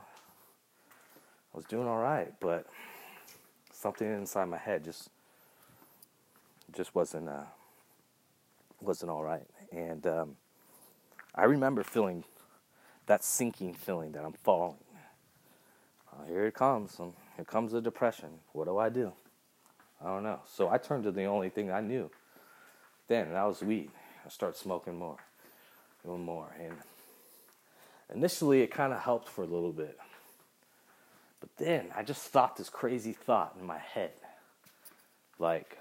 I 1.53 1.57
was 1.57 1.67
doing 1.67 1.87
all 1.87 1.99
right, 1.99 2.33
but 2.41 2.67
something 3.71 4.07
inside 4.07 4.47
my 4.47 4.57
head 4.57 4.85
just, 4.85 5.11
just 6.75 6.95
wasn't. 6.95 7.29
Uh, 7.29 7.45
wasn't 8.83 9.11
all 9.11 9.23
right. 9.23 9.47
And 9.71 10.07
um, 10.07 10.37
I 11.35 11.45
remember 11.45 11.83
feeling 11.83 12.25
that 13.07 13.25
sinking 13.25 13.75
feeling 13.75 14.13
that 14.13 14.25
I'm 14.25 14.33
falling. 14.33 14.77
Uh, 16.13 16.27
here 16.27 16.47
it 16.47 16.55
comes. 16.55 16.97
Here 17.37 17.45
comes 17.45 17.73
the 17.73 17.81
depression. 17.81 18.31
What 18.53 18.67
do 18.67 18.79
I 18.79 18.89
do? 18.89 19.13
I 20.03 20.09
don't 20.09 20.23
know. 20.23 20.41
So 20.47 20.69
I 20.69 20.79
turned 20.79 21.05
to 21.05 21.13
the 21.13 21.25
only 21.25 21.49
thing 21.49 21.71
I 21.71 21.81
knew 21.81 22.11
then, 23.09 23.27
and 23.27 23.35
that 23.37 23.45
was 23.45 23.63
weed. 23.63 23.91
I 24.25 24.29
started 24.29 24.59
smoking 24.59 24.99
more, 24.99 25.19
doing 26.05 26.25
more. 26.25 26.55
And 26.59 26.75
initially, 28.15 28.63
it 28.63 28.71
kind 28.71 28.93
of 28.93 29.01
helped 29.01 29.29
for 29.29 29.43
a 29.43 29.47
little 29.47 29.73
bit. 29.73 29.99
But 31.41 31.51
then 31.59 31.87
I 31.95 32.03
just 32.03 32.23
thought 32.29 32.57
this 32.57 32.71
crazy 32.71 33.13
thought 33.13 33.57
in 33.61 33.67
my 33.67 33.79
head 33.79 34.13
like, 35.39 35.77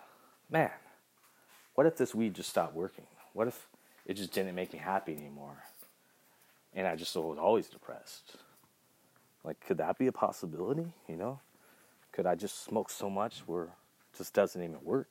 man, 0.50 0.72
what 1.76 1.88
if 1.88 1.96
this 1.96 2.16
weed 2.16 2.34
just 2.34 2.50
stopped 2.50 2.76
working? 2.76 3.06
What 3.34 3.48
if 3.48 3.68
it 4.06 4.16
just 4.16 4.34
didn't 4.34 4.56
make 4.56 4.74
me 4.74 4.80
happy 4.80 5.16
anymore? 5.16 5.64
And 6.74 6.88
I 6.88 6.96
just 6.96 7.16
was 7.16 7.38
always 7.38 7.68
depressed. 7.68 8.38
Like, 9.44 9.60
could 9.66 9.78
that 9.78 9.98
be 9.98 10.08
a 10.08 10.12
possibility? 10.12 10.92
You 11.08 11.16
know? 11.16 11.40
Could 12.12 12.26
I 12.26 12.36
just 12.36 12.66
smoke 12.66 12.90
so 12.90 13.10
much 13.10 13.40
where 13.46 13.70
just 14.22 14.36
doesn't 14.36 14.62
even 14.62 14.78
work? 14.84 15.08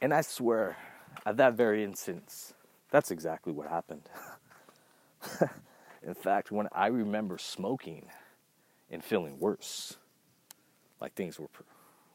And 0.00 0.14
I 0.14 0.22
swear, 0.22 0.78
at 1.26 1.36
that 1.36 1.54
very 1.54 1.84
instance, 1.84 2.54
that's 2.90 3.10
exactly 3.10 3.52
what 3.52 3.68
happened. 3.68 4.08
In 6.02 6.14
fact, 6.14 6.50
when 6.50 6.68
I 6.72 6.86
remember 6.86 7.36
smoking 7.36 8.06
and 8.90 9.04
feeling 9.04 9.38
worse, 9.38 9.98
like 11.02 11.12
things 11.12 11.38
were 11.38 11.48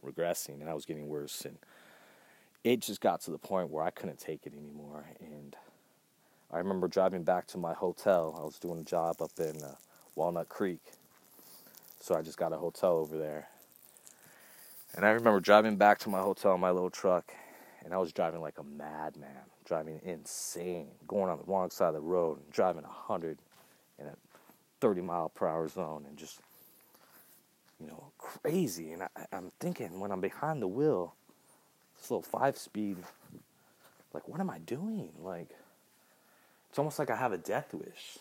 regressing 0.03 0.61
and 0.61 0.69
I 0.69 0.73
was 0.73 0.85
getting 0.85 1.07
worse, 1.07 1.45
and 1.45 1.57
it 2.63 2.81
just 2.81 3.01
got 3.01 3.21
to 3.21 3.31
the 3.31 3.37
point 3.37 3.69
where 3.69 3.83
I 3.83 3.91
couldn't 3.91 4.19
take 4.19 4.47
it 4.47 4.53
anymore. 4.53 5.05
And 5.19 5.55
I 6.51 6.57
remember 6.57 6.87
driving 6.87 7.23
back 7.23 7.45
to 7.47 7.59
my 7.59 7.73
hotel. 7.73 8.35
I 8.39 8.43
was 8.43 8.57
doing 8.57 8.79
a 8.79 8.83
job 8.83 9.21
up 9.21 9.31
in 9.37 9.63
uh, 9.63 9.75
Walnut 10.15 10.49
Creek, 10.49 10.81
so 11.99 12.15
I 12.15 12.23
just 12.23 12.37
got 12.37 12.51
a 12.51 12.57
hotel 12.57 12.93
over 12.93 13.15
there. 13.15 13.47
And 14.95 15.05
I 15.05 15.09
remember 15.09 15.39
driving 15.39 15.75
back 15.77 15.99
to 15.99 16.09
my 16.09 16.19
hotel 16.19 16.55
in 16.55 16.61
my 16.61 16.71
little 16.71 16.89
truck, 16.89 17.31
and 17.83 17.93
I 17.93 17.97
was 17.97 18.11
driving 18.11 18.41
like 18.41 18.57
a 18.57 18.63
madman, 18.63 19.29
driving 19.65 19.99
insane, 20.03 20.87
going 21.07 21.29
on 21.29 21.37
the 21.37 21.43
wrong 21.45 21.69
side 21.69 21.89
of 21.89 21.93
the 21.93 22.01
road, 22.01 22.39
and 22.39 22.51
driving 22.51 22.83
100 22.83 23.37
in 23.99 24.07
a 24.07 24.15
30 24.81 25.01
mile 25.01 25.29
per 25.29 25.47
hour 25.47 25.67
zone, 25.67 26.05
and 26.07 26.17
just, 26.17 26.39
you 27.79 27.87
know, 27.87 28.11
crazy. 28.17 28.91
And 28.91 29.03
I, 29.03 29.07
I'm 29.31 29.51
thinking 29.59 29.99
when 29.99 30.11
I'm 30.11 30.21
behind 30.21 30.61
the 30.61 30.67
wheel, 30.67 31.13
this 31.97 32.09
little 32.09 32.23
five 32.23 32.57
speed, 32.57 32.97
like, 34.13 34.27
what 34.27 34.39
am 34.39 34.49
I 34.49 34.57
doing? 34.59 35.11
Like, 35.21 35.49
it's 36.69 36.79
almost 36.79 36.97
like 36.97 37.11
I 37.11 37.15
have 37.15 37.31
a 37.31 37.37
death 37.37 37.73
wish. 37.73 38.17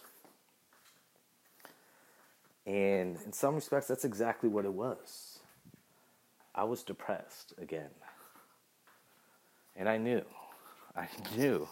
And 2.66 3.16
in 3.24 3.32
some 3.32 3.54
respects, 3.54 3.88
that's 3.88 4.04
exactly 4.04 4.50
what 4.50 4.66
it 4.66 4.72
was. 4.72 5.37
I 6.54 6.64
was 6.64 6.82
depressed 6.82 7.54
again. 7.60 7.90
And 9.76 9.88
I 9.88 9.96
knew, 9.96 10.24
I 10.96 11.08
knew 11.36 11.68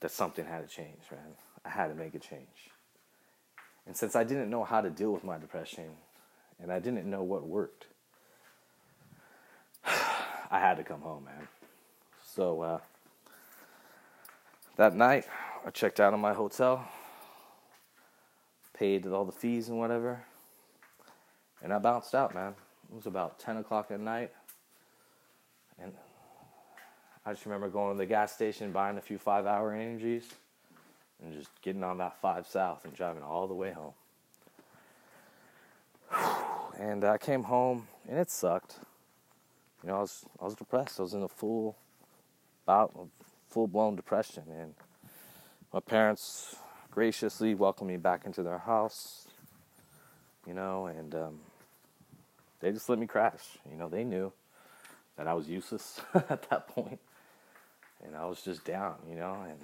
that 0.00 0.10
something 0.10 0.44
had 0.44 0.68
to 0.68 0.74
change, 0.74 1.02
man. 1.10 1.34
I 1.64 1.68
had 1.68 1.88
to 1.88 1.94
make 1.94 2.14
a 2.14 2.18
change. 2.18 2.70
And 3.86 3.96
since 3.96 4.16
I 4.16 4.24
didn't 4.24 4.50
know 4.50 4.64
how 4.64 4.80
to 4.80 4.90
deal 4.90 5.12
with 5.12 5.24
my 5.24 5.38
depression 5.38 5.84
and 6.60 6.72
I 6.72 6.78
didn't 6.78 7.06
know 7.08 7.22
what 7.22 7.46
worked, 7.46 7.86
I 9.84 10.58
had 10.58 10.76
to 10.76 10.84
come 10.84 11.00
home, 11.00 11.24
man. 11.24 11.48
So 12.34 12.60
uh, 12.60 12.78
that 14.76 14.94
night, 14.94 15.26
I 15.66 15.70
checked 15.70 16.00
out 16.00 16.14
of 16.14 16.20
my 16.20 16.34
hotel, 16.34 16.86
paid 18.74 19.06
all 19.06 19.24
the 19.24 19.32
fees 19.32 19.68
and 19.68 19.78
whatever, 19.78 20.22
and 21.62 21.72
I 21.72 21.78
bounced 21.78 22.14
out, 22.14 22.34
man. 22.34 22.54
It 22.90 22.96
was 22.96 23.06
about 23.06 23.38
10 23.38 23.58
o'clock 23.58 23.90
at 23.90 24.00
night. 24.00 24.32
And 25.80 25.92
I 27.24 27.32
just 27.32 27.44
remember 27.44 27.68
going 27.68 27.94
to 27.94 27.98
the 27.98 28.06
gas 28.06 28.32
station, 28.32 28.72
buying 28.72 28.96
a 28.96 29.00
few 29.00 29.18
five 29.18 29.46
hour 29.46 29.72
energies, 29.72 30.28
and 31.22 31.34
just 31.34 31.50
getting 31.62 31.84
on 31.84 31.98
that 31.98 32.20
5 32.20 32.46
South 32.46 32.84
and 32.84 32.94
driving 32.94 33.22
all 33.22 33.46
the 33.46 33.54
way 33.54 33.72
home. 33.72 33.94
And 36.80 37.02
I 37.04 37.18
came 37.18 37.42
home, 37.42 37.88
and 38.08 38.20
it 38.20 38.30
sucked. 38.30 38.76
You 39.82 39.88
know, 39.88 39.96
I 39.96 40.00
was 40.00 40.24
I 40.40 40.44
was 40.44 40.54
depressed. 40.54 41.00
I 41.00 41.02
was 41.02 41.12
in 41.12 41.24
a 41.24 41.28
full 41.28 41.76
bout 42.66 42.92
of 42.94 43.08
full 43.48 43.66
blown 43.66 43.96
depression, 43.96 44.44
and 44.48 44.74
my 45.72 45.80
parents 45.80 46.54
graciously 46.92 47.56
welcomed 47.56 47.90
me 47.90 47.96
back 47.96 48.26
into 48.26 48.44
their 48.44 48.58
house. 48.58 49.26
You 50.46 50.54
know, 50.54 50.86
and 50.86 51.14
um, 51.16 51.40
they 52.60 52.72
just 52.72 52.88
let 52.88 52.98
me 52.98 53.06
crash. 53.06 53.58
You 53.70 53.76
know, 53.76 53.88
they 53.88 54.04
knew 54.04 54.32
that 55.16 55.26
I 55.26 55.34
was 55.34 55.48
useless 55.48 56.00
at 56.14 56.48
that 56.50 56.68
point 56.68 57.00
and 58.04 58.16
I 58.16 58.24
was 58.26 58.42
just 58.42 58.64
down, 58.64 58.96
you 59.08 59.16
know. 59.16 59.36
And 59.48 59.58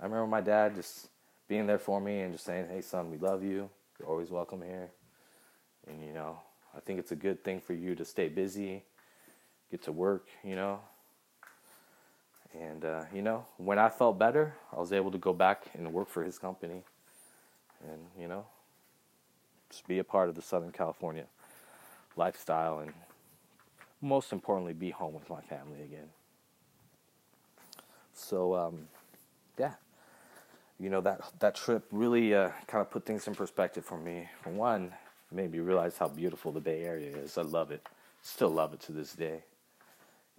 I 0.00 0.04
remember 0.04 0.26
my 0.26 0.40
dad 0.40 0.74
just 0.74 1.08
being 1.48 1.66
there 1.66 1.78
for 1.78 2.00
me 2.00 2.20
and 2.20 2.32
just 2.32 2.44
saying, 2.44 2.68
"Hey, 2.68 2.80
son, 2.80 3.10
we 3.10 3.18
love 3.18 3.42
you. 3.42 3.68
You're 3.98 4.08
always 4.08 4.30
welcome 4.30 4.62
here." 4.62 4.90
And 5.86 6.04
you 6.04 6.12
know, 6.12 6.38
I 6.76 6.80
think 6.80 6.98
it's 6.98 7.12
a 7.12 7.16
good 7.16 7.44
thing 7.44 7.60
for 7.60 7.74
you 7.74 7.94
to 7.94 8.04
stay 8.04 8.28
busy, 8.28 8.84
get 9.70 9.82
to 9.82 9.92
work, 9.92 10.26
you 10.42 10.56
know. 10.56 10.80
And 12.58 12.84
uh, 12.84 13.04
you 13.12 13.22
know, 13.22 13.46
when 13.56 13.78
I 13.78 13.88
felt 13.88 14.18
better, 14.18 14.54
I 14.72 14.78
was 14.78 14.92
able 14.92 15.10
to 15.10 15.18
go 15.18 15.32
back 15.32 15.64
and 15.74 15.92
work 15.92 16.08
for 16.08 16.22
his 16.24 16.38
company, 16.38 16.82
and 17.88 18.00
you 18.18 18.28
know, 18.28 18.46
just 19.70 19.86
be 19.86 19.98
a 19.98 20.04
part 20.04 20.28
of 20.28 20.34
the 20.34 20.42
Southern 20.42 20.72
California 20.72 21.26
lifestyle, 22.16 22.80
and 22.80 22.92
most 24.00 24.32
importantly, 24.32 24.72
be 24.72 24.90
home 24.90 25.14
with 25.14 25.28
my 25.28 25.40
family 25.40 25.82
again. 25.82 26.08
So, 28.12 28.54
um, 28.54 28.88
yeah, 29.58 29.74
you 30.78 30.90
know 30.90 31.00
that 31.00 31.20
that 31.40 31.54
trip 31.54 31.84
really 31.90 32.34
uh, 32.34 32.50
kind 32.66 32.80
of 32.80 32.90
put 32.90 33.04
things 33.04 33.26
in 33.26 33.34
perspective 33.34 33.84
for 33.84 33.98
me. 33.98 34.28
For 34.42 34.50
one, 34.50 34.92
made 35.32 35.50
me 35.52 35.58
realize 35.58 35.98
how 35.98 36.08
beautiful 36.08 36.52
the 36.52 36.60
Bay 36.60 36.84
Area 36.84 37.16
is. 37.16 37.36
I 37.38 37.42
love 37.42 37.70
it, 37.70 37.86
still 38.22 38.50
love 38.50 38.72
it 38.72 38.80
to 38.82 38.92
this 38.92 39.12
day, 39.12 39.42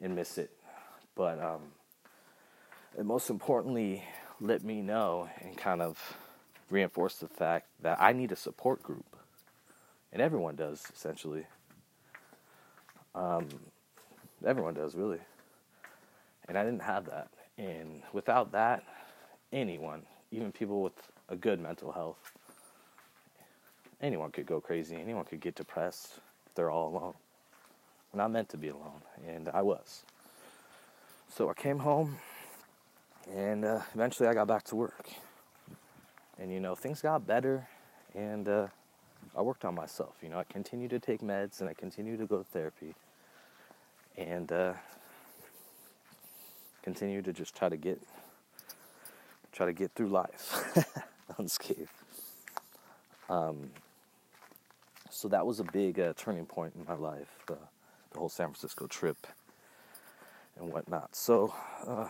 and 0.01 0.15
miss 0.15 0.37
it. 0.37 0.51
But 1.15 1.41
um, 1.41 1.61
it 2.97 3.05
most 3.05 3.29
importantly 3.29 4.03
let 4.41 4.63
me 4.63 4.81
know 4.81 5.29
and 5.41 5.57
kind 5.57 5.81
of 5.81 6.17
reinforce 6.69 7.17
the 7.17 7.27
fact 7.27 7.67
that 7.81 8.01
I 8.01 8.13
need 8.13 8.31
a 8.31 8.35
support 8.35 8.83
group, 8.83 9.15
and 10.11 10.21
everyone 10.21 10.55
does 10.55 10.83
essentially. 10.93 11.45
Um, 13.15 13.47
everyone 14.45 14.73
does 14.73 14.93
really, 14.93 15.19
and 16.47 16.57
I 16.57 16.63
didn't 16.63 16.81
have 16.81 17.05
that. 17.05 17.29
And 17.57 18.03
without 18.13 18.51
that, 18.51 18.83
anyone, 19.53 20.03
even 20.31 20.51
people 20.51 20.83
with 20.83 21.11
a 21.29 21.35
good 21.35 21.59
mental 21.59 21.91
health, 21.91 22.31
anyone 24.01 24.31
could 24.31 24.45
go 24.45 24.59
crazy. 24.59 24.95
Anyone 24.95 25.23
could 25.23 25.39
get 25.39 25.55
depressed 25.55 26.19
they're 26.55 26.71
all 26.71 26.87
alone. 26.87 27.13
We're 28.11 28.21
not 28.21 28.31
meant 28.31 28.49
to 28.49 28.57
be 28.57 28.69
alone, 28.69 29.01
and 29.27 29.49
I 29.49 29.61
was. 29.61 30.03
So 31.29 31.49
I 31.49 31.53
came 31.53 31.79
home, 31.79 32.17
and 33.33 33.65
uh, 33.65 33.81
eventually 33.93 34.29
I 34.29 34.33
got 34.33 34.47
back 34.47 34.63
to 34.65 34.75
work. 34.75 35.09
And 36.39 36.51
you 36.51 36.61
know, 36.61 36.75
things 36.75 37.01
got 37.01 37.27
better, 37.27 37.67
and 38.13 38.47
uh, 38.47 38.67
I 39.37 39.41
worked 39.41 39.65
on 39.65 39.75
myself. 39.75 40.15
You 40.21 40.29
know, 40.29 40.39
I 40.39 40.43
continued 40.45 40.91
to 40.91 40.99
take 40.99 41.21
meds, 41.21 41.59
and 41.59 41.69
I 41.69 41.73
continued 41.73 42.19
to 42.19 42.25
go 42.25 42.37
to 42.37 42.43
therapy. 42.43 42.95
And 44.17 44.51
uh, 44.51 44.73
continue 46.83 47.21
to 47.21 47.33
just 47.33 47.55
try 47.55 47.69
to 47.69 47.77
get 47.77 47.99
try 49.51 49.65
to 49.65 49.73
get 49.73 49.91
through 49.93 50.09
life 50.09 50.85
unscathed. 51.37 51.89
Um, 53.29 53.71
so 55.09 55.27
that 55.29 55.45
was 55.45 55.59
a 55.59 55.63
big 55.63 55.99
uh, 55.99 56.13
turning 56.17 56.45
point 56.45 56.73
in 56.77 56.85
my 56.85 56.93
life, 56.93 57.29
the, 57.47 57.57
the, 58.11 58.19
whole 58.19 58.29
San 58.29 58.47
Francisco 58.47 58.85
trip 58.85 59.25
and 60.59 60.71
whatnot. 60.71 61.15
So 61.15 61.53
uh, 61.87 62.09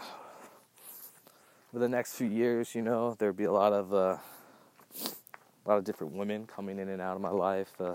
for 1.71 1.79
the 1.79 1.87
next 1.87 2.15
few 2.15 2.27
years, 2.27 2.73
you 2.73 2.81
know, 2.81 3.15
there'd 3.17 3.37
be 3.37 3.43
a 3.43 3.51
lot 3.51 3.73
of 3.73 3.93
uh, 3.93 4.17
a 5.65 5.69
lot 5.69 5.77
of 5.77 5.83
different 5.83 6.13
women 6.13 6.47
coming 6.47 6.79
in 6.79 6.89
and 6.89 7.01
out 7.01 7.15
of 7.15 7.21
my 7.21 7.29
life, 7.29 7.71
uh, 7.79 7.93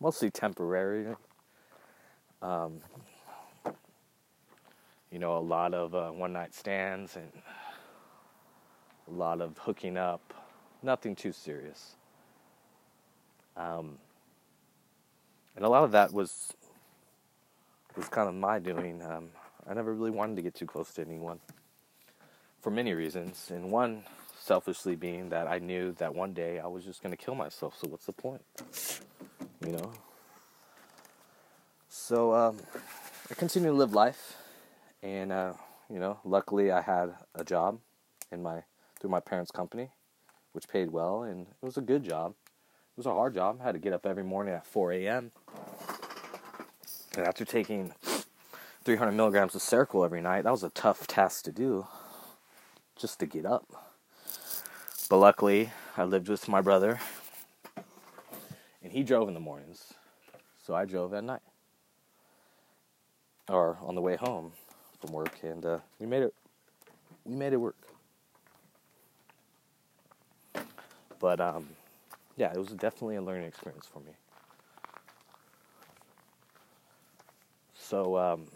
mostly 0.00 0.30
temporary. 0.30 1.14
Um, 2.46 2.80
you 5.10 5.18
know, 5.18 5.36
a 5.36 5.40
lot 5.40 5.74
of 5.74 5.94
uh, 5.96 6.10
one 6.10 6.32
night 6.32 6.54
stands 6.54 7.16
and 7.16 7.32
a 9.08 9.10
lot 9.10 9.40
of 9.40 9.58
hooking 9.58 9.96
up. 9.96 10.32
Nothing 10.80 11.16
too 11.16 11.32
serious. 11.32 11.96
Um, 13.56 13.98
and 15.56 15.64
a 15.64 15.68
lot 15.68 15.82
of 15.82 15.90
that 15.92 16.12
was 16.12 16.52
was 17.96 18.08
kind 18.08 18.28
of 18.28 18.34
my 18.36 18.60
doing. 18.60 19.02
Um, 19.02 19.30
I 19.68 19.74
never 19.74 19.92
really 19.92 20.12
wanted 20.12 20.36
to 20.36 20.42
get 20.42 20.54
too 20.54 20.66
close 20.66 20.92
to 20.94 21.00
anyone 21.02 21.40
for 22.60 22.70
many 22.70 22.92
reasons. 22.92 23.50
And 23.52 23.72
one 23.72 24.04
selfishly 24.38 24.94
being 24.94 25.30
that 25.30 25.48
I 25.48 25.58
knew 25.58 25.92
that 25.94 26.14
one 26.14 26.32
day 26.32 26.60
I 26.60 26.68
was 26.68 26.84
just 26.84 27.02
going 27.02 27.10
to 27.10 27.16
kill 27.16 27.34
myself. 27.34 27.76
So 27.80 27.88
what's 27.88 28.06
the 28.06 28.12
point? 28.12 28.42
You 29.66 29.72
know. 29.72 29.92
So 32.06 32.32
um, 32.34 32.60
I 33.28 33.34
continued 33.34 33.70
to 33.70 33.74
live 33.74 33.92
life, 33.92 34.36
and 35.02 35.32
uh, 35.32 35.54
you 35.92 35.98
know, 35.98 36.20
luckily 36.24 36.70
I 36.70 36.80
had 36.80 37.12
a 37.34 37.42
job 37.42 37.80
in 38.30 38.44
my 38.44 38.62
through 39.00 39.10
my 39.10 39.18
parents' 39.18 39.50
company, 39.50 39.90
which 40.52 40.68
paid 40.68 40.92
well, 40.92 41.24
and 41.24 41.48
it 41.48 41.66
was 41.66 41.76
a 41.76 41.80
good 41.80 42.04
job. 42.04 42.34
It 42.36 42.96
was 42.96 43.06
a 43.06 43.12
hard 43.12 43.34
job. 43.34 43.58
I 43.60 43.64
had 43.64 43.72
to 43.72 43.80
get 43.80 43.92
up 43.92 44.06
every 44.06 44.22
morning 44.22 44.54
at 44.54 44.64
4 44.64 44.92
a.m. 44.92 45.32
And 47.16 47.26
after 47.26 47.44
taking 47.44 47.92
300 48.84 49.10
milligrams 49.10 49.56
of 49.56 49.60
Seroquel 49.60 50.04
every 50.04 50.20
night, 50.20 50.44
that 50.44 50.52
was 50.52 50.62
a 50.62 50.70
tough 50.70 51.08
task 51.08 51.42
to 51.46 51.50
do, 51.50 51.88
just 52.96 53.18
to 53.18 53.26
get 53.26 53.44
up. 53.44 53.66
But 55.10 55.16
luckily, 55.16 55.70
I 55.96 56.04
lived 56.04 56.28
with 56.28 56.46
my 56.46 56.60
brother, 56.60 57.00
and 58.80 58.92
he 58.92 59.02
drove 59.02 59.26
in 59.26 59.34
the 59.34 59.40
mornings, 59.40 59.94
so 60.64 60.72
I 60.72 60.84
drove 60.84 61.12
at 61.12 61.24
night 61.24 61.42
or 63.48 63.78
on 63.82 63.94
the 63.94 64.00
way 64.00 64.16
home 64.16 64.52
from 65.00 65.12
work, 65.12 65.38
and 65.42 65.64
uh, 65.64 65.78
we 65.98 66.06
made 66.06 66.22
it. 66.22 66.34
We 67.24 67.34
made 67.34 67.52
it 67.52 67.56
work. 67.56 67.76
But 71.18 71.40
um, 71.40 71.68
yeah, 72.36 72.52
it 72.52 72.58
was 72.58 72.68
definitely 72.68 73.16
a 73.16 73.22
learning 73.22 73.46
experience 73.46 73.86
for 73.86 74.00
me. 74.00 74.12
So 77.74 78.16
um, 78.16 78.46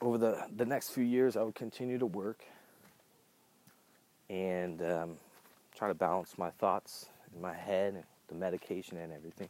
over 0.00 0.18
the 0.18 0.46
the 0.56 0.66
next 0.66 0.90
few 0.90 1.04
years, 1.04 1.36
I 1.36 1.42
would 1.42 1.54
continue 1.54 1.98
to 1.98 2.06
work 2.06 2.44
and 4.30 4.82
um, 4.82 5.16
try 5.74 5.88
to 5.88 5.94
balance 5.94 6.36
my 6.38 6.50
thoughts 6.50 7.06
in 7.34 7.40
my 7.40 7.54
head, 7.54 7.94
and 7.94 8.04
the 8.28 8.34
medication, 8.34 8.98
and 8.98 9.12
everything. 9.12 9.48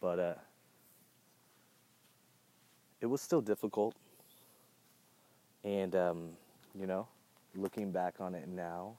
But 0.00 0.18
uh, 0.18 0.34
it 3.00 3.06
was 3.06 3.20
still 3.20 3.40
difficult. 3.40 3.94
And, 5.64 5.94
um, 5.94 6.30
you 6.74 6.86
know, 6.86 7.06
looking 7.54 7.90
back 7.90 8.14
on 8.20 8.34
it 8.34 8.48
now, 8.48 8.94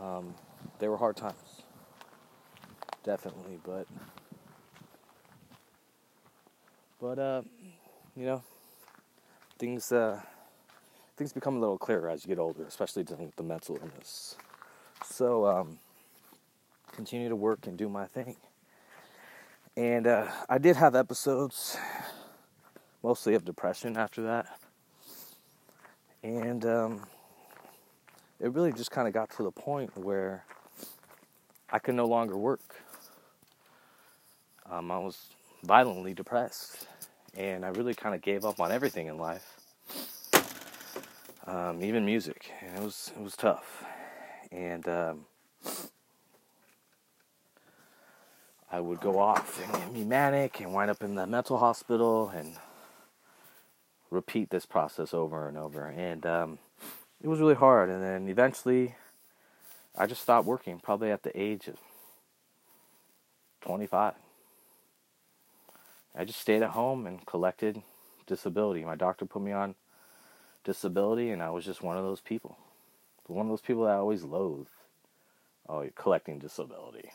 um, 0.00 0.34
there 0.78 0.90
were 0.90 0.96
hard 0.96 1.16
times. 1.16 1.62
Definitely, 3.04 3.58
but, 3.64 3.86
but, 7.00 7.18
uh, 7.18 7.42
you 8.16 8.26
know, 8.26 8.42
things, 9.58 9.92
uh, 9.92 10.20
things 11.16 11.32
become 11.32 11.56
a 11.56 11.60
little 11.60 11.78
clearer 11.78 12.10
as 12.10 12.24
you 12.24 12.28
get 12.28 12.38
older, 12.38 12.64
especially 12.64 13.04
dealing 13.04 13.26
with 13.26 13.36
the 13.36 13.42
mental 13.44 13.78
illness. 13.80 14.36
So, 15.04 15.46
um, 15.46 15.78
continue 16.92 17.28
to 17.28 17.36
work 17.36 17.66
and 17.66 17.76
do 17.76 17.88
my 17.88 18.06
thing. 18.06 18.36
And 19.76 20.06
uh, 20.06 20.28
I 20.48 20.56
did 20.58 20.76
have 20.76 20.94
episodes 20.94 21.76
mostly 23.06 23.36
of 23.36 23.44
depression 23.44 23.96
after 23.96 24.20
that. 24.22 24.46
And 26.24 26.66
um, 26.66 27.02
it 28.40 28.50
really 28.50 28.72
just 28.72 28.90
kind 28.90 29.06
of 29.06 29.14
got 29.14 29.30
to 29.36 29.44
the 29.44 29.52
point 29.52 29.96
where 29.96 30.44
I 31.70 31.78
could 31.78 31.94
no 31.94 32.06
longer 32.06 32.36
work. 32.36 32.74
Um, 34.68 34.90
I 34.90 34.98
was 34.98 35.28
violently 35.62 36.14
depressed, 36.14 36.88
and 37.36 37.64
I 37.64 37.68
really 37.68 37.94
kind 37.94 38.12
of 38.12 38.22
gave 38.22 38.44
up 38.44 38.58
on 38.58 38.72
everything 38.72 39.06
in 39.06 39.18
life, 39.18 39.60
um, 41.46 41.84
even 41.84 42.04
music. 42.04 42.50
And 42.60 42.76
it 42.76 42.82
was 42.82 43.12
it 43.16 43.22
was 43.22 43.36
tough, 43.36 43.84
and 44.50 44.88
um, 44.88 45.26
I 48.72 48.80
would 48.80 48.98
go 48.98 49.20
off 49.20 49.62
and 49.62 49.72
get 49.74 49.92
me 49.92 50.02
manic 50.02 50.58
and 50.58 50.74
wind 50.74 50.90
up 50.90 51.04
in 51.04 51.14
the 51.14 51.28
mental 51.28 51.58
hospital 51.58 52.30
and 52.30 52.56
repeat 54.10 54.50
this 54.50 54.66
process 54.66 55.12
over 55.12 55.48
and 55.48 55.56
over. 55.56 55.86
And 55.86 56.24
um, 56.26 56.58
it 57.22 57.28
was 57.28 57.40
really 57.40 57.54
hard. 57.54 57.90
And 57.90 58.02
then 58.02 58.28
eventually, 58.28 58.94
I 59.96 60.06
just 60.06 60.22
stopped 60.22 60.46
working, 60.46 60.78
probably 60.78 61.10
at 61.10 61.22
the 61.22 61.38
age 61.38 61.68
of 61.68 61.76
25. 63.62 64.14
I 66.14 66.24
just 66.24 66.40
stayed 66.40 66.62
at 66.62 66.70
home 66.70 67.06
and 67.06 67.24
collected 67.26 67.82
disability. 68.26 68.84
My 68.84 68.96
doctor 68.96 69.26
put 69.26 69.42
me 69.42 69.52
on 69.52 69.74
disability, 70.64 71.30
and 71.30 71.42
I 71.42 71.50
was 71.50 71.64
just 71.64 71.82
one 71.82 71.96
of 71.96 72.04
those 72.04 72.20
people. 72.20 72.56
One 73.26 73.46
of 73.46 73.50
those 73.50 73.60
people 73.60 73.84
that 73.84 73.92
I 73.92 73.96
always 73.96 74.22
loathed. 74.22 74.70
Oh, 75.68 75.82
you're 75.82 75.90
collecting 75.90 76.38
disability. 76.38 77.10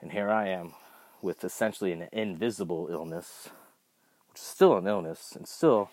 And 0.00 0.12
here 0.12 0.30
I 0.30 0.48
am 0.48 0.74
with 1.22 1.42
essentially 1.42 1.92
an 1.92 2.08
invisible 2.12 2.88
illness 2.90 3.48
still 4.36 4.76
an 4.76 4.86
illness 4.86 5.32
and 5.36 5.46
still 5.46 5.90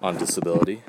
on 0.00 0.18
disability. 0.18 0.82